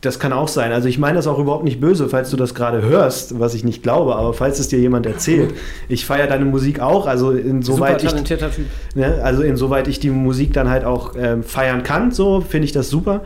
[0.00, 0.72] Das kann auch sein.
[0.72, 3.64] Also ich meine das auch überhaupt nicht böse, falls du das gerade hörst, was ich
[3.64, 5.54] nicht glaube, aber falls es dir jemand erzählt.
[5.88, 8.66] Ich feiere deine Musik auch, also insoweit Typ.
[8.94, 12.72] Ne, also insoweit ich die Musik dann halt auch ähm, feiern kann, so finde ich
[12.72, 13.22] das super.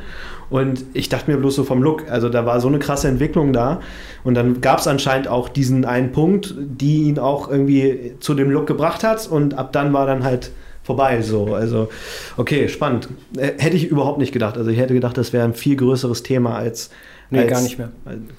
[0.50, 3.52] Und ich dachte mir bloß so vom Look, also da war so eine krasse Entwicklung
[3.52, 3.80] da.
[4.24, 8.50] Und dann gab es anscheinend auch diesen einen Punkt, die ihn auch irgendwie zu dem
[8.50, 9.28] Look gebracht hat.
[9.28, 10.50] Und ab dann war dann halt
[10.82, 11.22] vorbei.
[11.22, 11.88] So, also
[12.36, 13.08] okay, spannend.
[13.36, 14.56] Äh, Hätte ich überhaupt nicht gedacht.
[14.56, 16.90] Also ich hätte gedacht, das wäre ein viel größeres Thema als.
[17.30, 17.90] Nee, als, gar nicht mehr.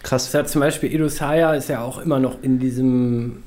[0.03, 0.31] Krass.
[0.31, 3.37] Das hat zum Beispiel Edo Saya ist ja auch immer noch in diesem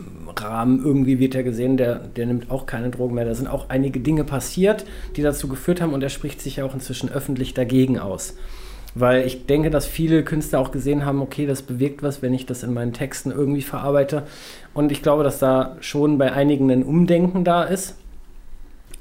[0.40, 3.24] Rahmen irgendwie wird er gesehen, der, der nimmt auch keine Drogen mehr.
[3.24, 4.84] Da sind auch einige Dinge passiert,
[5.16, 8.34] die dazu geführt haben und er spricht sich ja auch inzwischen öffentlich dagegen aus.
[8.94, 12.46] Weil ich denke, dass viele Künstler auch gesehen haben, okay, das bewirkt was, wenn ich
[12.46, 14.22] das in meinen Texten irgendwie verarbeite.
[14.72, 17.96] Und ich glaube, dass da schon bei einigen ein Umdenken da ist.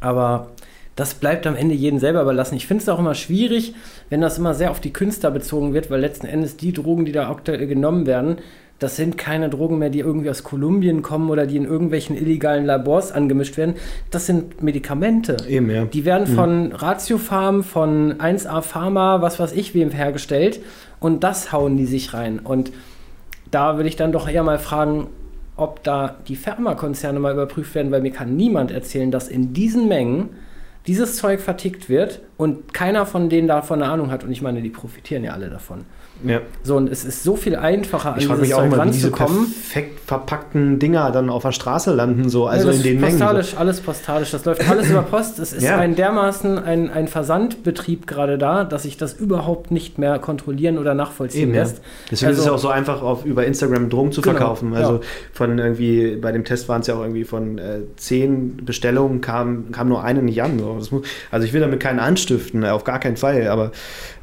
[0.04, 0.48] Aber
[0.96, 2.56] das bleibt am Ende jedem selber überlassen.
[2.56, 3.74] Ich finde es auch immer schwierig,
[4.10, 7.12] wenn das immer sehr auf die Künstler bezogen wird, weil letzten Endes die Drogen, die
[7.12, 8.38] da aktuell genommen werden,
[8.80, 12.66] das sind keine Drogen mehr, die irgendwie aus Kolumbien kommen oder die in irgendwelchen illegalen
[12.66, 13.76] Labors angemischt werden.
[14.12, 15.38] Das sind Medikamente.
[15.48, 15.86] Eben, ja.
[15.86, 20.60] Die werden von Ratiofarm, von 1A Pharma, was weiß ich, wem hergestellt.
[21.00, 22.40] Und das hauen die sich rein.
[22.40, 22.72] Und
[23.52, 25.08] da würde ich dann doch eher mal fragen,
[25.56, 29.88] ob da die Pharmakonzerne mal überprüft werden, weil mir kann niemand erzählen, dass in diesen
[29.88, 30.30] Mengen
[30.88, 34.24] dieses Zeug vertickt wird und keiner von denen davon eine Ahnung hat.
[34.24, 35.86] Und ich meine, die profitieren ja alle davon.
[36.26, 36.42] Ja.
[36.64, 39.46] So, und es ist so viel einfacher, an dieses Zeug ranzukommen.
[39.52, 43.20] perfekt verpackten Dinger dann auf der Straße landen, so, also ja, in das den Mengen.
[43.20, 43.58] postalisch, So.
[43.58, 44.32] alles postalisch.
[44.32, 45.40] Das läuft alles über Post.
[45.40, 45.78] Es ist Ja.
[45.78, 50.94] ein dermaßen ein, ein Versandbetrieb gerade da, dass sich das überhaupt nicht mehr kontrollieren oder
[50.94, 51.62] nachvollziehen Eben, ja.
[51.64, 51.82] lässt.
[52.12, 54.74] Deswegen ist es Also- ja auch so einfach, auf, über Instagram Drogen zu Genau, verkaufen.
[54.74, 55.00] Also ja.
[55.34, 59.72] von irgendwie, bei dem Test waren es ja auch irgendwie von äh, zehn Bestellungen kam,
[59.72, 60.60] kam nur eine nicht an.
[60.60, 60.76] So.
[60.78, 63.72] Das muss, also ich will damit keinen anstiften, auf gar keinen Fall, aber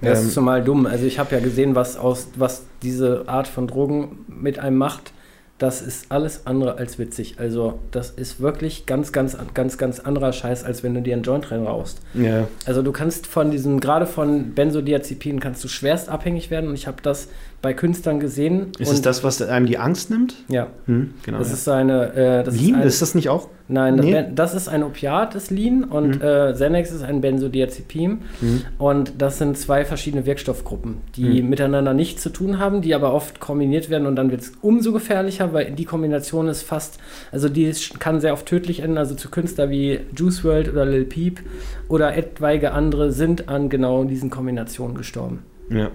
[0.03, 0.87] Das ähm, ist zumal dumm.
[0.87, 5.13] Also ich habe ja gesehen, was aus was diese Art von Drogen mit einem macht.
[5.59, 7.35] Das ist alles andere als witzig.
[7.39, 11.23] Also das ist wirklich ganz, ganz, ganz, ganz anderer Scheiß, als wenn du dir einen
[11.23, 12.01] Joint reinrauchst.
[12.15, 12.49] ja.
[12.65, 16.87] Also du kannst von diesem, gerade von Benzodiazepinen kannst du schwerst abhängig werden und ich
[16.87, 17.29] habe das
[17.63, 18.69] bei Künstlern gesehen.
[18.79, 20.35] Ist es das, was einem die Angst nimmt?
[20.49, 21.39] Ja, Hm, genau.
[21.39, 21.55] das ja.
[21.55, 23.49] ist eine, äh, das Lean, ist, ein, ist das nicht auch?
[23.69, 24.25] Nein, das, Nee.
[24.35, 26.23] Das ist ein Opiat, das Lean, und Mhm.
[26.23, 28.23] äh, Xanax ist ein Benzodiazepin.
[28.41, 28.63] Mhm.
[28.79, 31.51] Und das sind zwei verschiedene Wirkstoffgruppen, die Mhm.
[31.51, 34.93] miteinander nichts zu tun haben, die aber oft kombiniert werden und dann wird es umso
[34.93, 36.99] gefährlicher, weil die Kombination ist fast,
[37.31, 38.99] also die ist, kann sehr oft tödlich enden.
[38.99, 41.41] Also zu Künstler wie Juice World oder Lil Peep
[41.89, 45.41] oder etwaige andere sind an genau diesen Kombinationen gestorben.
[45.71, 45.91] Ja.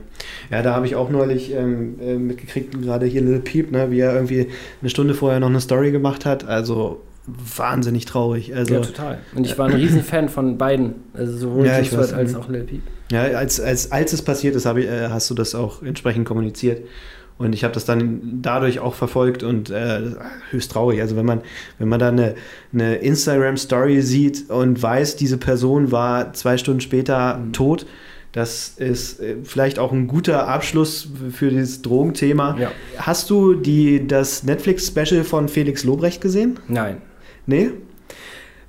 [0.50, 4.00] ja, da habe ich auch neulich ähm, äh, mitgekriegt, gerade hier Lil Peep, ne, wie
[4.00, 4.48] er irgendwie
[4.82, 6.48] eine Stunde vorher noch eine Story gemacht hat.
[6.48, 8.56] Also wahnsinnig traurig.
[8.56, 9.20] Also ja, total.
[9.36, 12.40] Und ich war ein Riesenfan von beiden, also sowohl Ja, ich Juice als mhm.
[12.40, 12.82] auch Lil Peep.
[13.12, 16.26] Ja, als, als, als es passiert ist, habe ich, äh, hast du das auch entsprechend
[16.26, 16.82] kommuniziert.
[17.38, 20.02] Und ich habe das dann dadurch auch verfolgt und äh,
[20.52, 21.02] höchst traurig.
[21.02, 21.42] Also wenn man,
[21.80, 22.36] wenn man da eine,
[22.72, 27.52] eine Instagram-Story sieht und weiß, diese Person war zwei Stunden später Mhm.
[27.52, 27.86] tot,
[28.36, 32.58] das ist äh, vielleicht auch ein guter Abschluss für dieses Drogenthema.
[32.60, 32.72] Ja.
[32.98, 36.60] Hast du die, das Netflix-Special von Felix Lobrecht gesehen?
[36.68, 36.98] Nein.
[37.46, 37.70] Nee?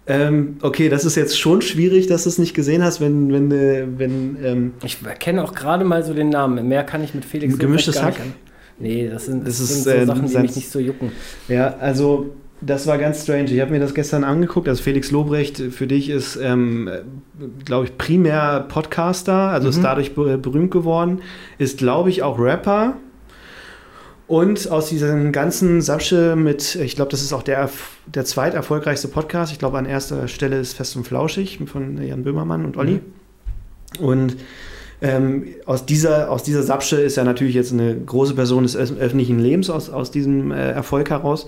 [0.07, 3.51] Ähm, okay, das ist jetzt schon schwierig, dass du es nicht gesehen hast, wenn, wenn,
[3.51, 6.69] äh, wenn ähm, Ich kenne auch gerade mal so den Namen.
[6.69, 8.35] Mehr kann ich mit Felix Gemischtes Lobrecht gar Hack?
[8.79, 11.11] Nee, das sind, das Das ist, sind so äh, Sachen, die mich nicht so jucken.
[11.49, 13.50] Ja, also das war ganz strange.
[13.52, 14.68] Ich habe mir das gestern angeguckt.
[14.68, 16.88] Also Felix Lobrecht für dich ist, ähm,
[17.64, 19.82] glaube ich, primär Podcaster, also ist Mhm.
[19.82, 21.20] dadurch be berühmt geworden,
[21.59, 22.94] ist, glaube ich, auch Rapper.
[24.26, 27.70] Und aus diesem ganzen Sapsche mit, ich glaube, das ist auch der,
[28.07, 29.52] der zweiterfolgreichste Podcast.
[29.52, 33.00] Ich glaube, an erster Stelle ist Fest und Flauschig von Jan Böhmermann und Olli.
[34.00, 34.36] Und
[35.00, 38.98] ähm, aus, dieser, aus dieser Sapsche ist er natürlich jetzt eine große Person des öf-
[38.98, 41.46] öffentlichen Lebens aus, aus diesem äh, Erfolg heraus.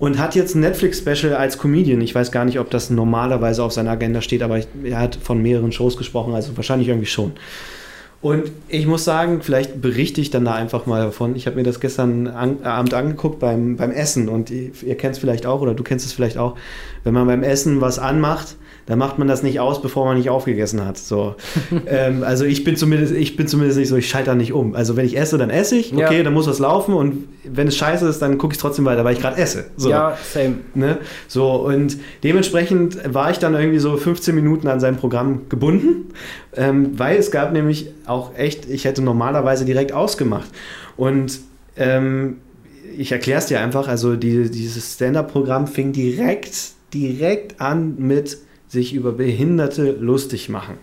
[0.00, 2.00] Und hat jetzt ein Netflix-Special als Comedian.
[2.00, 5.42] Ich weiß gar nicht, ob das normalerweise auf seiner Agenda steht, aber er hat von
[5.42, 7.32] mehreren Shows gesprochen, also wahrscheinlich irgendwie schon.
[8.22, 11.36] Und ich muss sagen, vielleicht berichte ich dann da einfach mal davon.
[11.36, 15.14] Ich habe mir das gestern an, Abend angeguckt beim, beim Essen und ihr, ihr kennt
[15.14, 16.56] es vielleicht auch oder du kennst es vielleicht auch.
[17.04, 18.56] Wenn man beim Essen was anmacht,
[18.90, 20.98] dann macht man das nicht aus, bevor man nicht aufgegessen hat.
[20.98, 21.36] So.
[21.86, 24.74] ähm, also ich bin zumindest, ich bin zumindest nicht so, ich schalte da nicht um.
[24.74, 26.22] Also wenn ich esse, dann esse ich, okay, Ja.
[26.24, 29.14] dann muss was laufen und wenn es scheiße ist, dann gucke ich trotzdem weiter, weil
[29.14, 29.66] ich gerade esse.
[29.76, 29.90] So.
[29.90, 30.56] Ja, same.
[30.74, 30.98] Ne?
[31.28, 36.12] So, und dementsprechend war ich dann irgendwie so 15 Minuten an sein Programm gebunden,
[36.56, 40.48] ähm, weil es gab nämlich auch echt, ich hätte normalerweise direkt ausgemacht.
[40.96, 41.38] Und
[41.76, 42.38] ähm,
[42.98, 48.36] ich erkläre es dir einfach, also die, dieses Stand-Up-Programm fing direkt, direkt an mit
[48.70, 50.78] sich über Behinderte lustig machen.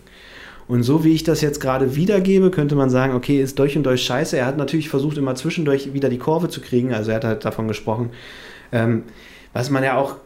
[0.67, 3.83] Und so wie ich das jetzt gerade wiedergebe, könnte man sagen, okay, ist durch und
[3.83, 4.38] durch scheiße.
[4.38, 6.93] Er hat natürlich versucht, immer zwischendurch wieder die Kurve zu kriegen.
[6.93, 8.09] Also er hat halt davon gesprochen.
[8.73, 9.03] Ähm,
[9.53, 10.17] was man ja auch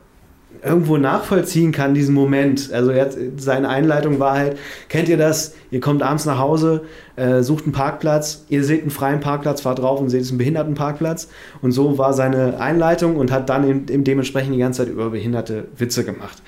[0.64, 2.72] irgendwo nachvollziehen kann, diesen Moment.
[2.74, 4.58] Also jetzt, seine Einleitung war halt,
[4.90, 5.54] kennt ihr das?
[5.70, 6.82] Ihr kommt abends nach Hause,
[7.16, 11.30] äh, sucht einen Parkplatz, ihr seht einen freien Parkplatz, fahrt drauf und seht einen Behindertenparkplatz.
[11.62, 15.12] Und so war seine Einleitung und hat dann im, im dementsprechend die ganze Zeit über
[15.12, 16.42] behinderte Witze gemacht.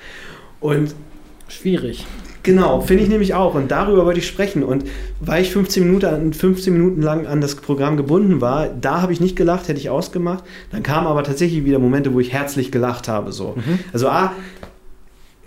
[0.64, 0.94] Und
[1.46, 2.06] schwierig.
[2.42, 3.54] Genau, finde ich nämlich auch.
[3.54, 4.64] Und darüber wollte ich sprechen.
[4.64, 4.84] Und
[5.20, 9.20] weil ich 15 Minuten, 15 Minuten lang an das Programm gebunden war, da habe ich
[9.20, 10.42] nicht gelacht, hätte ich ausgemacht.
[10.72, 13.30] Dann kamen aber tatsächlich wieder Momente, wo ich herzlich gelacht habe.
[13.30, 13.56] So.
[13.56, 13.80] Mhm.
[13.92, 14.32] Also A,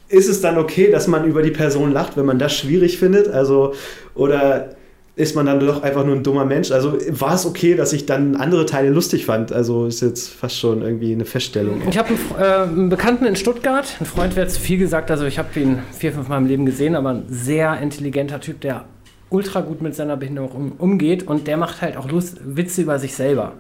[0.08, 3.28] ist es dann okay, dass man über die Person lacht, wenn man das schwierig findet?
[3.28, 3.74] Also,
[4.14, 4.76] oder
[5.18, 6.72] ist man dann doch einfach nur ein dummer Mensch.
[6.72, 9.52] Also war es okay, dass ich dann andere Teile lustig fand.
[9.52, 11.82] Also ist jetzt fast schon irgendwie eine Feststellung.
[11.90, 15.26] Ich habe einen, äh, einen, Bekannten in Stuttgart, ein Freund wäre zu viel gesagt, also
[15.26, 18.86] ich habe ihn vier, fünf Mal im Leben gesehen, aber ein sehr intelligenter Typ, der
[19.30, 23.00] ultra gut mit seiner Behinderung um, umgeht und der macht halt auch Lust, Witze über
[23.00, 23.54] sich selber.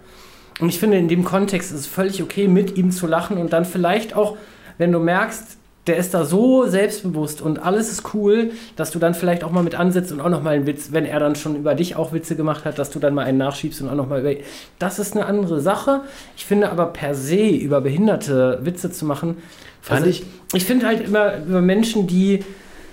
[0.60, 3.52] Und ich finde, in dem Kontext ist es völlig okay, mit ihm zu lachen und
[3.52, 4.38] dann vielleicht auch,
[4.78, 5.57] wenn du merkst,
[5.88, 9.64] der ist da so selbstbewusst und alles ist cool, dass du dann vielleicht auch mal
[9.64, 12.14] mit ansetzt und auch noch mal einen Witz, wenn er dann schon über dich auch
[12.14, 14.42] Witze gemacht hat, dass du dann mal einen nachschiebst und auch noch mal über.
[14.80, 16.02] Das ist eine andere Sache.
[16.36, 19.38] Ich finde aber per se über Behinderte Witze zu machen,
[19.82, 20.24] fand also ich.
[20.54, 22.44] Ich finde halt immer über Menschen, die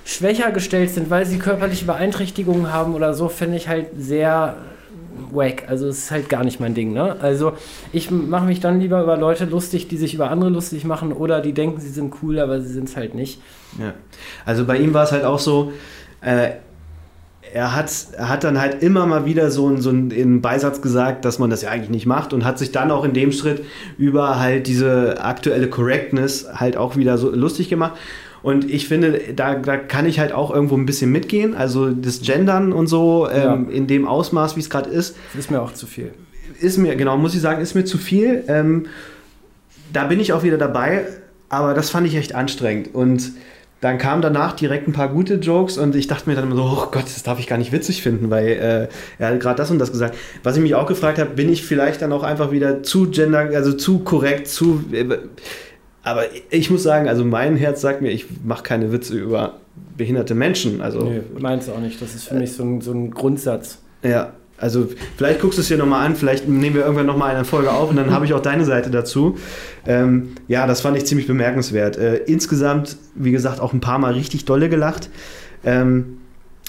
[0.04, 4.56] schwächer gestellt sind, weil sie körperliche Beeinträchtigungen haben oder so, finde ich halt sehr
[5.32, 5.68] wack.
[5.68, 6.92] Also es ist halt gar nicht mein Ding.
[6.92, 7.16] Ne?
[7.20, 7.52] Also
[7.92, 11.40] ich mache mich dann lieber über Leute lustig, die sich über andere lustig machen oder
[11.40, 13.40] die denken, sie sind cool, aber sie sind es halt nicht.
[13.78, 13.94] Ja.
[14.44, 15.72] Also bei ihm war es halt auch so,
[16.20, 16.50] äh,
[17.52, 21.38] er hat, er hat dann halt immer mal wieder so, so einen Beisatz gesagt, dass
[21.38, 23.64] man das ja eigentlich nicht macht und hat sich dann auch in dem Schritt
[23.96, 27.92] über halt diese aktuelle Correctness halt auch wieder so lustig gemacht.
[28.44, 31.54] Und ich finde, da, da kann ich halt auch irgendwo ein bisschen mitgehen.
[31.54, 33.74] Also das Gendern und so ähm, ja.
[33.74, 35.16] in dem Ausmaß, wie es gerade ist.
[35.32, 36.12] Das ist mir auch zu viel.
[36.60, 38.44] Ist mir, genau, muss ich sagen, ist mir zu viel.
[38.46, 38.84] Ähm,
[39.94, 41.06] da bin ich auch wieder dabei,
[41.48, 42.94] aber das fand ich echt anstrengend.
[42.94, 43.32] Und
[43.80, 46.64] dann kamen danach direkt ein paar gute Jokes und ich dachte mir dann immer so,
[46.64, 48.88] oh Gott, das darf ich gar nicht witzig finden, weil äh,
[49.18, 50.16] er hat gerade das und das gesagt.
[50.42, 53.38] Was ich mich auch gefragt habe, bin ich vielleicht dann auch einfach wieder zu gender,
[53.54, 54.84] also zu korrekt, zu.
[54.92, 55.16] Äh,
[56.04, 59.54] aber ich muss sagen, also mein Herz sagt mir, ich mache keine Witze über
[59.96, 60.80] behinderte Menschen.
[60.80, 62.00] Also, nee, meinst du auch nicht.
[62.00, 63.78] Das ist für mich so ein, so ein Grundsatz.
[64.02, 64.86] Ja, also
[65.16, 67.90] vielleicht guckst du es dir nochmal an, vielleicht nehmen wir irgendwann nochmal eine Folge auf
[67.90, 69.36] und dann habe ich auch deine Seite dazu.
[69.86, 71.96] Ähm, ja, das fand ich ziemlich bemerkenswert.
[71.96, 75.10] Äh, insgesamt, wie gesagt, auch ein paar Mal richtig dolle gelacht.
[75.64, 76.18] Ähm,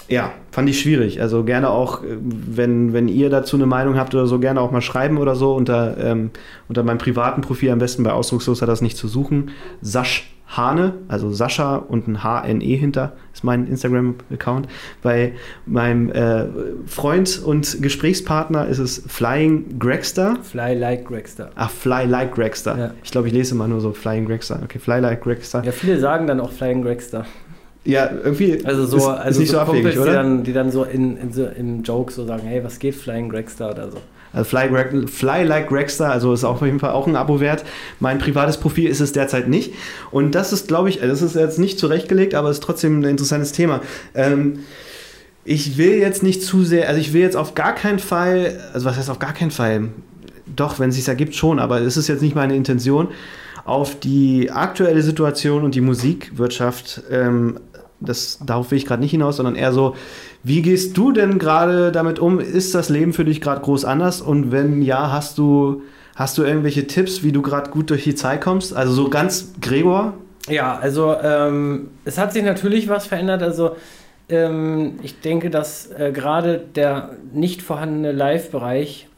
[0.08, 1.20] ja, fand ich schwierig.
[1.20, 4.70] Also gerne auch, äh, wenn, wenn ihr dazu eine Meinung habt oder so, gerne auch
[4.70, 6.30] mal schreiben oder so unter, ähm,
[6.68, 9.50] unter meinem privaten Profil, am besten bei Ausdruckslos hat das nicht zu suchen.
[9.80, 14.68] Sasch Hane, also Sascha und ein H-N-E hinter, ist mein Instagram-Account.
[15.02, 15.32] Bei
[15.66, 16.46] meinem äh,
[16.86, 20.36] Freund und Gesprächspartner ist es Flying Gregster.
[20.42, 21.50] Fly Like Gregster.
[21.56, 22.78] Ach, Fly Like Gregster.
[22.78, 22.90] Ja.
[23.02, 24.60] Ich glaube, ich lese immer nur so Flying Gregster.
[24.62, 25.64] Okay, Fly Like Gregster.
[25.64, 27.26] Ja, viele sagen dann auch Flying Gregster.
[27.86, 28.64] Ja, irgendwie.
[28.64, 30.10] Also so, ist, also ist nicht so, so abwegig, Kumpels, oder?
[30.10, 32.94] Die dann, die dann so in, in, so im Joke so sagen, hey, was geht
[32.94, 33.98] Flying Gregster oder so.
[34.32, 37.64] Also Fly, Fly Like Gregstar, also ist auf jeden Fall auch ein Abo wert.
[38.00, 39.72] Mein privates Profil ist es derzeit nicht.
[40.10, 43.52] Und das ist, glaube ich, das ist jetzt nicht zurechtgelegt, aber ist trotzdem ein interessantes
[43.52, 43.80] Thema.
[44.14, 44.58] Ähm,
[45.44, 48.84] ich will jetzt nicht zu sehr, also ich will jetzt auf gar keinen Fall, also
[48.84, 49.88] was heißt auf gar keinen Fall?
[50.54, 53.08] Doch, wenn es sich ergibt, schon, aber es ist jetzt nicht meine Intention,
[53.64, 57.58] auf die aktuelle Situation und die Musikwirtschaft ähm,
[58.00, 59.96] das, darauf will ich gerade nicht hinaus, sondern eher so,
[60.42, 62.40] wie gehst du denn gerade damit um?
[62.40, 64.20] Ist das Leben für dich gerade groß anders?
[64.20, 65.82] Und wenn ja, hast du,
[66.14, 68.74] hast du irgendwelche Tipps, wie du gerade gut durch die Zeit kommst?
[68.74, 70.14] Also so ganz Gregor?
[70.48, 73.42] Ja, also ähm, es hat sich natürlich was verändert.
[73.42, 73.76] Also
[74.28, 79.08] ähm, ich denke, dass äh, gerade der nicht vorhandene Live-Bereich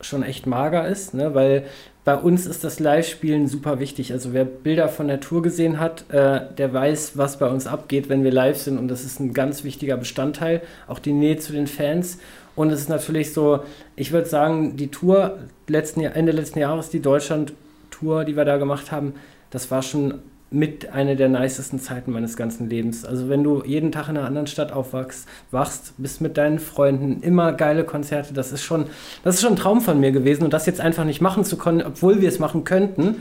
[0.00, 1.34] schon echt mager ist, ne?
[1.34, 1.64] weil
[2.04, 4.12] bei uns ist das Live-Spielen super wichtig.
[4.12, 8.08] Also wer Bilder von der Tour gesehen hat, äh, der weiß, was bei uns abgeht,
[8.08, 8.76] wenn wir live sind.
[8.78, 10.62] Und das ist ein ganz wichtiger Bestandteil.
[10.88, 12.18] Auch die Nähe zu den Fans.
[12.56, 13.60] Und es ist natürlich so,
[13.94, 15.38] ich würde sagen, die Tour
[15.68, 19.14] letzten, Ende letzten Jahres, die Deutschland-Tour, die wir da gemacht haben,
[19.50, 20.14] das war schon
[20.52, 23.04] mit einer der nicesten Zeiten meines ganzen Lebens.
[23.04, 27.22] Also wenn du jeden Tag in einer anderen Stadt aufwachst, wachst, bist mit deinen Freunden,
[27.22, 28.86] immer geile Konzerte, das ist schon,
[29.24, 30.44] das ist schon ein Traum von mir gewesen.
[30.44, 33.16] Und das jetzt einfach nicht machen zu können, obwohl wir es machen könnten,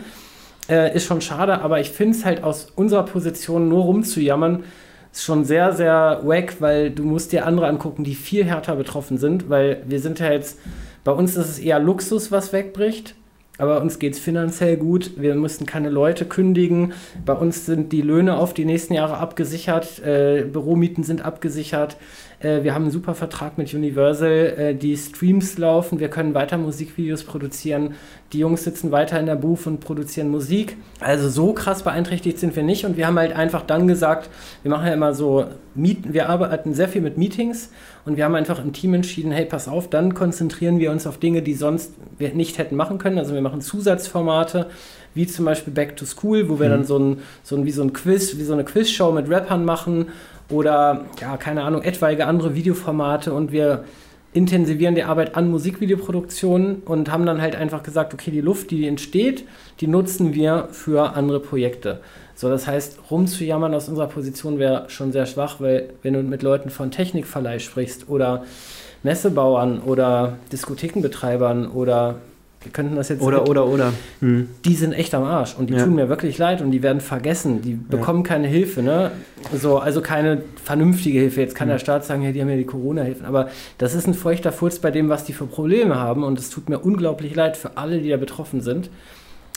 [0.69, 4.63] äh, ist schon schade, aber ich finde es halt aus unserer Position nur rumzujammern,
[5.11, 9.17] ist schon sehr, sehr wack, weil du musst dir andere angucken, die viel härter betroffen
[9.17, 10.59] sind, weil wir sind ja jetzt,
[11.03, 13.15] bei uns ist es eher Luxus, was wegbricht
[13.61, 15.11] aber uns geht es finanziell gut.
[15.17, 16.93] Wir mussten keine Leute kündigen.
[17.23, 19.99] Bei uns sind die Löhne auf die nächsten Jahre abgesichert.
[19.99, 21.95] Äh, Büromieten sind abgesichert.
[22.41, 26.57] Äh, wir haben einen super Vertrag mit Universal, äh, die Streams laufen, wir können weiter
[26.57, 27.95] Musikvideos produzieren.
[28.33, 30.77] Die Jungs sitzen weiter in der Booth und produzieren Musik.
[30.99, 34.29] Also so krass beeinträchtigt sind wir nicht und wir haben halt einfach dann gesagt,
[34.63, 37.71] wir machen ja immer so, Meet wir arbeiten sehr viel mit Meetings
[38.05, 41.17] und wir haben einfach im Team entschieden, hey, pass auf, dann konzentrieren wir uns auf
[41.17, 43.17] Dinge, die sonst wir nicht hätten machen können.
[43.17, 44.67] Also wir machen Zusatzformate,
[45.13, 46.71] wie zum Beispiel Back to School, wo wir mhm.
[46.71, 49.65] dann so ein, so ein, wie so ein Quiz, wie so eine Quizshow mit Rappern
[49.65, 50.07] machen
[50.51, 53.85] oder, ja, keine Ahnung, etwaige andere Videoformate und wir
[54.33, 58.87] intensivieren die Arbeit an Musikvideoproduktionen und haben dann halt einfach gesagt, okay, die Luft, die
[58.87, 59.45] entsteht,
[59.81, 61.99] die nutzen wir für andere Projekte.
[62.35, 66.43] So, das heißt, rumzujammern aus unserer Position wäre schon sehr schwach, weil wenn du mit
[66.43, 68.45] Leuten von Technikverleih sprichst oder
[69.03, 72.15] Messebauern oder Diskothekenbetreibern oder
[72.63, 73.21] wir könnten das jetzt.
[73.21, 73.91] Oder, oder, oder.
[74.19, 74.49] Hm.
[74.65, 75.83] Die sind echt am Arsch und die ja.
[75.83, 77.61] tun mir wirklich leid und die werden vergessen.
[77.63, 78.27] Die bekommen ja.
[78.27, 79.11] keine Hilfe, ne?
[79.53, 81.41] So, also keine vernünftige Hilfe.
[81.41, 81.73] Jetzt kann hm.
[81.73, 83.25] der Staat sagen, ja, die haben ja die Corona-Hilfen.
[83.25, 83.49] Aber
[83.79, 86.69] das ist ein feuchter Furz bei dem, was die für Probleme haben und es tut
[86.69, 88.91] mir unglaublich leid für alle, die da betroffen sind.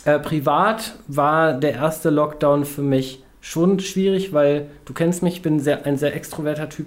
[0.07, 5.43] Äh, privat war der erste Lockdown für mich schon schwierig, weil du kennst mich, ich
[5.43, 6.87] bin sehr, ein sehr extroverter Typ.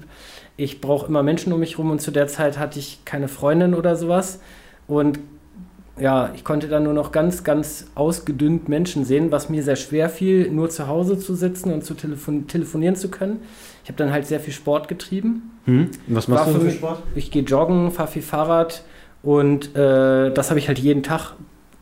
[0.56, 3.76] Ich brauche immer Menschen um mich rum und zu der Zeit hatte ich keine Freundin
[3.76, 4.40] oder sowas.
[4.88, 5.20] Und
[6.00, 10.10] ja, ich konnte dann nur noch ganz, ganz ausgedünnt Menschen sehen, was mir sehr schwer
[10.10, 13.40] fiel, nur zu Hause zu sitzen und zu telefon telefonieren zu können.
[13.84, 15.52] Ich habe dann halt sehr viel Sport getrieben.
[15.66, 15.90] Hm.
[16.08, 17.04] Was machst War du für Sport?
[17.16, 18.84] Ich gehe joggen, fahre viel Fahrrad
[19.24, 21.34] und äh, das habe ich halt jeden Tag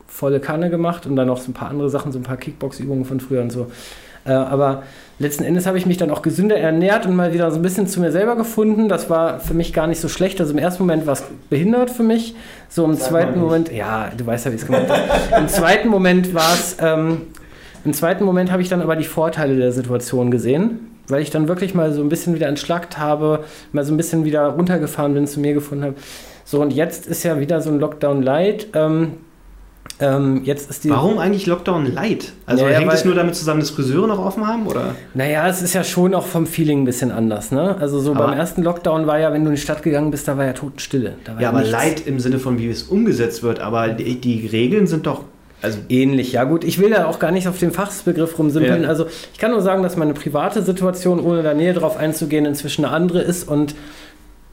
[0.07, 3.05] volle Kanne gemacht und dann noch so ein paar andere Sachen, so ein paar Kickbox-Übungen
[3.05, 3.67] von früher und so.
[4.25, 4.83] Äh, aber
[5.19, 7.87] letzten Endes habe ich mich dann auch gesünder ernährt und mal wieder so ein bisschen
[7.87, 8.89] zu mir selber gefunden.
[8.89, 10.39] Das war für mich gar nicht so schlecht.
[10.41, 12.35] Also im ersten Moment war es behindert für mich.
[12.69, 15.37] So im Sag zweiten Moment, ja, du weißt ja, wie es gemeint ist.
[15.37, 17.21] Im zweiten Moment war es, ähm,
[17.85, 21.47] im zweiten Moment habe ich dann aber die Vorteile der Situation gesehen, weil ich dann
[21.47, 25.27] wirklich mal so ein bisschen wieder entschlackt habe, mal so ein bisschen wieder runtergefahren bin,
[25.27, 25.95] zu mir gefunden habe.
[26.43, 28.67] So, und jetzt ist ja wieder so ein Lockdown Light.
[28.73, 29.13] Ähm,
[29.99, 32.33] ähm, jetzt ist die Warum eigentlich Lockdown Light?
[32.45, 34.67] Also naja, hängt es nur damit zusammen, dass Friseure noch offen haben?
[34.67, 34.95] Oder?
[35.13, 37.51] Naja, es ist ja schon auch vom Feeling ein bisschen anders.
[37.51, 37.77] Ne?
[37.79, 40.27] Also so aber beim ersten Lockdown war ja, wenn du in die Stadt gegangen bist,
[40.27, 41.13] da war ja Totenstille.
[41.25, 41.71] ja, ja aber nichts.
[41.71, 43.59] Light im Sinne von, wie es umgesetzt wird.
[43.59, 45.21] Aber die, die Regeln sind doch
[45.61, 46.63] also ähnlich, ja gut.
[46.63, 48.83] Ich will da auch gar nicht auf den Fachbegriff rumsimpeln.
[48.83, 48.89] Ja.
[48.89, 52.85] Also ich kann nur sagen, dass meine private Situation, ohne da näher drauf einzugehen, inzwischen
[52.85, 53.73] eine andere ist und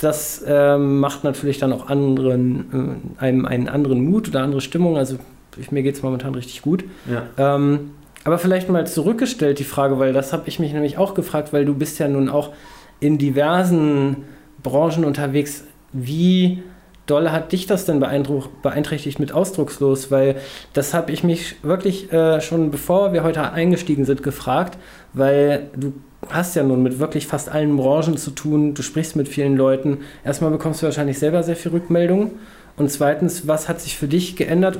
[0.02, 4.96] das ähm, macht natürlich dann auch anderen, äh, einem einen anderen Mut oder andere Stimmung.
[4.96, 5.16] Also
[5.56, 6.84] ich, mir geht es momentan richtig gut.
[7.10, 7.54] Ja.
[7.54, 7.92] Ähm,
[8.24, 11.64] aber vielleicht mal zurückgestellt die Frage, weil das habe ich mich nämlich auch gefragt, weil
[11.64, 12.52] du bist ja nun auch
[13.00, 14.18] in diversen
[14.62, 15.64] Branchen unterwegs.
[15.92, 16.62] Wie
[17.06, 20.10] doll hat dich das denn beeinträchtigt mit ausdruckslos?
[20.10, 20.36] Weil
[20.72, 24.78] das habe ich mich wirklich äh, schon bevor wir heute eingestiegen sind gefragt,
[25.12, 25.92] weil du
[26.28, 29.98] hast ja nun mit wirklich fast allen Branchen zu tun, du sprichst mit vielen Leuten.
[30.24, 32.32] Erstmal bekommst du wahrscheinlich selber sehr viel Rückmeldung.
[32.76, 34.78] Und zweitens, was hat sich für dich geändert?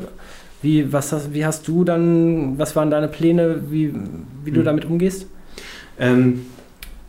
[0.63, 3.93] Wie, was hast, wie hast du dann, was waren deine Pläne, wie,
[4.45, 4.65] wie du hm.
[4.65, 5.27] damit umgehst?
[5.99, 6.47] Ähm,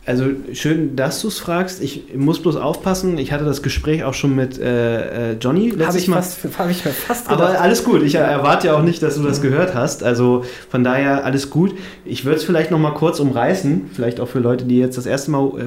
[0.06, 1.82] also schön, dass du es fragst.
[1.82, 3.16] Ich muss bloß aufpassen.
[3.16, 6.22] Ich hatte das Gespräch auch schon mit äh, äh Johnny letztes Mal.
[6.58, 7.40] Habe ich mir fast gedacht.
[7.40, 8.02] Aber alles gut.
[8.02, 10.02] Ich erwarte ja auch nicht, dass du das gehört hast.
[10.02, 11.74] Also von daher alles gut.
[12.04, 13.90] Ich würde es vielleicht noch mal kurz umreißen.
[13.94, 15.64] Vielleicht auch für Leute, die jetzt das erste Mal äh,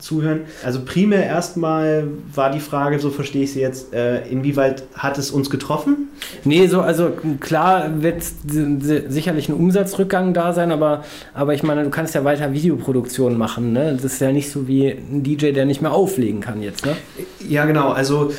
[0.00, 0.42] zuhören.
[0.64, 5.30] Also primär erstmal war die Frage, so verstehe ich sie jetzt, äh, inwieweit hat es
[5.30, 6.08] uns getroffen?
[6.44, 11.90] Nee, so, also klar wird sicherlich ein Umsatzrückgang da sein, aber, aber ich meine, du
[11.90, 13.72] kannst ja weiter Videoproduktionen machen.
[13.72, 13.92] Ne?
[13.94, 16.84] Das ist ja nicht so wie ein DJ, der nicht mehr auflegen kann jetzt.
[16.86, 16.96] Ne?
[17.48, 17.90] Ja, genau.
[17.90, 18.32] Also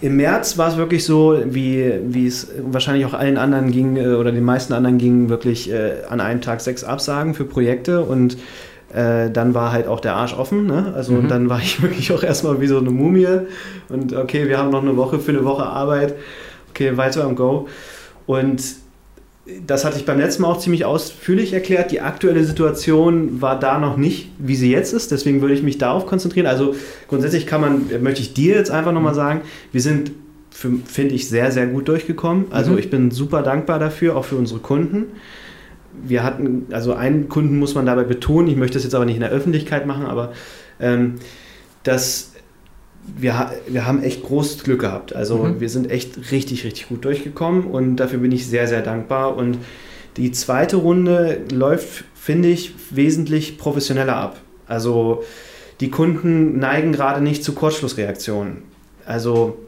[0.00, 4.08] im März war es wirklich so, wie, wie es wahrscheinlich auch allen anderen ging äh,
[4.08, 8.36] oder den meisten anderen ging, wirklich äh, an einem Tag sechs Absagen für Projekte und
[8.94, 10.66] äh, dann war halt auch der Arsch offen.
[10.66, 10.92] Ne?
[10.94, 11.28] Also mhm.
[11.28, 13.26] dann war ich wirklich auch erstmal wie so eine Mumie.
[13.88, 16.14] Und okay, wir haben noch eine Woche für eine Woche Arbeit.
[16.70, 17.68] Okay, weiter am Go.
[18.26, 18.62] Und
[19.66, 21.90] das hatte ich beim letzten Mal auch ziemlich ausführlich erklärt.
[21.90, 25.10] Die aktuelle Situation war da noch nicht, wie sie jetzt ist.
[25.10, 26.46] Deswegen würde ich mich darauf konzentrieren.
[26.46, 26.74] Also
[27.08, 29.42] grundsätzlich kann man, möchte ich dir jetzt einfach nochmal sagen,
[29.72, 30.12] wir sind,
[30.50, 32.46] finde ich, sehr, sehr gut durchgekommen.
[32.50, 32.78] Also mhm.
[32.78, 35.06] ich bin super dankbar dafür, auch für unsere Kunden
[36.02, 39.16] wir hatten, also einen Kunden muss man dabei betonen, ich möchte das jetzt aber nicht
[39.16, 40.32] in der Öffentlichkeit machen, aber
[40.80, 41.14] ähm,
[41.82, 42.32] dass
[43.16, 45.14] wir, wir haben echt großes Glück gehabt.
[45.14, 45.60] Also mhm.
[45.60, 49.36] wir sind echt richtig, richtig gut durchgekommen und dafür bin ich sehr, sehr dankbar.
[49.36, 49.58] Und
[50.16, 54.40] die zweite Runde läuft, finde ich, wesentlich professioneller ab.
[54.66, 55.22] Also
[55.80, 58.62] die Kunden neigen gerade nicht zu Kurzschlussreaktionen.
[59.04, 59.58] Also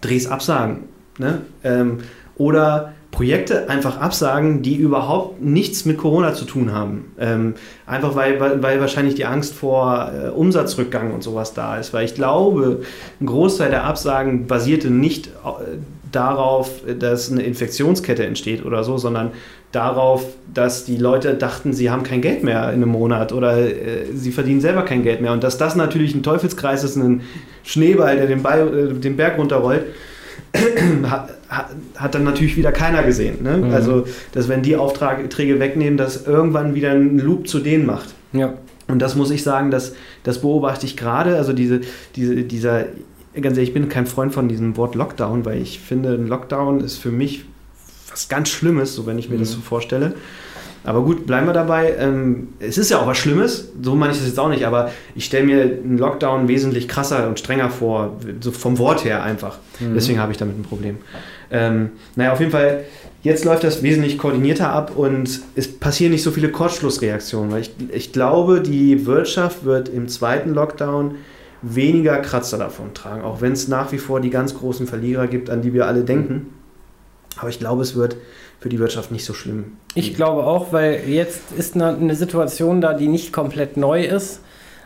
[0.00, 0.84] Drehs absagen.
[1.18, 1.42] Ne?
[1.64, 1.98] Ähm,
[2.36, 7.12] oder Projekte einfach absagen, die überhaupt nichts mit Corona zu tun haben.
[7.18, 7.54] Ähm,
[7.86, 11.94] einfach weil, weil, weil, wahrscheinlich die Angst vor äh, Umsatzrückgang und sowas da ist.
[11.94, 12.82] Weil ich glaube,
[13.18, 15.78] ein Großteil der Absagen basierte nicht äh,
[16.12, 19.30] darauf, dass eine Infektionskette entsteht oder so, sondern
[19.72, 24.12] darauf, dass die Leute dachten, sie haben kein Geld mehr in einem Monat oder äh,
[24.14, 25.32] sie verdienen selber kein Geld mehr.
[25.32, 27.22] Und dass das natürlich ein Teufelskreis ist, ein
[27.64, 29.86] Schneeball, der den, Ball, äh, den Berg runterrollt,
[31.04, 31.30] hat,
[31.96, 33.42] hat, dann natürlich wieder keiner gesehen.
[33.42, 33.58] Ne?
[33.58, 33.70] Mhm.
[33.70, 38.14] Also, dass wenn die Aufträge wegnehmen, dass irgendwann wieder ein Loop zu denen macht.
[38.32, 38.54] Ja.
[38.88, 41.36] Und das muss ich sagen, dass, das beobachte ich gerade.
[41.36, 41.80] Also diese,
[42.14, 42.86] diese, dieser,
[43.34, 46.80] ganz ehrlich, ich bin kein Freund von diesem Wort Lockdown, weil ich finde, ein Lockdown
[46.80, 47.44] ist für mich
[48.10, 49.40] was ganz Schlimmes, so wenn ich mir mhm.
[49.40, 50.14] das so vorstelle.
[50.86, 51.96] Aber gut, bleiben wir dabei.
[51.98, 54.92] Ähm, es ist ja auch was Schlimmes, so meine ich das jetzt auch nicht, aber
[55.16, 59.58] ich stelle mir einen Lockdown wesentlich krasser und strenger vor, so vom Wort her einfach.
[59.80, 59.94] Mhm.
[59.94, 60.98] Deswegen habe ich damit ein Problem.
[61.50, 62.84] Ähm, naja, auf jeden Fall,
[63.24, 67.72] jetzt läuft das wesentlich koordinierter ab und es passieren nicht so viele Kurzschlussreaktionen, weil ich,
[67.92, 71.16] ich glaube, die Wirtschaft wird im zweiten Lockdown
[71.62, 75.50] weniger Kratzer davon tragen, auch wenn es nach wie vor die ganz großen Verlierer gibt,
[75.50, 76.50] an die wir alle denken.
[77.38, 78.16] Aber ich glaube, es wird
[78.60, 79.76] für die Wirtschaft nicht so schlimm.
[79.94, 84.40] Ich glaube auch, weil jetzt ist eine, eine Situation da, die nicht komplett neu ist.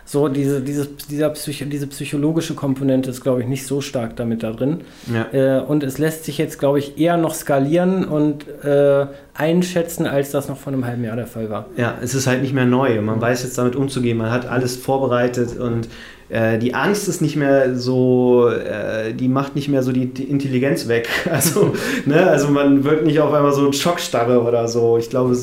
[0.05, 4.43] So, diese, diese, dieser Psycho, diese psychologische Komponente ist, glaube ich, nicht so stark damit
[4.43, 4.81] da drin.
[5.13, 5.59] Ja.
[5.59, 10.33] Äh, und es lässt sich jetzt, glaube ich, eher noch skalieren und äh, einschätzen, als
[10.33, 11.67] das noch vor einem halben Jahr der Fall war.
[11.77, 13.01] Ja, es ist halt nicht mehr neu.
[13.03, 14.19] Man weiß jetzt damit umzugehen.
[14.19, 15.89] Man hat alles vorbereitet und
[16.31, 20.25] äh, die Angst ist nicht mehr so, äh, die macht nicht mehr so die, die
[20.25, 21.09] Intelligenz weg.
[21.31, 21.75] Also,
[22.07, 24.99] ne, also man wird nicht auf einmal so ein Schockstarre oder so.
[24.99, 25.37] Ich glaube,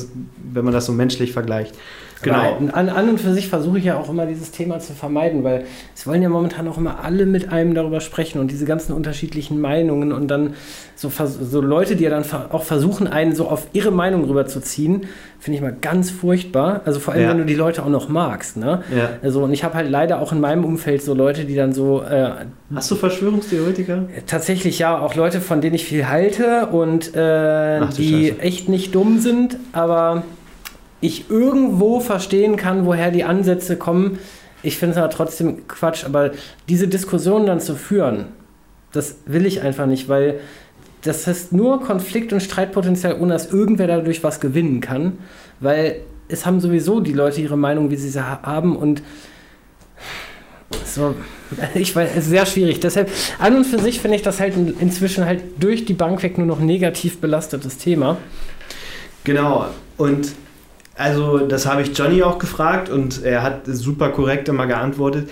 [0.52, 1.74] wenn man das so menschlich vergleicht.
[2.22, 2.58] Genau.
[2.72, 5.64] An, an, und für sich versuche ich ja auch immer dieses Thema zu vermeiden, weil
[5.94, 9.60] es wollen ja momentan auch immer alle mit einem darüber sprechen und diese ganzen unterschiedlichen
[9.60, 10.54] Meinungen und dann
[10.96, 15.06] so, so Leute, die ja dann auch versuchen, einen so auf ihre Meinung rüberzuziehen,
[15.38, 16.80] finde ich mal ganz furchtbar.
[16.84, 17.30] Also vor allem, ja.
[17.30, 18.56] wenn du die Leute auch noch magst.
[18.56, 18.82] Ne?
[18.94, 19.10] Ja.
[19.22, 22.02] Also, und ich habe halt leider auch in meinem Umfeld so Leute, die dann so.
[22.02, 22.30] Äh,
[22.74, 24.08] Hast du Verschwörungstheoretiker?
[24.26, 28.40] Tatsächlich ja, auch Leute, von denen ich viel halte und äh, Ach, die Scheiße.
[28.40, 30.24] echt nicht dumm sind, aber
[31.00, 34.18] ich irgendwo verstehen kann, woher die Ansätze kommen.
[34.62, 36.32] Ich finde es aber trotzdem Quatsch, aber
[36.68, 38.26] diese Diskussion dann zu führen,
[38.92, 40.40] das will ich einfach nicht, weil
[41.02, 45.18] das heißt nur Konflikt und Streitpotenzial, ohne dass irgendwer dadurch was gewinnen kann,
[45.60, 49.02] weil es haben sowieso die Leute ihre Meinung, wie sie sie haben und
[50.84, 51.14] so,
[51.74, 52.80] ich weiß, es ist sehr schwierig.
[52.80, 56.36] Deshalb, an und für sich finde ich das halt inzwischen halt durch die Bank weg
[56.36, 58.18] nur noch negativ belastetes Thema.
[59.24, 59.66] Genau.
[59.96, 60.32] Und
[60.98, 65.30] also, das habe ich Johnny auch gefragt und er hat super korrekt immer geantwortet.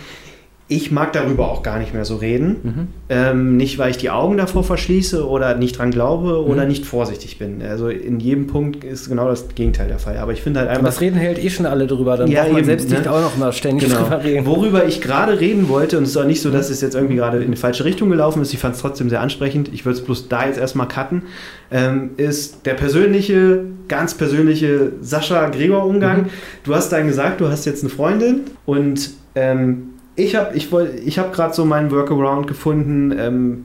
[0.69, 2.57] Ich mag darüber auch gar nicht mehr so reden.
[2.63, 2.89] Mhm.
[3.09, 6.69] Ähm, nicht, weil ich die Augen davor verschließe oder nicht dran glaube oder mhm.
[6.69, 7.63] nicht vorsichtig bin.
[7.63, 10.17] Also in jedem Punkt ist genau das Gegenteil der Fall.
[10.19, 10.83] Aber ich finde halt einfach.
[10.83, 12.99] Das Reden hält eh schon alle drüber, dann ja, braucht man eben, selbst ne?
[12.99, 14.03] nicht auch noch mal ständig genau.
[14.03, 14.45] drüber reden.
[14.45, 17.15] Worüber ich gerade reden wollte, und es ist auch nicht so, dass es jetzt irgendwie
[17.15, 20.01] gerade in die falsche Richtung gelaufen ist, ich fand es trotzdem sehr ansprechend, ich würde
[20.01, 21.23] es bloß da jetzt erstmal cutten,
[21.71, 26.23] ähm, ist der persönliche, ganz persönliche Sascha-Gregor-Umgang.
[26.23, 26.31] Mhm.
[26.65, 30.73] Du hast dann gesagt, du hast jetzt eine Freundin und ähm, ich habe ich
[31.05, 33.15] ich hab gerade so meinen Workaround gefunden.
[33.17, 33.65] Ähm,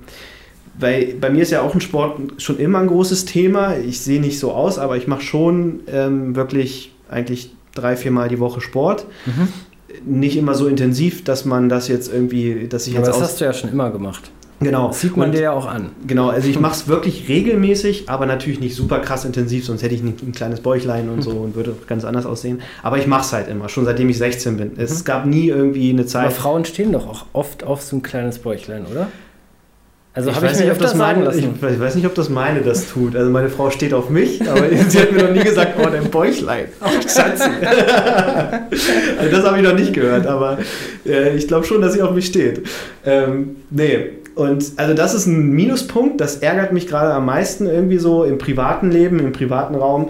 [0.79, 3.77] weil bei mir ist ja auch ein Sport schon immer ein großes Thema.
[3.77, 8.39] Ich sehe nicht so aus, aber ich mache schon ähm, wirklich eigentlich drei, viermal die
[8.39, 9.05] Woche Sport.
[9.25, 9.47] Mhm.
[10.05, 13.15] Nicht immer so intensiv, dass man das jetzt irgendwie, dass ich aber jetzt.
[13.15, 14.31] Das hast du ja schon immer gemacht.
[14.61, 14.87] Genau.
[14.89, 15.89] Das sieht man und, dir ja auch an.
[16.05, 19.95] Genau, also ich mache es wirklich regelmäßig, aber natürlich nicht super krass intensiv, sonst hätte
[19.95, 22.61] ich ein, ein kleines Bäuchlein und so und würde ganz anders aussehen.
[22.83, 24.71] Aber ich mache es halt immer, schon seitdem ich 16 bin.
[24.77, 25.03] Es mhm.
[25.03, 26.25] gab nie irgendwie eine Zeit.
[26.25, 29.07] Aber Frauen stehen doch auch oft auf so ein kleines Bäuchlein, oder?
[30.13, 32.59] Also ich, weiß ich, nicht, ob das meine, ich, ich, weiß nicht, ob das meine
[32.61, 33.15] das tut.
[33.15, 36.09] Also meine Frau steht auf mich, aber sie hat mir noch nie gesagt, oh, dein
[36.09, 36.65] Bäuchlein.
[36.81, 37.49] Oh, Schatzi.
[39.19, 40.57] also das habe ich noch nicht gehört, aber
[41.05, 42.63] äh, ich glaube schon, dass sie auf mich steht.
[43.05, 47.97] Ähm, nee, und also das ist ein Minuspunkt, das ärgert mich gerade am meisten irgendwie
[47.97, 50.09] so im privaten Leben, im privaten Raum.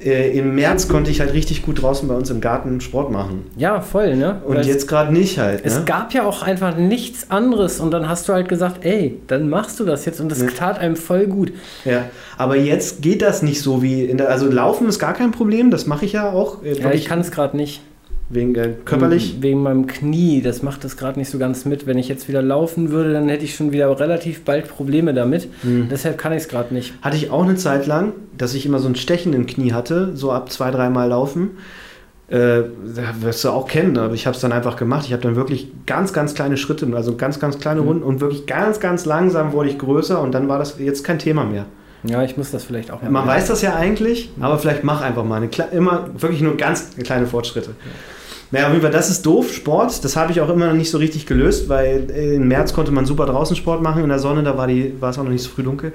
[0.00, 3.46] Äh, Im März konnte ich halt richtig gut draußen bei uns im Garten Sport machen.
[3.56, 4.40] Ja, voll, ne?
[4.44, 5.64] Und Weil jetzt gerade nicht halt.
[5.64, 5.66] Ne?
[5.66, 9.48] Es gab ja auch einfach nichts anderes und dann hast du halt gesagt, ey, dann
[9.48, 10.48] machst du das jetzt und das ja.
[10.48, 11.52] tat einem voll gut.
[11.84, 12.04] Ja,
[12.36, 15.72] aber jetzt geht das nicht so wie in der, also Laufen ist gar kein Problem,
[15.72, 16.62] das mache ich ja auch.
[16.62, 17.80] Äh, ja, ich kann es gerade nicht.
[18.30, 19.38] Wegen äh, körperlich?
[19.40, 20.42] Wegen meinem Knie.
[20.42, 21.86] Das macht das gerade nicht so ganz mit.
[21.86, 25.48] Wenn ich jetzt wieder laufen würde, dann hätte ich schon wieder relativ bald Probleme damit.
[25.62, 25.88] Mhm.
[25.90, 26.92] Deshalb kann ich es gerade nicht.
[27.00, 30.14] Hatte ich auch eine Zeit lang, dass ich immer so ein Stechen im Knie hatte,
[30.14, 31.52] so ab zwei, dreimal laufen.
[32.28, 32.64] Äh,
[33.20, 35.06] wirst du auch kennen, aber ich habe es dann einfach gemacht.
[35.06, 37.88] Ich habe dann wirklich ganz, ganz kleine Schritte, also ganz, ganz kleine mhm.
[37.88, 41.18] Runden und wirklich ganz, ganz langsam wurde ich größer und dann war das jetzt kein
[41.18, 41.64] Thema mehr.
[42.04, 43.10] Ja, ich muss das vielleicht auch mal.
[43.10, 46.90] Man weiß das ja eigentlich, aber vielleicht mach einfach mal eine immer wirklich nur ganz
[47.02, 47.70] kleine Fortschritte.
[48.50, 50.04] Naja, auf jeden Fall, das ist doof, Sport.
[50.04, 53.04] Das habe ich auch immer noch nicht so richtig gelöst, weil im März konnte man
[53.04, 55.42] super draußen Sport machen in der Sonne, da war, die, war es auch noch nicht
[55.42, 55.92] so früh dunkel.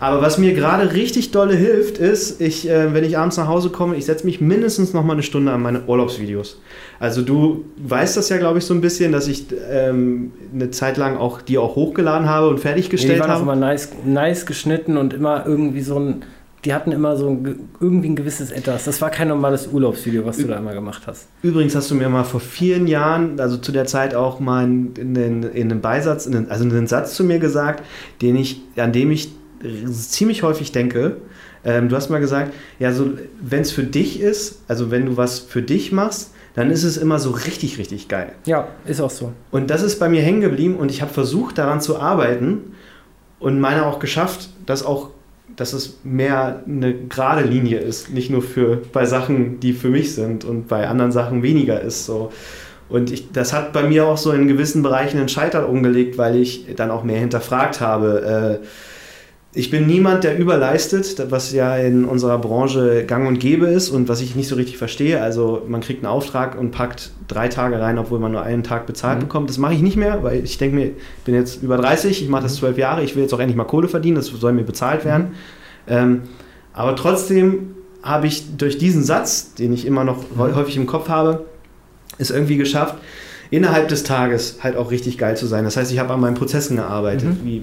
[0.00, 3.68] Aber was mir gerade richtig dolle hilft, ist, ich, äh, wenn ich abends nach Hause
[3.68, 6.58] komme, ich setze mich mindestens noch mal eine Stunde an meine Urlaubsvideos.
[6.98, 10.96] Also du weißt das ja, glaube ich, so ein bisschen, dass ich ähm, eine Zeit
[10.96, 13.24] lang auch die auch hochgeladen habe und fertiggestellt habe.
[13.24, 16.22] Die waren auch immer nice, nice geschnitten und immer irgendwie so ein
[16.64, 18.84] die hatten immer so ein, irgendwie ein gewisses Etwas.
[18.84, 21.28] Das war kein normales Urlaubsvideo, was du da immer gemacht hast.
[21.42, 25.14] Übrigens hast du mir mal vor vielen Jahren, also zu der Zeit auch mal in
[25.14, 27.82] den, in den Beisatz, in den, also einen Satz zu mir gesagt,
[28.20, 29.30] den ich, an dem ich
[29.90, 31.16] ziemlich häufig denke.
[31.64, 33.10] Ähm, du hast mal gesagt, ja, so,
[33.40, 36.96] wenn es für dich ist, also wenn du was für dich machst, dann ist es
[36.96, 38.32] immer so richtig, richtig geil.
[38.44, 39.32] Ja, ist auch so.
[39.50, 42.74] Und das ist bei mir hängen geblieben und ich habe versucht, daran zu arbeiten
[43.38, 45.10] und meine auch geschafft, dass auch
[45.60, 50.14] dass es mehr eine gerade Linie ist, nicht nur für bei Sachen, die für mich
[50.14, 52.06] sind und bei anderen Sachen weniger ist.
[52.06, 52.32] So.
[52.88, 56.36] Und ich, das hat bei mir auch so in gewissen Bereichen einen Scheiter umgelegt, weil
[56.36, 58.60] ich dann auch mehr hinterfragt habe.
[58.62, 58.66] Äh,
[59.52, 64.08] ich bin niemand, der überleistet, was ja in unserer Branche gang und gäbe ist und
[64.08, 65.20] was ich nicht so richtig verstehe.
[65.20, 68.86] Also man kriegt einen Auftrag und packt drei Tage rein, obwohl man nur einen Tag
[68.86, 69.22] bezahlt mhm.
[69.22, 69.50] bekommt.
[69.50, 72.28] Das mache ich nicht mehr, weil ich denke mir, ich bin jetzt über 30, ich
[72.28, 72.58] mache das mhm.
[72.58, 75.24] zwölf Jahre, ich will jetzt auch endlich mal Kohle verdienen, das soll mir bezahlt werden.
[75.24, 75.32] Mhm.
[75.88, 76.22] Ähm,
[76.72, 77.74] aber trotzdem
[78.04, 80.54] habe ich durch diesen Satz, den ich immer noch mhm.
[80.54, 81.44] häufig im Kopf habe,
[82.18, 82.96] es irgendwie geschafft,
[83.50, 85.64] innerhalb des Tages halt auch richtig geil zu sein.
[85.64, 87.44] Das heißt, ich habe an meinen Prozessen gearbeitet, mhm.
[87.44, 87.62] wie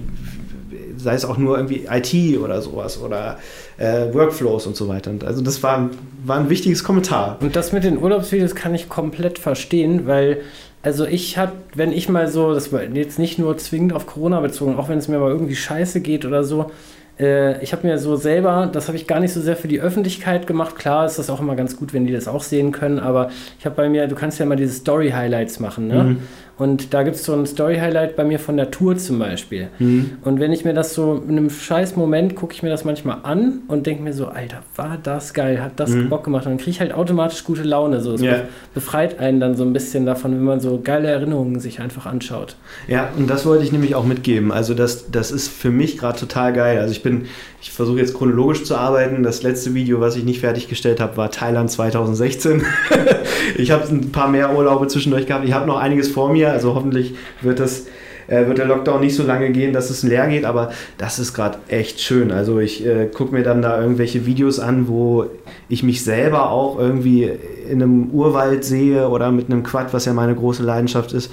[0.98, 3.38] sei es auch nur irgendwie IT oder sowas oder
[3.78, 5.10] äh, Workflows und so weiter.
[5.10, 5.90] Und also das war,
[6.24, 7.38] war ein wichtiges Kommentar.
[7.40, 10.42] Und das mit den Urlaubsvideos kann ich komplett verstehen, weil
[10.82, 14.40] also ich habe, wenn ich mal so, das war jetzt nicht nur zwingend auf Corona
[14.40, 16.70] bezogen, auch wenn es mir mal irgendwie scheiße geht oder so,
[17.18, 19.80] äh, ich habe mir so selber, das habe ich gar nicht so sehr für die
[19.80, 20.76] Öffentlichkeit gemacht.
[20.76, 23.66] Klar ist das auch immer ganz gut, wenn die das auch sehen können, aber ich
[23.66, 26.04] habe bei mir, du kannst ja mal diese Story-Highlights machen, ne?
[26.04, 26.18] Mhm.
[26.58, 29.68] Und da gibt es so ein Story-Highlight bei mir von der Tour zum Beispiel.
[29.78, 30.18] Mhm.
[30.24, 33.18] Und wenn ich mir das so in einem scheiß Moment gucke ich mir das manchmal
[33.22, 36.08] an und denke mir so, Alter, war das geil, hat das mhm.
[36.08, 36.46] Bock gemacht.
[36.46, 38.00] Und dann kriege ich halt automatisch gute Laune.
[38.00, 38.14] So.
[38.14, 38.42] Es yeah.
[38.74, 42.56] befreit einen dann so ein bisschen davon, wenn man so geile Erinnerungen sich einfach anschaut.
[42.88, 44.50] Ja, und das wollte ich nämlich auch mitgeben.
[44.50, 46.78] Also das, das ist für mich gerade total geil.
[46.78, 47.26] Also ich bin,
[47.60, 49.22] ich versuche jetzt chronologisch zu arbeiten.
[49.22, 52.64] Das letzte Video, was ich nicht fertiggestellt habe, war Thailand 2016.
[53.56, 55.44] ich habe ein paar mehr Urlaube zwischendurch gehabt.
[55.44, 56.52] Ich habe noch einiges vor mir.
[56.52, 57.86] Also hoffentlich wird das
[58.28, 61.34] äh, wird der Lockdown nicht so lange gehen, dass es leer geht, aber das ist
[61.34, 62.30] gerade echt schön.
[62.30, 65.26] Also ich äh, gucke mir dann da irgendwelche Videos an, wo
[65.68, 67.30] ich mich selber auch irgendwie
[67.68, 71.32] in einem Urwald sehe oder mit einem Quad, was ja meine große Leidenschaft ist,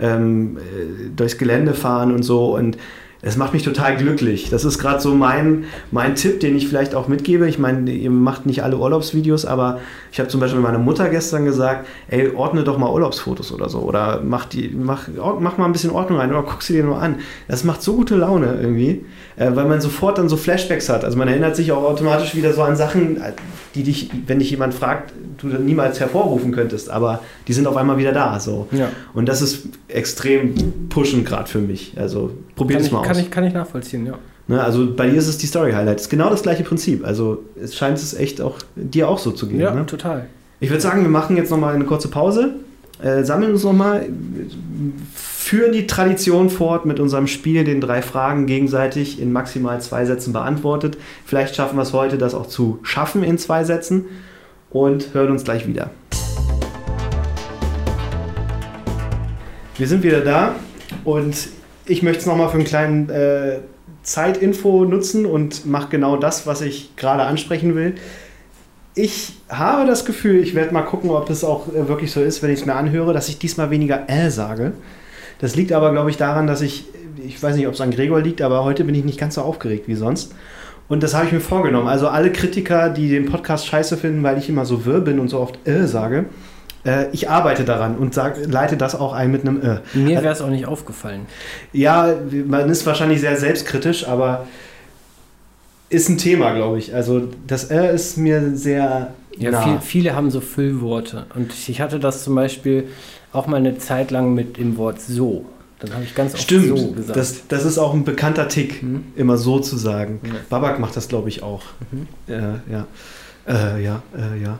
[0.00, 2.76] ähm, äh, durchs Gelände fahren und so und
[3.24, 4.50] es macht mich total glücklich.
[4.50, 7.48] Das ist gerade so mein, mein Tipp, den ich vielleicht auch mitgebe.
[7.48, 9.78] Ich meine, ihr macht nicht alle Urlaubsvideos, aber
[10.10, 13.78] ich habe zum Beispiel meiner Mutter gestern gesagt, ey, ordne doch mal Urlaubsfotos oder so.
[13.78, 15.06] Oder mach, die, mach,
[15.38, 17.20] mach mal ein bisschen Ordnung rein oder guck sie dir nur an.
[17.46, 19.04] Das macht so gute Laune irgendwie,
[19.36, 21.04] äh, weil man sofort dann so Flashbacks hat.
[21.04, 23.22] Also man erinnert sich auch automatisch wieder so an Sachen,
[23.76, 27.98] die dich, wenn dich jemand fragt, du niemals hervorrufen könntest, aber die sind auf einmal
[27.98, 28.40] wieder da.
[28.40, 28.66] So.
[28.72, 28.88] Ja.
[29.14, 31.94] Und das ist extrem pushend gerade für mich.
[31.96, 33.06] Also probier es mal aus.
[33.06, 34.18] Kann ich, kann ich nachvollziehen, ja.
[34.48, 35.96] Ne, also bei dir ist es die Story Highlight.
[35.96, 37.06] Es ist genau das gleiche Prinzip.
[37.06, 39.60] Also es scheint es echt auch dir auch so zu gehen.
[39.60, 39.86] Ja, ne?
[39.86, 40.26] total.
[40.60, 42.54] Ich würde sagen, wir machen jetzt nochmal eine kurze Pause,
[43.02, 44.06] äh, sammeln uns nochmal,
[45.14, 50.32] führen die Tradition fort mit unserem Spiel, den drei Fragen gegenseitig in maximal zwei Sätzen
[50.32, 50.98] beantwortet.
[51.24, 54.04] Vielleicht schaffen wir es heute, das auch zu schaffen in zwei Sätzen
[54.70, 55.90] und hören uns gleich wieder.
[59.76, 60.54] Wir sind wieder da
[61.04, 61.48] und
[61.86, 63.58] ich möchte es nochmal für einen kleinen äh,
[64.02, 67.94] Zeitinfo nutzen und mache genau das, was ich gerade ansprechen will.
[68.94, 72.42] Ich habe das Gefühl, ich werde mal gucken, ob es auch äh, wirklich so ist,
[72.42, 74.72] wenn ich es mir anhöre, dass ich diesmal weniger äh sage.
[75.38, 76.84] Das liegt aber, glaube ich, daran, dass ich,
[77.24, 79.42] ich weiß nicht, ob es an Gregor liegt, aber heute bin ich nicht ganz so
[79.42, 80.34] aufgeregt wie sonst.
[80.88, 81.88] Und das habe ich mir vorgenommen.
[81.88, 85.28] Also alle Kritiker, die den Podcast scheiße finden, weil ich immer so wirr bin und
[85.28, 86.26] so oft äh sage,
[86.84, 89.78] äh, ich arbeite daran und sag, leite das auch ein mit einem äh.
[89.94, 91.26] Mir wäre es auch nicht aufgefallen.
[91.72, 92.14] Ja,
[92.46, 94.46] man ist wahrscheinlich sehr selbstkritisch, aber
[95.88, 96.94] ist ein Thema, glaube ich.
[96.94, 99.14] Also das äh ist mir sehr.
[99.38, 101.26] Ja, viel, viele haben so Füllworte.
[101.34, 102.88] Und ich hatte das zum Beispiel
[103.32, 105.46] auch mal eine Zeit lang mit dem Wort so.
[105.78, 107.16] Dann habe ich ganz oft Stimmt, so gesagt.
[107.16, 109.04] Das, das ist auch ein bekannter Tick, mhm.
[109.16, 110.20] immer so zu sagen.
[110.22, 110.32] Ja.
[110.48, 111.62] Babak macht das, glaube ich, auch.
[111.90, 112.06] Mhm.
[112.28, 112.40] Äh,
[112.70, 112.86] ja.
[113.48, 114.58] Äh, ja, äh, ja.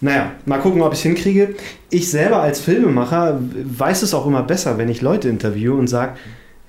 [0.00, 1.54] Naja, mal gucken, ob ich es hinkriege.
[1.90, 6.12] Ich selber als Filmemacher weiß es auch immer besser, wenn ich Leute interviewe und sage,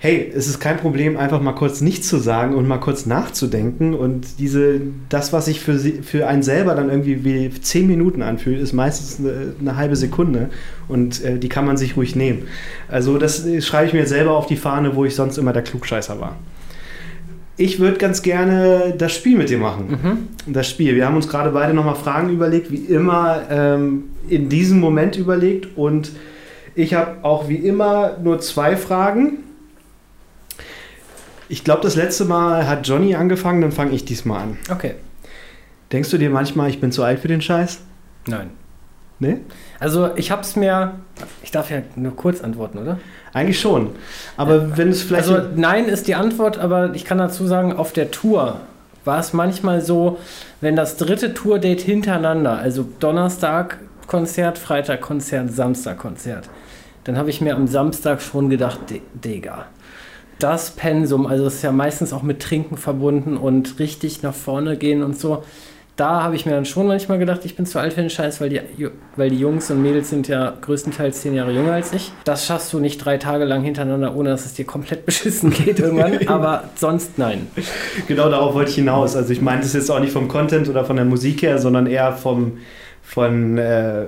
[0.01, 3.93] hey, es ist kein Problem, einfach mal kurz nichts zu sagen und mal kurz nachzudenken.
[3.93, 4.79] Und diese,
[5.09, 9.19] das, was sich für, für einen selber dann irgendwie wie zehn Minuten anfühlt, ist meistens
[9.19, 10.49] eine, eine halbe Sekunde.
[10.87, 12.47] Und äh, die kann man sich ruhig nehmen.
[12.87, 16.19] Also das schreibe ich mir selber auf die Fahne, wo ich sonst immer der Klugscheißer
[16.21, 16.37] war.
[17.59, 20.27] Ich würde ganz gerne das Spiel mit dir machen.
[20.45, 20.53] Mhm.
[20.53, 20.95] Das Spiel.
[20.95, 25.77] Wir haben uns gerade beide nochmal Fragen überlegt, wie immer ähm, in diesem Moment überlegt.
[25.77, 26.11] Und
[26.73, 29.39] ich habe auch wie immer nur zwei Fragen
[31.49, 34.57] ich glaube, das letzte Mal hat Johnny angefangen, dann fange ich diesmal an.
[34.69, 34.93] Okay.
[35.91, 37.79] Denkst du dir manchmal, ich bin zu alt für den Scheiß?
[38.27, 38.51] Nein.
[39.19, 39.37] Nee?
[39.79, 40.93] Also ich habe es mir,
[41.43, 42.99] ich darf ja nur kurz antworten, oder?
[43.33, 43.89] Eigentlich schon.
[44.37, 45.29] Aber äh, wenn es vielleicht...
[45.29, 48.61] Also nein ist die Antwort, aber ich kann dazu sagen, auf der Tour
[49.05, 50.19] war es manchmal so,
[50.61, 53.77] wenn das dritte Tour-Date hintereinander, also Donnerstag
[54.07, 56.49] Konzert, Freitag Konzert, Samstag Konzert,
[57.03, 58.79] dann habe ich mir am Samstag schon gedacht,
[59.13, 59.65] Digga,
[60.39, 64.77] das Pensum, also es ist ja meistens auch mit Trinken verbunden und richtig nach vorne
[64.77, 65.43] gehen und so.
[65.99, 68.39] Da habe ich mir dann schon manchmal gedacht, ich bin zu alt für den Scheiß,
[68.39, 68.61] weil die,
[69.17, 72.13] weil die Jungs und Mädels sind ja größtenteils zehn Jahre jünger als ich.
[72.23, 75.77] Das schaffst du nicht drei Tage lang hintereinander, ohne dass es dir komplett beschissen geht
[75.79, 76.25] irgendwann.
[76.29, 77.47] aber sonst nein.
[78.07, 79.17] Genau darauf wollte ich hinaus.
[79.17, 81.85] Also ich meinte es jetzt auch nicht vom Content oder von der Musik her, sondern
[81.85, 82.59] eher vom,
[83.01, 84.05] von äh,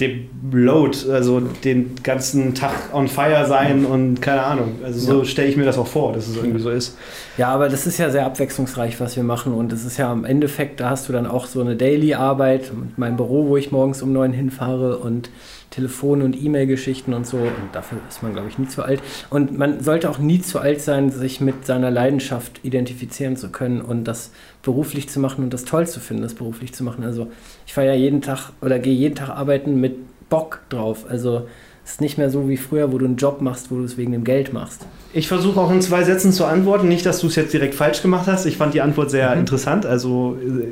[0.00, 4.72] dem Load, also den ganzen Tag on fire sein und keine Ahnung.
[4.82, 5.24] Also so ja.
[5.24, 6.96] stelle ich mir das auch vor, dass es irgendwie so ist.
[7.38, 10.24] Ja, aber das ist ja sehr abwechslungsreich, was wir machen und das ist ja am
[10.24, 14.12] Endeffekt, da hast du dann auch so eine Daily-Arbeit, mein Büro, wo ich morgens um
[14.12, 15.30] neun hinfahre und
[15.74, 17.38] Telefon- und E-Mail-Geschichten und so.
[17.38, 19.00] Und dafür ist man, glaube ich, nie zu alt.
[19.28, 23.80] Und man sollte auch nie zu alt sein, sich mit seiner Leidenschaft identifizieren zu können
[23.80, 24.30] und das
[24.62, 27.04] beruflich zu machen und das toll zu finden, das beruflich zu machen.
[27.04, 27.30] Also
[27.66, 29.96] ich fahre ja jeden Tag oder gehe jeden Tag arbeiten mit
[30.28, 31.06] Bock drauf.
[31.08, 31.48] Also
[31.84, 33.96] es ist nicht mehr so wie früher, wo du einen Job machst, wo du es
[33.96, 34.86] wegen dem Geld machst.
[35.12, 36.86] Ich versuche auch in zwei Sätzen zu antworten.
[36.86, 38.46] Nicht, dass du es jetzt direkt falsch gemacht hast.
[38.46, 39.40] Ich fand die Antwort sehr mhm.
[39.40, 39.86] interessant.
[39.86, 40.68] Also äh,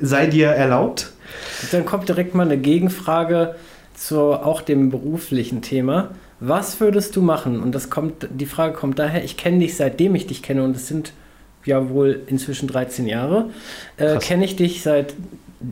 [0.00, 1.12] sei dir erlaubt.
[1.72, 3.56] Dann kommt direkt mal eine Gegenfrage
[3.94, 6.10] zu auch dem beruflichen Thema.
[6.40, 7.62] Was würdest du machen?
[7.62, 10.76] Und das kommt, die Frage kommt daher, ich kenne dich seitdem ich dich kenne und
[10.76, 11.12] es sind
[11.64, 13.50] ja wohl inzwischen 13 Jahre.
[13.96, 15.14] Äh, Kenne ich dich seit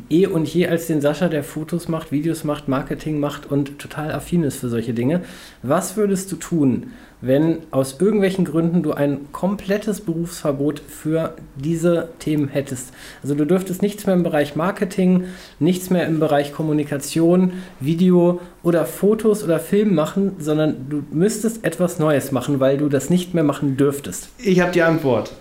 [0.08, 4.12] eh und je als den Sascha, der Fotos macht, Videos macht, Marketing macht und total
[4.12, 5.22] affin ist für solche Dinge.
[5.62, 6.92] Was würdest du tun,
[7.22, 12.92] wenn aus irgendwelchen Gründen du ein komplettes Berufsverbot für diese Themen hättest?
[13.22, 15.24] Also du dürftest nichts mehr im Bereich Marketing,
[15.58, 21.98] nichts mehr im Bereich Kommunikation, Video oder Fotos oder Film machen, sondern du müsstest etwas
[21.98, 24.28] Neues machen, weil du das nicht mehr machen dürftest.
[24.38, 25.32] Ich habe die Antwort.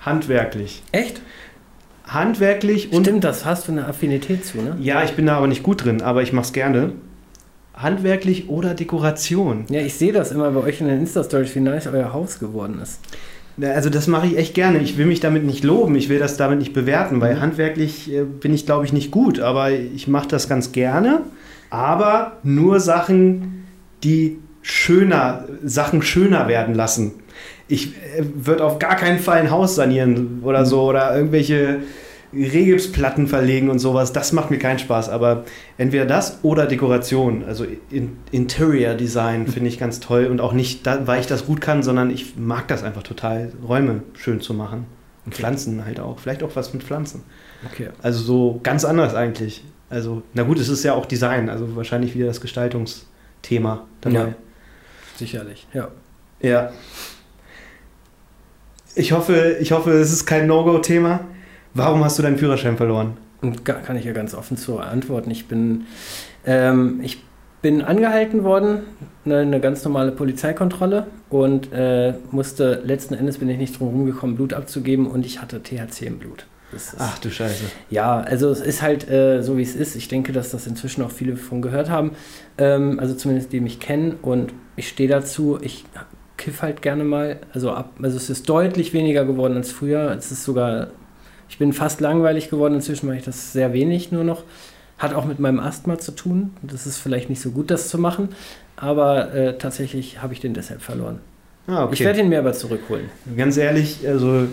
[0.00, 0.82] Handwerklich.
[0.92, 1.20] Echt?
[2.04, 3.04] Handwerklich und.
[3.04, 4.76] Stimmt, das hast du eine Affinität zu, ne?
[4.80, 6.92] Ja, ich bin da aber nicht gut drin, aber ich mache es gerne.
[7.82, 9.64] Handwerklich oder Dekoration.
[9.70, 12.80] Ja, ich sehe das immer bei euch in den Insta-Stories, wie nice euer Haus geworden
[12.82, 13.00] ist.
[13.60, 14.78] Also das mache ich echt gerne.
[14.78, 17.40] Ich will mich damit nicht loben, ich will das damit nicht bewerten, weil mhm.
[17.40, 21.22] handwerklich äh, bin ich, glaube ich, nicht gut, aber ich mache das ganz gerne.
[21.68, 23.66] Aber nur Sachen,
[24.02, 27.12] die schöner, Sachen schöner werden lassen
[27.70, 31.78] ich äh, würde auf gar keinen Fall ein Haus sanieren oder so oder irgendwelche
[32.32, 34.12] Regipsplatten verlegen und sowas.
[34.12, 35.08] Das macht mir keinen Spaß.
[35.08, 35.44] Aber
[35.78, 40.86] entweder das oder Dekoration, also in, Interior Design finde ich ganz toll und auch nicht,
[40.86, 44.54] da, weil ich das gut kann, sondern ich mag das einfach total, Räume schön zu
[44.54, 44.86] machen.
[45.26, 45.42] Und okay.
[45.42, 46.18] Pflanzen halt auch.
[46.18, 47.22] Vielleicht auch was mit Pflanzen.
[47.70, 47.88] Okay.
[48.00, 49.62] Also so ganz anders eigentlich.
[49.90, 54.14] Also, na gut, es ist ja auch Design, also wahrscheinlich wieder das Gestaltungsthema dabei.
[54.14, 54.34] Ja,
[55.16, 55.88] sicherlich, ja.
[56.40, 56.72] Ja.
[58.94, 61.20] Ich hoffe, ich hoffe, es ist kein No-Go-Thema.
[61.74, 63.16] Warum hast du deinen Führerschein verloren?
[63.64, 65.30] Kann ich ja ganz offen zu antworten.
[65.30, 65.86] Ich bin,
[66.44, 67.22] ähm, ich
[67.62, 68.80] bin angehalten worden,
[69.24, 74.36] eine, eine, ganz normale Polizeikontrolle und äh, musste, letzten Endes bin ich nicht drum rumgekommen,
[74.36, 76.46] Blut abzugeben und ich hatte THC im Blut.
[76.72, 77.64] Ist, Ach du Scheiße.
[77.90, 79.96] Ja, also es ist halt äh, so, wie es ist.
[79.96, 82.12] Ich denke, dass das inzwischen auch viele von gehört haben.
[82.58, 85.58] Ähm, also zumindest die mich kennen und ich stehe dazu.
[85.60, 85.84] Ich
[86.36, 87.40] kiff halt gerne mal.
[87.52, 90.14] Also, ab, also es ist deutlich weniger geworden als früher.
[90.16, 90.88] Es ist sogar,
[91.50, 92.74] ich bin fast langweilig geworden.
[92.74, 94.44] Inzwischen mache ich das sehr wenig nur noch.
[94.98, 96.54] Hat auch mit meinem Asthma zu tun.
[96.62, 98.28] Das ist vielleicht nicht so gut, das zu machen.
[98.76, 101.18] Aber äh, tatsächlich habe ich den deshalb verloren.
[101.66, 101.94] Ah, okay.
[101.94, 103.10] Ich werde ihn mir aber zurückholen.
[103.36, 104.46] Ganz ehrlich, also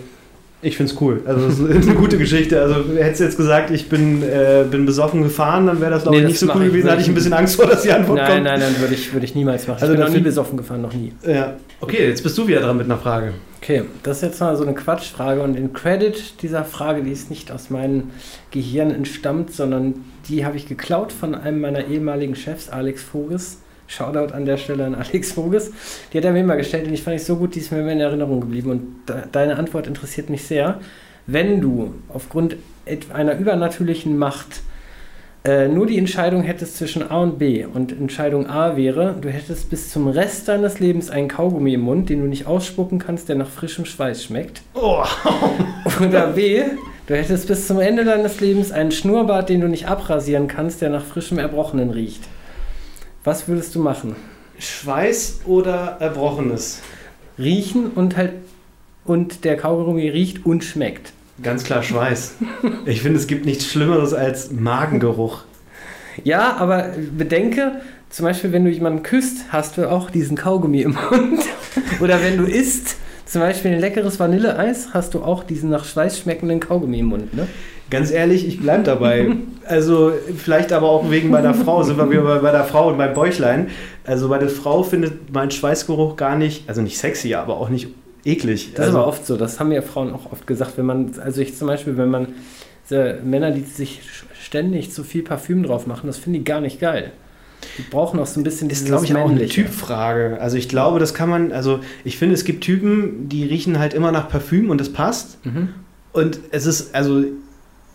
[0.62, 1.22] ich finde es cool.
[1.26, 2.60] Also es ist eine gute Geschichte.
[2.60, 6.18] Also hättest du jetzt gesagt, ich bin, äh, bin besoffen gefahren, dann wäre das glaube
[6.18, 6.88] nee, ich nicht so cool gewesen.
[6.88, 8.44] Da hatte ich ein bisschen Angst vor, dass die Antwort nein, kommt.
[8.44, 9.82] Nein, nein, nein, würde ich, würd ich niemals machen.
[9.82, 11.14] Also ich bin noch nie besoffen gefahren, noch nie.
[11.28, 11.58] Ja.
[11.80, 13.34] Okay, jetzt bist du wieder dran mit einer Frage.
[13.62, 17.30] Okay, das ist jetzt mal so eine Quatschfrage und den Credit dieser Frage, die ist
[17.30, 18.12] nicht aus meinem
[18.50, 23.60] Gehirn entstammt, sondern die habe ich geklaut von einem meiner ehemaligen Chefs, Alex Voges.
[23.88, 25.72] Shoutout an der Stelle an Alex Voges.
[26.12, 27.80] Die hat er mir immer gestellt und ich fand ich so gut, die ist mir
[27.80, 28.72] immer in Erinnerung geblieben.
[28.72, 30.80] Und deine Antwort interessiert mich sehr.
[31.26, 32.58] Wenn du aufgrund
[33.14, 34.62] einer übernatürlichen Macht
[35.48, 39.70] äh, nur die Entscheidung hättest zwischen A und B und Entscheidung A wäre, du hättest
[39.70, 43.38] bis zum Rest deines Lebens einen Kaugummi im Mund, den du nicht ausspucken kannst, der
[43.38, 44.62] nach frischem Schweiß schmeckt.
[44.74, 45.04] Oh.
[46.06, 46.64] Oder B,
[47.08, 50.90] du hättest bis zum Ende deines Lebens einen Schnurrbart, den du nicht abrasieren kannst, der
[50.90, 52.24] nach frischem Erbrochenen riecht.
[53.24, 54.16] Was würdest du machen?
[54.60, 56.82] Schweiß oder Erbrochenes?
[57.38, 58.34] Riechen und halt
[59.06, 61.14] und der Kaugummi riecht und schmeckt.
[61.42, 62.36] Ganz klar Schweiß.
[62.86, 65.44] Ich finde, es gibt nichts Schlimmeres als Magengeruch.
[66.24, 70.98] Ja, aber bedenke, zum Beispiel, wenn du jemanden küsst, hast du auch diesen Kaugummi im
[71.12, 71.44] Mund.
[72.00, 76.20] Oder wenn du isst, zum Beispiel ein leckeres Vanilleeis, hast du auch diesen nach Schweiß
[76.20, 77.34] schmeckenden Kaugummi im Mund.
[77.34, 77.48] Ne?
[77.90, 79.28] Ganz ehrlich, ich bleibe dabei.
[79.70, 83.14] Also vielleicht aber auch wegen meiner Frau, sind wir wieder bei der Frau und meinem
[83.14, 83.68] Bäuchlein.
[84.06, 87.90] Also meine Frau findet meinen Schweißgeruch gar nicht, also nicht sexy, aber auch nicht
[88.24, 88.72] eklig.
[88.76, 91.12] Das also, ist aber oft so, das haben ja Frauen auch oft gesagt, wenn man,
[91.22, 92.28] also ich zum Beispiel, wenn man
[93.26, 94.00] Männer, die sich
[94.42, 97.12] ständig zu viel Parfüm drauf machen, das finde ich gar nicht geil.
[97.78, 100.38] Die brauchen auch so ein bisschen dieses Das ist, glaube ich, auch eine Typfrage.
[100.40, 103.94] Also ich glaube, das kann man, also ich finde, es gibt Typen, die riechen halt
[103.94, 105.44] immer nach Parfüm und das passt.
[105.46, 105.70] Mhm.
[106.14, 107.26] Und es ist, also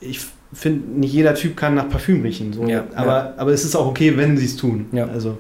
[0.03, 0.20] ich
[0.53, 2.53] finde, nicht jeder Typ kann nach Parfüm riechen.
[2.53, 2.66] So.
[2.66, 3.35] Ja, aber, ja.
[3.37, 4.87] aber es ist auch okay, wenn sie es tun.
[4.93, 5.07] Ja.
[5.07, 5.39] Also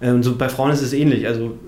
[0.00, 1.26] ähm, so bei Frauen ist es ähnlich.
[1.26, 1.58] Also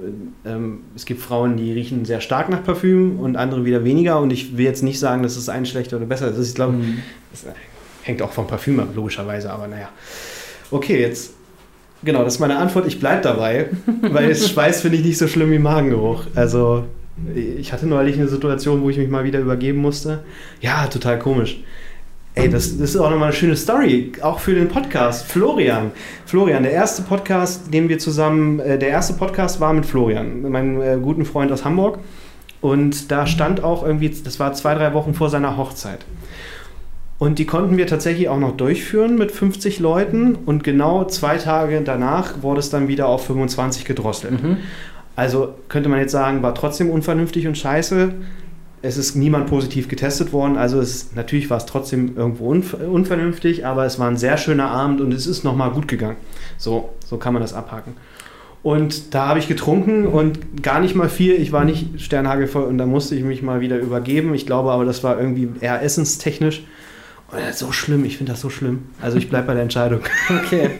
[0.45, 4.21] ähm, es gibt Frauen, die riechen sehr stark nach Parfüm und andere wieder weniger.
[4.21, 6.49] Und ich will jetzt nicht sagen, dass es ein schlechter oder besser ist.
[6.49, 6.99] Ich glaube, mhm.
[7.31, 7.47] das
[8.03, 9.51] hängt auch vom Parfüm ab, logischerweise.
[9.51, 9.89] Aber naja.
[10.71, 11.33] Okay, jetzt
[12.03, 12.87] genau, das ist meine Antwort.
[12.87, 13.71] Ich bleibe dabei,
[14.03, 16.25] weil Schweiß finde ich nicht so schlimm wie Magengeruch.
[16.35, 16.85] Also
[17.35, 20.23] ich hatte neulich eine Situation, wo ich mich mal wieder übergeben musste.
[20.61, 21.63] Ja, total komisch.
[22.39, 25.27] Ey, das, das ist auch nochmal eine schöne Story, auch für den Podcast.
[25.27, 25.91] Florian.
[26.25, 30.81] Florian, der erste Podcast, den wir zusammen, äh, der erste Podcast war mit Florian, meinem
[30.81, 31.99] äh, guten Freund aus Hamburg.
[32.61, 36.07] Und da stand auch irgendwie, das war zwei, drei Wochen vor seiner Hochzeit.
[37.19, 40.37] Und die konnten wir tatsächlich auch noch durchführen mit 50 Leuten.
[40.37, 44.41] Und genau zwei Tage danach wurde es dann wieder auf 25 gedrosselt.
[44.41, 44.59] Mhm.
[45.17, 48.15] Also könnte man jetzt sagen, war trotzdem unvernünftig und scheiße
[48.83, 53.67] es ist niemand positiv getestet worden, also es, natürlich war es trotzdem irgendwo unver unvernünftig,
[53.67, 56.17] aber es war ein sehr schöner Abend und es ist nochmal gut gegangen.
[56.57, 57.95] So, so kann man das abhaken.
[58.63, 61.35] Und da habe ich getrunken und gar nicht mal viel.
[61.35, 64.35] Ich war nicht sternhagelvoll und da musste ich mich mal wieder übergeben.
[64.35, 66.65] Ich glaube aber, das war irgendwie eher essenstechnisch.
[67.31, 68.87] Und das ist so schlimm, ich finde das so schlimm.
[69.01, 70.01] Also ich bleibe bei der Entscheidung.
[70.45, 70.71] Okay.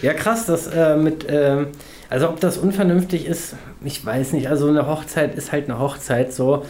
[0.00, 1.66] Ja, krass, dass äh, mit, äh,
[2.08, 4.48] also ob das unvernünftig ist, ich weiß nicht.
[4.48, 6.64] Also eine Hochzeit ist halt eine Hochzeit so.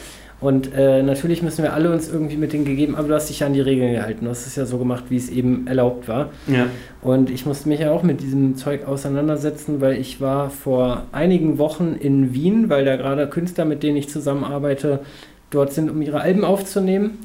[0.45, 3.41] Und äh, natürlich müssen wir alle uns irgendwie mit den gegeben, aber du hast dich
[3.41, 4.27] ja an die Regeln gehalten.
[4.27, 6.29] Du hast es ja so gemacht, wie es eben erlaubt war.
[6.49, 6.67] Ja.
[7.01, 11.57] Und ich musste mich ja auch mit diesem Zeug auseinandersetzen, weil ich war vor einigen
[11.57, 15.01] Wochen in Wien, weil da gerade Künstler, mit denen ich zusammenarbeite,
[15.49, 17.21] dort sind, um ihre Alben aufzunehmen.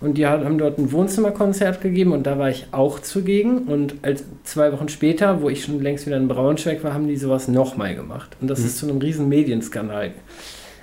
[0.00, 3.64] Und die haben dort ein Wohnzimmerkonzert gegeben und da war ich auch zugegen.
[3.64, 7.18] Und als zwei Wochen später, wo ich schon längst wieder in Braunschweig war, haben die
[7.18, 8.34] sowas nochmal gemacht.
[8.40, 8.64] Und das mhm.
[8.64, 10.12] ist zu einem riesen Medienskandal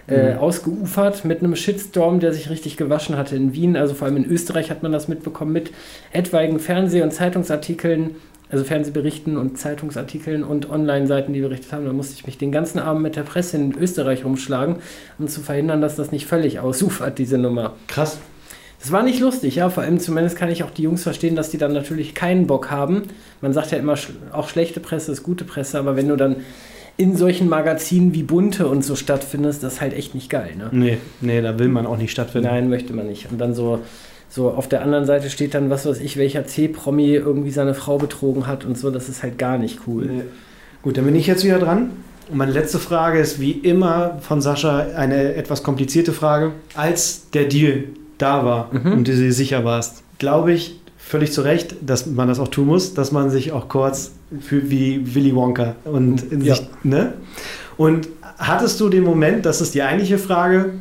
[0.10, 0.40] äh, mhm.
[0.40, 3.78] ausgeufert mit einem Shitstorm, der sich richtig gewaschen hatte in Wien.
[3.78, 5.72] Also vor allem in Österreich hat man das mitbekommen mit
[6.12, 8.16] etwaigen Fernseh- und Zeitungsartikeln,
[8.50, 11.86] also Fernsehberichten und Zeitungsartikeln und Online-Seiten, die berichtet haben.
[11.86, 14.78] Da musste ich mich den ganzen Abend mit der Presse in Österreich rumschlagen,
[15.20, 17.76] um zu verhindern, dass das nicht völlig ausufert, diese Nummer.
[17.88, 18.20] Krass.
[18.80, 19.70] Das war nicht lustig, ja.
[19.70, 22.72] Vor allem zumindest kann ich auch die Jungs verstehen, dass die dann natürlich keinen Bock
[22.72, 23.04] haben.
[23.42, 23.96] Man sagt ja immer,
[24.32, 26.38] auch schlechte Presse ist gute Presse, aber wenn du dann
[27.00, 30.56] in solchen Magazinen wie Bunte und so stattfindest, das ist halt echt nicht geil.
[30.58, 30.68] Ne?
[30.74, 32.50] Nee, nee, da will man auch nicht stattfinden.
[32.50, 33.32] Nein, möchte man nicht.
[33.32, 33.80] Und dann so,
[34.28, 37.98] so auf der anderen Seite steht dann, was weiß ich, welcher C-Promi irgendwie seine Frau
[37.98, 40.08] betrogen hat und so, das ist halt gar nicht cool.
[40.08, 40.24] Nee.
[40.82, 41.92] Gut, dann bin ich jetzt wieder dran.
[42.30, 46.52] Und meine letzte Frage ist wie immer von Sascha eine etwas komplizierte Frage.
[46.76, 47.86] Als der Deal
[48.18, 48.92] da war mhm.
[48.92, 52.68] und du dir sicher warst, glaube ich, völlig zu Recht, dass man das auch tun
[52.68, 54.12] muss, dass man sich auch kurz
[54.42, 55.76] fühlt wie Willy Wonka.
[55.84, 56.54] Und, ja.
[56.54, 57.14] sich, ne?
[57.78, 58.08] und
[58.38, 60.74] hattest du den Moment, das ist die eigentliche Frage,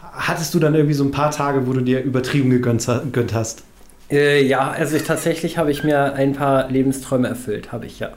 [0.00, 3.64] hattest du dann irgendwie so ein paar Tage, wo du dir übertrieben gegönnt, gegönnt hast?
[4.10, 8.12] Äh, ja, also ich, tatsächlich habe ich mir ein paar Lebensträume erfüllt, habe ich ja.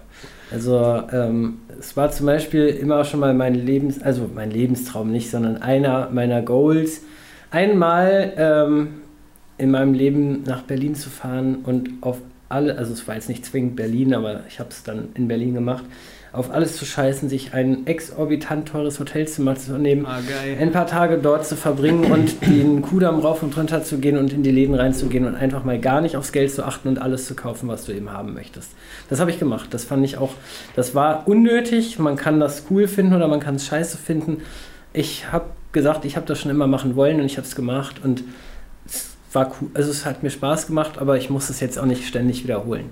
[0.49, 5.29] Also ähm, es war zum Beispiel immer schon mal mein Lebens, also mein Lebenstraum nicht,
[5.29, 7.01] sondern einer meiner Goals,
[7.51, 8.87] einmal ähm,
[9.57, 12.17] in meinem Leben nach Berlin zu fahren und auf
[12.49, 15.53] alle, also es war jetzt nicht zwingend Berlin, aber ich habe es dann in Berlin
[15.53, 15.84] gemacht,
[16.34, 20.19] auf alles zu scheißen, sich ein exorbitant teures Hotelzimmer zu nehmen, Ah,
[20.59, 24.34] ein paar Tage dort zu verbringen und den Kudamm rauf und runter zu gehen und
[24.34, 27.25] in die Läden reinzugehen und einfach mal gar nicht aufs Geld zu achten und alles
[27.25, 28.71] zu kaufen, was du eben haben möchtest.
[29.09, 29.73] Das habe ich gemacht.
[29.73, 30.34] Das fand ich auch,
[30.75, 31.97] das war unnötig.
[31.97, 34.41] Man kann das cool finden oder man kann es scheiße finden.
[34.93, 38.01] Ich habe gesagt, ich habe das schon immer machen wollen und ich habe es gemacht
[38.03, 38.23] und
[39.33, 39.69] war cool.
[39.73, 42.89] Also es hat mir Spaß gemacht, aber ich muss es jetzt auch nicht ständig wiederholen.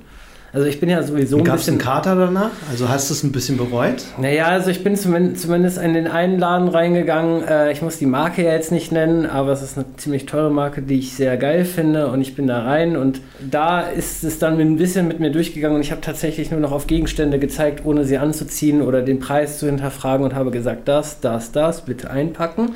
[0.56, 1.74] Also ich bin ja sowieso ein Gab es bisschen...
[1.74, 2.52] einen Kater danach?
[2.72, 4.06] Also hast du es ein bisschen bereut?
[4.18, 7.44] Naja, also ich bin zumindest, zumindest in den einen Laden reingegangen.
[7.44, 10.49] Äh, ich muss die Marke ja jetzt nicht nennen, aber es ist eine ziemlich teure
[10.49, 12.07] Marke, die ich sehr geil finde.
[12.07, 15.76] Und ich bin da rein und da ist es dann ein bisschen mit mir durchgegangen
[15.76, 19.60] und ich habe tatsächlich nur noch auf Gegenstände gezeigt, ohne sie anzuziehen oder den Preis
[19.60, 22.72] zu hinterfragen und habe gesagt, das, das, das, bitte einpacken.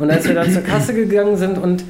[0.00, 1.84] Und als wir dann zur Kasse gegangen sind und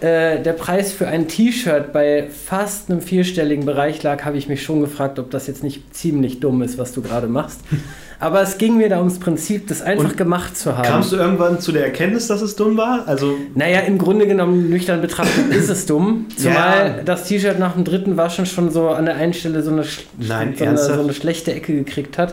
[0.00, 4.62] äh, der Preis für ein T-Shirt bei fast einem vierstelligen Bereich lag, habe ich mich
[4.62, 7.60] schon gefragt, ob das jetzt nicht ziemlich dumm ist, was du gerade machst.
[8.18, 10.86] Aber es ging mir da ums Prinzip, das einfach Und gemacht zu haben.
[10.86, 13.06] Kamst du irgendwann zu der Erkenntnis, dass es dumm war?
[13.06, 16.26] Also Naja, im Grunde genommen nüchtern betrachtet ist es dumm.
[16.36, 17.02] Zumal Ja.
[17.04, 19.84] das T-Shirt nach dem dritten Waschen schon so an der einen Stelle so eine,
[20.18, 22.32] Nein, so eine, so eine schlechte Ecke gekriegt hat.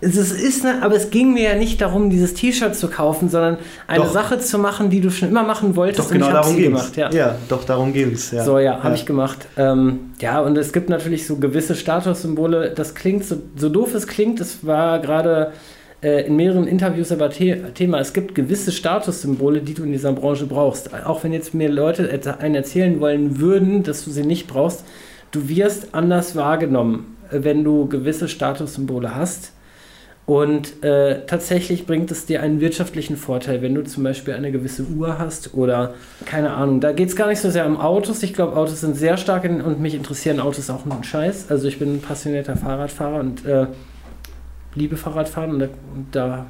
[0.00, 3.28] Es ist, ist ne, aber es ging mir ja nicht darum, dieses T-Shirt zu kaufen,
[3.28, 4.12] sondern eine Doch.
[4.12, 6.00] Sache zu machen, die du schon immer machen wolltest.
[6.00, 6.96] doch genau darum ging gemacht.
[6.96, 7.10] Ja.
[7.10, 8.30] ja, doch darum ging es.
[8.30, 8.44] Ja.
[8.44, 9.46] So, ja, habe ich gemacht.
[9.56, 12.72] Ähm, ja, und es gibt natürlich so gewisse Statussymbole.
[12.74, 15.52] Das klingt, so, so doof es klingt, es war gerade
[16.02, 20.12] äh, in mehreren Interviews aber The Thema, es gibt gewisse Statussymbole, die du in dieser
[20.12, 20.90] Branche brauchst.
[21.04, 22.08] Auch wenn jetzt mir Leute
[22.38, 24.84] einen erzählen wollen würden, dass du sie nicht brauchst,
[25.30, 29.52] du wirst anders wahrgenommen, äh, wenn du gewisse Statussymbole hast.
[30.28, 34.82] Und äh, tatsächlich bringt es dir einen wirtschaftlichen Vorteil, wenn du zum Beispiel eine gewisse
[34.82, 35.94] Uhr hast oder
[36.26, 36.82] keine Ahnung.
[36.82, 38.22] Da geht es gar nicht so sehr um Autos.
[38.22, 41.50] Ich glaube, Autos sind sehr stark in, und mich interessieren Autos auch einen Scheiß.
[41.50, 43.68] Also ich bin ein passionierter Fahrradfahrer und äh,
[44.74, 45.68] liebe Fahrradfahren und da,
[46.12, 46.46] da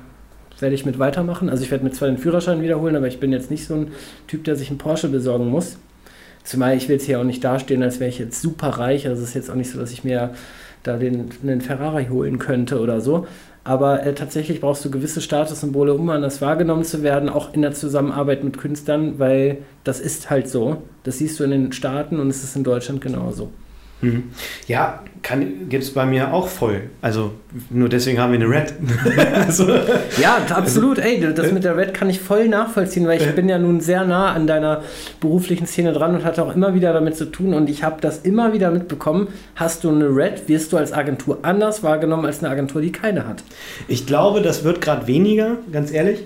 [0.58, 1.48] werde ich mit weitermachen.
[1.48, 3.92] Also ich werde mir zwar den Führerschein wiederholen, aber ich bin jetzt nicht so ein
[4.26, 5.78] Typ, der sich einen Porsche besorgen muss.
[6.42, 9.06] Zumal ich will jetzt hier auch nicht dastehen, als wäre ich jetzt super reich.
[9.06, 10.32] Also es ist jetzt auch nicht so, dass ich mir
[10.82, 13.26] da den, einen Ferrari holen könnte oder so.
[13.68, 17.72] Aber äh, tatsächlich brauchst du gewisse Statussymbole, um anders wahrgenommen zu werden, auch in der
[17.72, 20.78] Zusammenarbeit mit Künstlern, weil das ist halt so.
[21.02, 23.50] Das siehst du in den Staaten und es ist in Deutschland genauso.
[24.00, 24.24] Mhm.
[24.68, 25.02] Ja,
[25.68, 26.82] gibt es bei mir auch voll.
[27.02, 27.32] Also
[27.70, 28.72] nur deswegen haben wir eine Red.
[29.34, 29.68] also,
[30.22, 30.98] Ja, absolut.
[30.98, 33.32] Ey, das mit der Red kann ich voll nachvollziehen, weil ich Äh.
[33.32, 34.82] bin ja nun sehr nah an deiner
[35.20, 38.18] beruflichen Szene dran und hatte auch immer wieder damit zu tun und ich habe das
[38.18, 39.28] immer wieder mitbekommen.
[39.56, 43.26] Hast du eine Red, wirst du als Agentur anders wahrgenommen als eine Agentur, die keine
[43.26, 43.42] hat.
[43.88, 46.20] ich glaube, das wird gerade weniger, ganz ehrlich.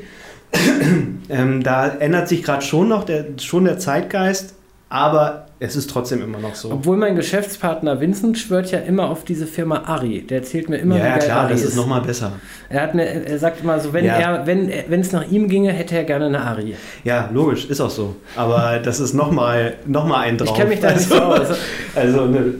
[1.30, 4.54] ähm, da ändert sich gerade schon noch der, schon der Zeitgeist,
[4.92, 6.70] aber es ist trotzdem immer noch so.
[6.70, 10.20] Obwohl mein Geschäftspartner Vincent schwört ja immer auf diese Firma Ari.
[10.20, 12.32] Der erzählt mir immer, ja, wie ja, geil klar, Ari das ist nochmal besser.
[12.68, 14.16] Er hat mir, er sagt immer so, wenn Ja.
[14.18, 16.76] er, wenn wenn es nach ihm ginge, hätte er gerne eine Ari.
[17.04, 18.16] Ja, logisch, ist auch so.
[18.36, 20.50] Aber das ist nochmal noch mal ein drauf.
[20.50, 21.48] Ich kenne mich da nicht so aus.
[21.94, 22.54] Also, eine,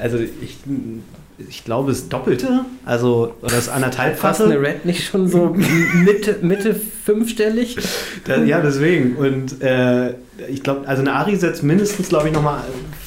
[0.00, 0.56] also ich,
[1.38, 4.44] ich glaube, das Doppelte, also oder das Fast anderthalbfache.
[4.44, 5.54] eine Red nicht schon so
[6.04, 7.76] Mitte, Mitte fünfstellig?
[8.24, 9.16] Da, ja, deswegen.
[9.16, 10.14] Und äh,
[10.48, 12.60] ich glaube, also eine Ari setzt mindestens, glaube ich, nochmal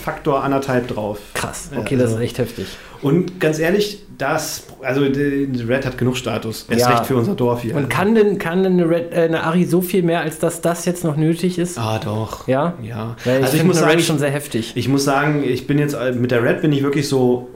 [0.04, 1.20] Faktor anderthalb drauf.
[1.34, 2.66] Krass, Ja, okay, das also- ist echt heftig.
[3.02, 6.66] Und ganz ehrlich, das, also Red hat genug Status.
[6.70, 6.90] Erst Ja.
[6.98, 7.74] recht für unser Dorf hier.
[7.76, 10.60] Und kann denn, kann denn eine, Red, äh, eine Ari so viel mehr, als dass
[10.60, 11.78] das jetzt noch nötig ist?
[11.80, 12.46] Ah, doch.
[12.50, 12.74] Ja?
[12.84, 13.16] Ja.
[13.24, 14.74] Weil also ich muss eine sagen, Red ich, schon sehr heftig.
[14.76, 17.48] ich muss sagen, ich bin jetzt äh, mit der Red bin ich wirklich so,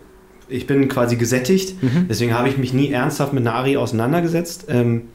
[0.54, 1.82] ich bin quasi gesättigt.
[1.82, 2.08] Mhm.
[2.10, 4.66] Deswegen habe ich mich nie ernsthaft mit einer Ari auseinandergesetzt.
[4.70, 5.10] Ähm,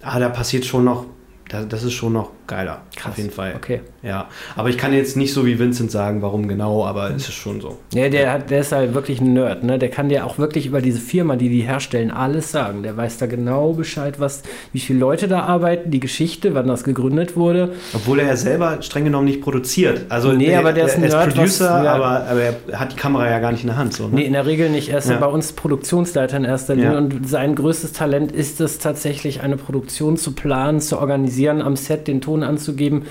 [0.00, 1.06] aber da passiert schon noch,
[1.48, 2.82] da, das ist schon noch geiler.
[2.96, 3.12] Krass.
[3.12, 3.54] Auf jeden Fall.
[3.56, 3.80] Okay.
[4.02, 4.28] Ja.
[4.56, 7.60] Aber ich kann jetzt nicht so wie Vincent sagen, warum genau, aber es ist schon
[7.60, 7.78] so.
[7.92, 9.78] Ja, der, hat, der ist halt wirklich ein Nerd, ne?
[9.78, 12.82] Der kann dir auch wirklich über diese Firma, die die herstellen, alles sagen.
[12.82, 14.42] Der weiß da genau Bescheid, was,
[14.72, 17.72] wie viele Leute da arbeiten, die Geschichte, wann das gegründet wurde.
[17.94, 20.06] Obwohl er ja selber streng genommen nicht produziert.
[20.08, 21.92] Also Nee, er, aber der ist ein er Nerd, Producer, was- ja.
[21.94, 23.92] aber, aber er hat die Kamera ja gar nicht in der Hand.
[23.94, 24.14] So, ne?
[24.16, 24.88] Nee, in der Regel nicht.
[24.90, 25.16] Er ist Ja.
[25.18, 26.98] bei uns Produktionsleiter in erster Linie Ja.
[26.98, 32.06] und sein größtes Talent ist es tatsächlich, eine Produktion zu planen, zu organisieren, am Set
[32.08, 33.04] den Ton anzugeben.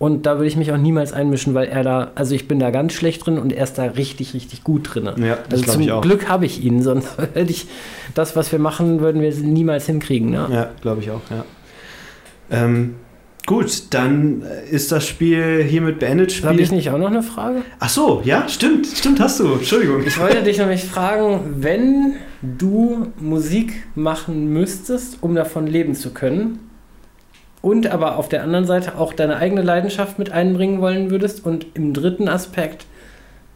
[0.00, 2.70] Und da würde ich mich auch niemals einmischen, weil er da, also ich bin da
[2.70, 5.04] ganz schlecht drin und er ist da richtig, richtig gut drin.
[5.22, 6.00] Ja, das also zum.
[6.00, 7.66] Glück habe ich ihn, sonst hätte ich
[8.14, 10.30] das, was wir machen, würden wir niemals hinkriegen.
[10.30, 10.48] Ne?
[10.50, 11.44] Ja, glaube ich auch, ja.
[12.50, 12.94] Ähm,
[13.44, 16.42] gut, dann ist das Spiel hiermit beendet.
[16.44, 17.60] Habe ich nicht auch noch eine Frage?
[17.78, 19.52] Ach so, ja, stimmt, stimmt, hast du.
[19.52, 20.02] Entschuldigung.
[20.06, 26.69] Ich wollte dich nämlich fragen, wenn du Musik machen müsstest, um davon leben zu können,
[27.62, 31.66] und aber auf der anderen Seite auch deine eigene Leidenschaft mit einbringen wollen würdest und
[31.74, 32.86] im dritten Aspekt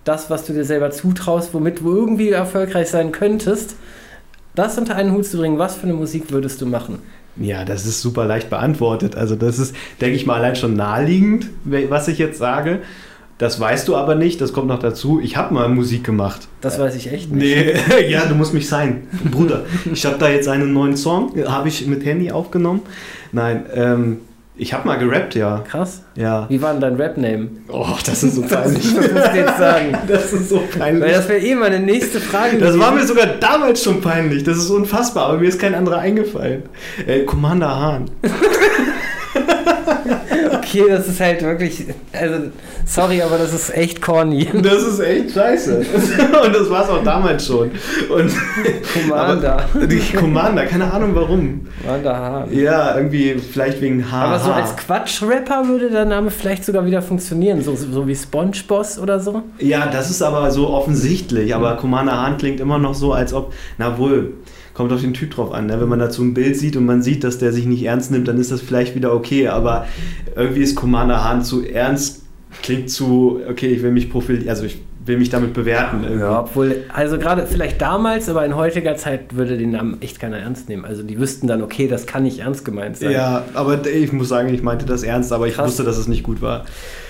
[0.04, 3.76] das, was du dir selber zutraust, womit du irgendwie erfolgreich sein könntest,
[4.54, 6.98] das unter einen Hut zu bringen, was für eine Musik würdest du machen?
[7.36, 9.16] Ja, das ist super leicht beantwortet.
[9.16, 12.80] Also das ist, denke ich mal, allein schon naheliegend, was ich jetzt sage.
[13.38, 15.20] Das weißt du aber nicht, das kommt noch dazu.
[15.20, 16.46] Ich habe mal Musik gemacht.
[16.60, 17.56] Das weiß ich echt nicht.
[17.88, 19.08] Nee, ja, du musst mich sein.
[19.28, 22.82] Bruder, ich habe da jetzt einen neuen Song, habe ich mit Handy aufgenommen.
[23.34, 24.18] Nein, ähm,
[24.56, 25.64] ich habe mal gerappt, ja.
[25.68, 26.02] Krass.
[26.14, 26.46] Ja.
[26.48, 27.48] Wie war denn dein Rap-Name?
[27.68, 28.94] Oh, das ist so peinlich.
[28.94, 29.98] Das muss ich jetzt sagen.
[30.06, 31.02] Das ist so peinlich.
[31.02, 32.58] Weil das wäre eh meine nächste Frage.
[32.58, 34.44] Das war mir sogar damals schon peinlich.
[34.44, 36.62] Das ist unfassbar, aber mir ist kein anderer eingefallen.
[37.04, 38.10] Äh, Commander Hahn.
[40.52, 41.84] Okay, das ist halt wirklich.
[42.12, 42.50] Also,
[42.86, 44.48] sorry, aber das ist echt corny.
[44.62, 45.78] Das ist echt scheiße.
[45.78, 47.70] Und das war es auch damals schon.
[48.08, 48.32] Und,
[48.92, 49.66] Commander.
[49.74, 49.86] Aber,
[50.18, 51.66] Commander, keine Ahnung warum.
[51.82, 52.52] Commander Hahn.
[52.52, 54.24] Ja, irgendwie vielleicht wegen H.
[54.24, 57.62] Aber so als Quatsch-Rapper würde der Name vielleicht sogar wieder funktionieren.
[57.62, 59.42] So, so wie SpongeBoss oder so.
[59.58, 61.54] Ja, das ist aber so offensichtlich.
[61.54, 63.52] Aber Commander Hahn klingt immer noch so, als ob.
[63.78, 64.34] Na wohl
[64.74, 65.66] kommt auf den Typ drauf an.
[65.66, 65.80] Ne?
[65.80, 68.28] Wenn man dazu ein Bild sieht und man sieht, dass der sich nicht ernst nimmt,
[68.28, 69.48] dann ist das vielleicht wieder okay.
[69.48, 69.86] Aber
[70.36, 72.22] irgendwie ist Commander Hahn zu ernst,
[72.62, 76.02] klingt zu, okay, ich will mich profilieren, also ich will mich damit bewerten.
[76.02, 76.20] Irgendwie.
[76.20, 80.38] Ja, obwohl, also gerade vielleicht damals, aber in heutiger Zeit würde den Namen echt keiner
[80.38, 80.84] ernst nehmen.
[80.84, 83.12] Also die wüssten dann, okay, das kann nicht ernst gemeint sein.
[83.12, 85.68] Ja, aber ich muss sagen, ich meinte das ernst, aber ich Krass.
[85.68, 86.64] wusste, dass es nicht gut war.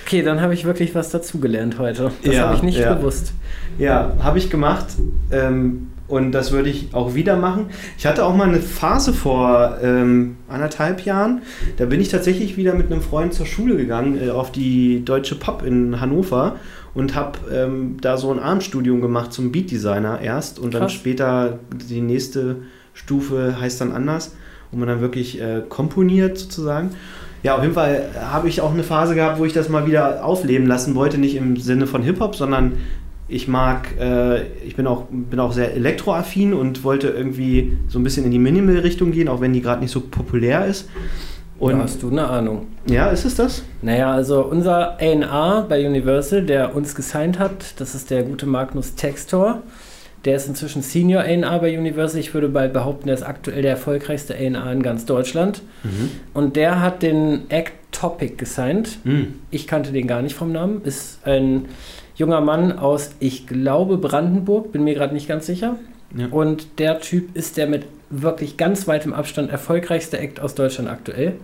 [0.04, 2.10] Okay, dann habe ich wirklich was dazugelernt heute.
[2.24, 2.94] Das Ja, habe ich nicht ja.
[2.94, 3.32] gewusst.
[3.78, 4.86] Ja, habe ich gemacht.
[5.30, 7.66] Ähm, und das würde ich auch wieder machen.
[7.98, 11.42] Ich hatte auch mal eine Phase vor ähm, anderthalb Jahren.
[11.76, 15.34] Da bin ich tatsächlich wieder mit einem Freund zur Schule gegangen, äh, auf die Deutsche
[15.34, 16.56] Pop in Hannover
[16.94, 20.92] und habe ähm, da so ein Abendstudium gemacht zum Beatdesigner erst und dann Krass.
[20.92, 21.58] später
[21.90, 22.56] die nächste
[22.92, 24.36] Stufe heißt dann anders,
[24.70, 26.90] wo man dann wirklich äh, komponiert sozusagen.
[27.42, 30.24] Ja, auf jeden Fall habe ich auch eine Phase gehabt, wo ich das mal wieder
[30.24, 32.78] aufleben lassen wollte, nicht im Sinne von Hip-Hop, sondern
[33.35, 38.05] ich mag, äh, ich bin auch, bin auch sehr elektroaffin und wollte irgendwie so ein
[38.05, 40.89] bisschen in die Minimal-Richtung gehen, auch wenn die gerade nicht so populär ist.
[41.59, 42.66] Und da hast du eine Ahnung.
[42.86, 43.65] ja, ist es das?
[43.82, 48.94] Naja, also unser A&R bei Universal, der uns gesigned hat, das ist der gute Magnus
[48.94, 49.62] Textor.
[50.24, 52.20] Der ist inzwischen Senior A&R bei Universal.
[52.20, 55.62] Ich würde bald behaupten, der ist aktuell der erfolgreichste A&R in ganz Deutschland.
[56.32, 58.98] Und der hat den Act Topic gesigned.
[59.05, 59.35] Hm.
[59.51, 60.82] Ich kannte den gar nicht vom Namen.
[60.82, 61.66] Ist ein
[62.14, 65.76] junger Mann aus, ich glaube, Brandenburg, bin mir gerade nicht ganz sicher.
[66.16, 66.26] Ja.
[66.30, 71.34] Und der Typ ist der mit wirklich ganz weitem Abstand erfolgreichste Act aus Deutschland aktuell.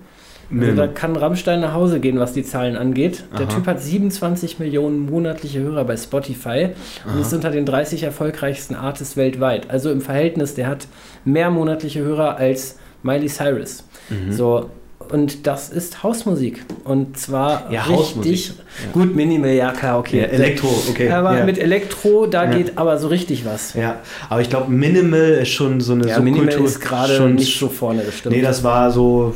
[0.58, 3.24] Also da kann Rammstein nach Hause gehen, was die Zahlen angeht.
[3.38, 3.54] Der Aha.
[3.54, 6.70] Typ hat 27 Millionen monatliche Hörer bei Spotify
[7.04, 7.20] und Aha.
[7.20, 9.70] ist unter den 30 erfolgreichsten Artists weltweit.
[9.70, 10.88] Also im Verhältnis, der hat
[11.24, 13.84] mehr monatliche Hörer als Miley Cyrus.
[14.08, 14.32] Mhm.
[14.32, 14.70] So,
[15.12, 16.64] und das ist Hausmusik.
[16.84, 18.46] Und zwar Ja, richtig Hausmusik.
[18.46, 18.92] Ja.
[18.92, 20.20] gut Minimal, ja klar, okay.
[20.20, 21.10] Ja, Elektro, okay.
[21.10, 23.74] Aber mit Elektro, da geht aber so richtig was.
[23.74, 23.96] ja,
[24.28, 26.66] aber ich glaube, Minimal ist schon so eine Ja, Minimal Subkultur.
[26.66, 28.36] ist gerade schon nicht so vorne, das stimmt.
[28.36, 29.34] Nee, das war so,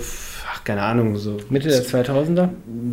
[0.52, 1.36] ach, keine Ahnung, so.
[1.50, 2.48] Mitte der 2000er?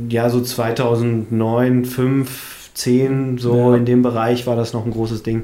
[0.09, 3.75] Ja, so 2009, 5, 10, so Ja.
[3.77, 5.43] in dem Bereich war das noch ein großes Ding.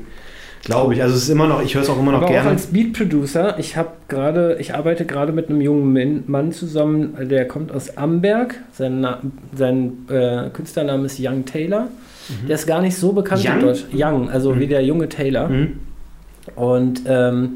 [0.67, 1.01] Glaube ich.
[1.01, 2.49] Also es ist immer noch, ich höre es auch immer noch Aber auch gerne.
[2.49, 7.47] als Beat Producer, ich habe gerade, ich arbeite gerade mit einem jungen Mann zusammen, der
[7.47, 8.55] kommt aus Amberg.
[8.73, 9.21] Sein, Na
[9.55, 11.87] sein äh, Künstlername ist Young Taylor.
[12.47, 13.53] Der ist gar nicht so bekannt Young?
[13.53, 13.93] in Deutschland.
[13.95, 14.59] Young, also Mhm.
[14.59, 15.47] wie der junge Taylor.
[15.47, 15.79] Mhm.
[16.55, 17.53] Und ähm,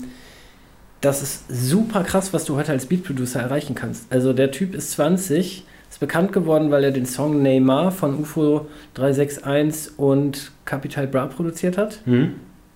[1.02, 4.06] das ist super krass, was du heute als Beat Producer erreichen kannst.
[4.12, 8.68] Also der Typ ist 20, ist bekannt geworden, weil er den Song Neymar von UFO
[8.94, 12.00] 361 und Capital Bra produziert hat.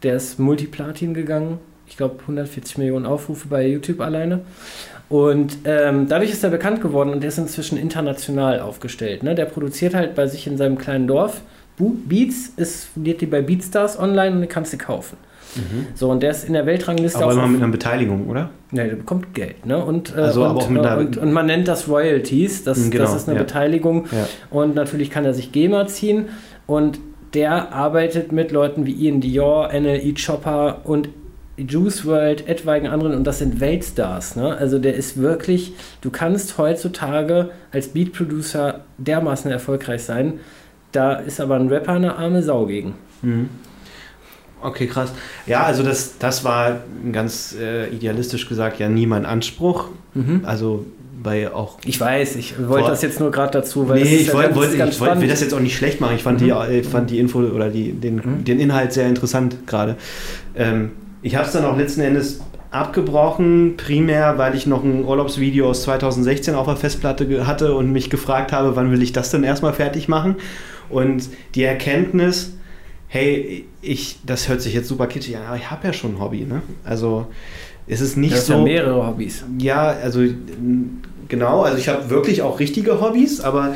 [0.05, 0.07] Mhm.
[0.07, 1.57] Der ist Multiplatin gegangen.
[1.87, 4.41] Ich glaube 140 Millionen Aufrufe bei YouTube alleine.
[5.09, 9.21] Und ähm, dadurch ist er bekannt geworden und der ist inzwischen international aufgestellt.
[9.21, 9.35] Ne?
[9.35, 11.41] Der produziert halt bei sich in seinem kleinen Dorf
[11.77, 15.17] Beats, ist, lädt die bei Beatstars online und die kannst du kaufen.
[15.93, 18.49] So, und der ist in der Weltrangliste Aber auch immer mit einer Beteiligung, oder?
[18.71, 19.83] Ne, der bekommt Geld, ne?
[19.83, 22.63] Und, äh, Also, und, aber auch mit äh, einer- und, und man nennt das Royalties,
[22.65, 23.43] das, Mhm, genau, das ist eine ja.
[23.43, 24.05] Beteiligung.
[24.11, 24.27] Ja.
[24.49, 26.25] Und natürlich kann er sich GEMA ziehen.
[26.67, 26.99] Und
[27.35, 31.09] der arbeitet mit Leuten wie Ian Dior, NLE Chopper und
[31.57, 33.13] Juice World, etwaigen anderen.
[33.13, 34.57] Und das sind Weltstars, ne?
[34.57, 40.39] Also der ist wirklich, du kannst heutzutage als Beat Producer dermaßen erfolgreich sein.
[40.91, 42.95] Da ist aber ein Rapper eine arme Sau gegen.
[43.21, 43.49] Mhm.
[44.61, 45.11] Okay, krass.
[45.45, 46.79] Ja, also das, das war
[47.11, 49.89] ganz äh, idealistisch gesagt ja nie mein Anspruch.
[50.43, 50.85] Also
[51.25, 51.77] bei auch.
[51.83, 54.33] Ich weiß, ich wollte Vor- das jetzt nur gerade dazu, weil das nee, ich, ja
[54.33, 56.15] wollte, ganz- wollte, ich wollte, will das jetzt auch nicht schlecht machen.
[56.15, 58.43] Ich fand, die, äh, fand die Info oder die, den, Mhm.
[58.45, 59.97] den Inhalt sehr interessant gerade.
[60.55, 60.91] Ähm,
[61.21, 62.39] ich habe es dann auch letzten Endes
[62.71, 68.09] abgebrochen, primär, weil ich noch ein Urlaubsvideo aus 2016 auf der Festplatte hatte und mich
[68.09, 70.35] gefragt habe, wann will ich das denn erstmal fertig machen.
[70.89, 72.53] Und die Erkenntnis,
[73.07, 76.19] hey, ich, das hört sich jetzt super kitschig an, aber ich habe ja schon ein
[76.19, 76.41] Hobby.
[76.45, 76.61] Ne?
[76.83, 77.27] Also
[77.87, 78.53] es ist nicht das so.
[78.53, 79.45] Ja mehrere Hobbys.
[79.59, 80.21] Ja, also
[81.27, 83.75] genau, also ich habe wirklich auch richtige Hobbys, aber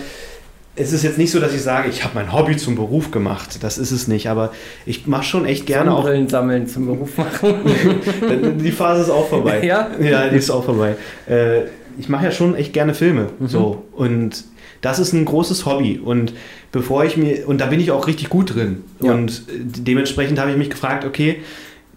[0.76, 3.61] es ist jetzt nicht so, dass ich sage, ich habe mein Hobby zum Beruf gemacht.
[3.61, 4.53] Das ist es nicht, aber
[4.85, 6.09] ich mache schon echt gerne auch.
[6.27, 7.55] sammeln zum Beruf machen.
[8.63, 9.65] die Phase ist auch vorbei.
[9.65, 9.89] Ja?
[9.99, 10.95] Ja, die ist auch vorbei.
[11.27, 11.63] Äh,
[11.99, 13.27] ich mache ja schon echt gerne Filme.
[13.39, 13.47] Mhm.
[13.47, 13.84] So.
[13.91, 14.45] Und
[14.80, 15.99] das ist ein großes Hobby.
[16.01, 16.34] Und
[16.71, 18.84] bevor ich mir, und da bin ich auch richtig gut drin.
[19.01, 19.11] Ja.
[19.11, 21.41] Und dementsprechend habe ich mich gefragt, okay,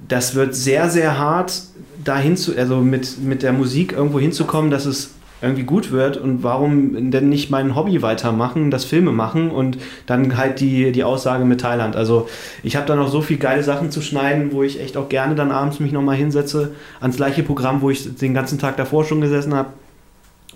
[0.08, 1.52] das wird sehr, sehr hart,
[2.02, 5.10] dahin zu, also mit, mit der Musik irgendwo hinzukommen, dass es
[5.42, 10.36] irgendwie gut wird und warum denn nicht mein Hobby weitermachen, das Filme machen und dann
[10.36, 11.96] halt die, die Aussage mit Thailand.
[11.96, 12.28] Also
[12.62, 15.34] ich habe da noch so viele geile Sachen zu schneiden, wo ich echt auch gerne
[15.34, 19.20] dann abends mich nochmal hinsetze ans gleiche Programm, wo ich den ganzen Tag davor schon
[19.20, 19.70] gesessen habe,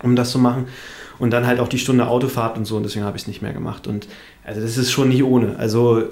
[0.01, 0.67] um das zu machen.
[1.19, 3.41] Und dann halt auch die Stunde Autofahrt und so und deswegen habe ich es nicht
[3.41, 3.87] mehr gemacht.
[3.87, 4.07] Und
[4.45, 5.57] also das ist schon nicht ohne.
[5.57, 6.03] Also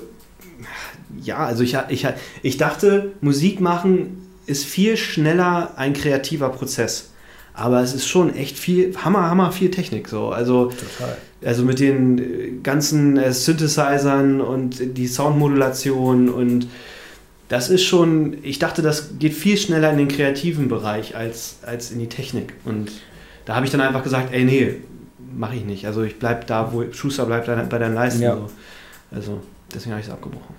[1.22, 2.06] ja, also ich, ich,
[2.41, 7.11] ich dachte, Musik machen ist viel schneller ein kreativer Prozess.
[7.56, 10.30] Aber es ist schon echt viel, hammer, hammer viel Technik so.
[10.30, 11.18] Also, Total.
[11.44, 16.68] also mit den äh, ganzen äh, Synthesizern und die Soundmodulation und
[17.48, 21.91] das ist schon, ich dachte, das geht viel schneller in den kreativen Bereich als, als
[21.91, 22.53] in die Technik.
[22.65, 22.91] Und
[23.45, 24.77] da habe ich dann einfach gesagt, ey, nee,
[25.38, 25.86] mache ich nicht.
[25.86, 28.23] Also ich bleibe da, wo Schuster bleibt bei deinen Leisten.
[28.23, 28.36] Ja.
[28.36, 28.49] So.
[29.15, 29.41] Also
[29.73, 30.56] deswegen habe ich es abgebrochen.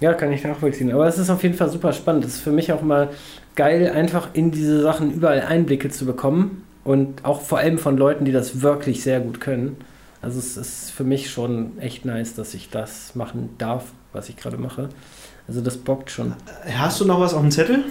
[0.00, 0.90] Ja, kann ich nachvollziehen.
[0.92, 2.24] Aber es ist auf jeden Fall super spannend.
[2.24, 3.10] Es ist für mich auch mal
[3.56, 6.64] geil, einfach in diese Sachen überall Einblicke zu bekommen.
[6.82, 9.76] Und auch vor allem von Leuten, die das wirklich sehr gut können.
[10.22, 14.36] Also es ist für mich schon echt nice, dass ich das machen darf, was ich
[14.36, 14.88] gerade mache.
[15.46, 16.34] Also das bockt schon.
[16.76, 17.84] Hast du noch was auf dem Zettel?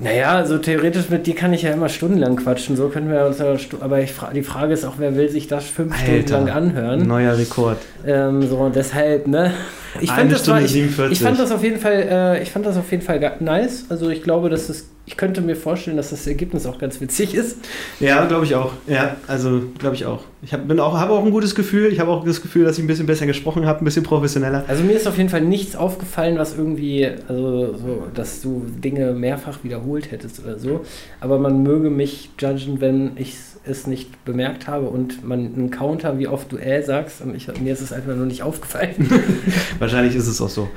[0.00, 2.76] Naja, also theoretisch mit dir kann ich ja immer stundenlang quatschen.
[2.76, 3.56] So können wir uns ja.
[3.80, 7.06] Aber fra die Frage ist auch, wer will sich das fünf Alter, Stunden lang anhören?
[7.06, 7.78] Neuer Rekord.
[8.06, 9.52] Ähm, so und deshalb, ne?
[10.00, 12.76] Ich fand, das war, ich, ich, fand das auf jeden Fall, äh, ich fand das
[12.76, 13.86] auf jeden Fall nice.
[13.88, 17.34] Also ich glaube, dass es ich könnte mir vorstellen, dass das Ergebnis auch ganz witzig
[17.34, 17.56] ist.
[17.98, 18.72] Ja, glaube ich auch.
[18.86, 20.22] Ja, also glaube ich auch.
[20.42, 21.90] Ich habe auch, hab auch ein gutes Gefühl.
[21.90, 24.64] Ich habe auch das Gefühl, dass ich ein bisschen besser gesprochen habe, ein bisschen professioneller.
[24.68, 29.14] Also mir ist auf jeden Fall nichts aufgefallen, was irgendwie, also so, dass du Dinge
[29.14, 30.84] mehrfach wiederholt hättest oder so.
[31.22, 36.18] Aber man möge mich judgen, wenn ich es nicht bemerkt habe und man einen Counter,
[36.18, 39.08] wie oft du äh sagst und ich, mir ist es einfach nur nicht aufgefallen.
[39.78, 40.68] Wahrscheinlich ist es auch so.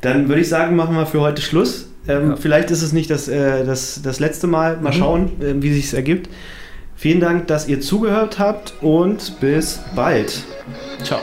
[0.00, 1.88] Dann würde ich sagen, machen wir für heute Schluss.
[2.08, 2.36] Ähm, ja.
[2.36, 4.78] Vielleicht ist es nicht das, äh, das, das letzte Mal.
[4.78, 4.98] Mal mhm.
[4.98, 6.28] schauen, äh, wie sich es ergibt.
[6.94, 10.44] Vielen Dank, dass ihr zugehört habt und bis bald.
[11.02, 11.20] Ciao.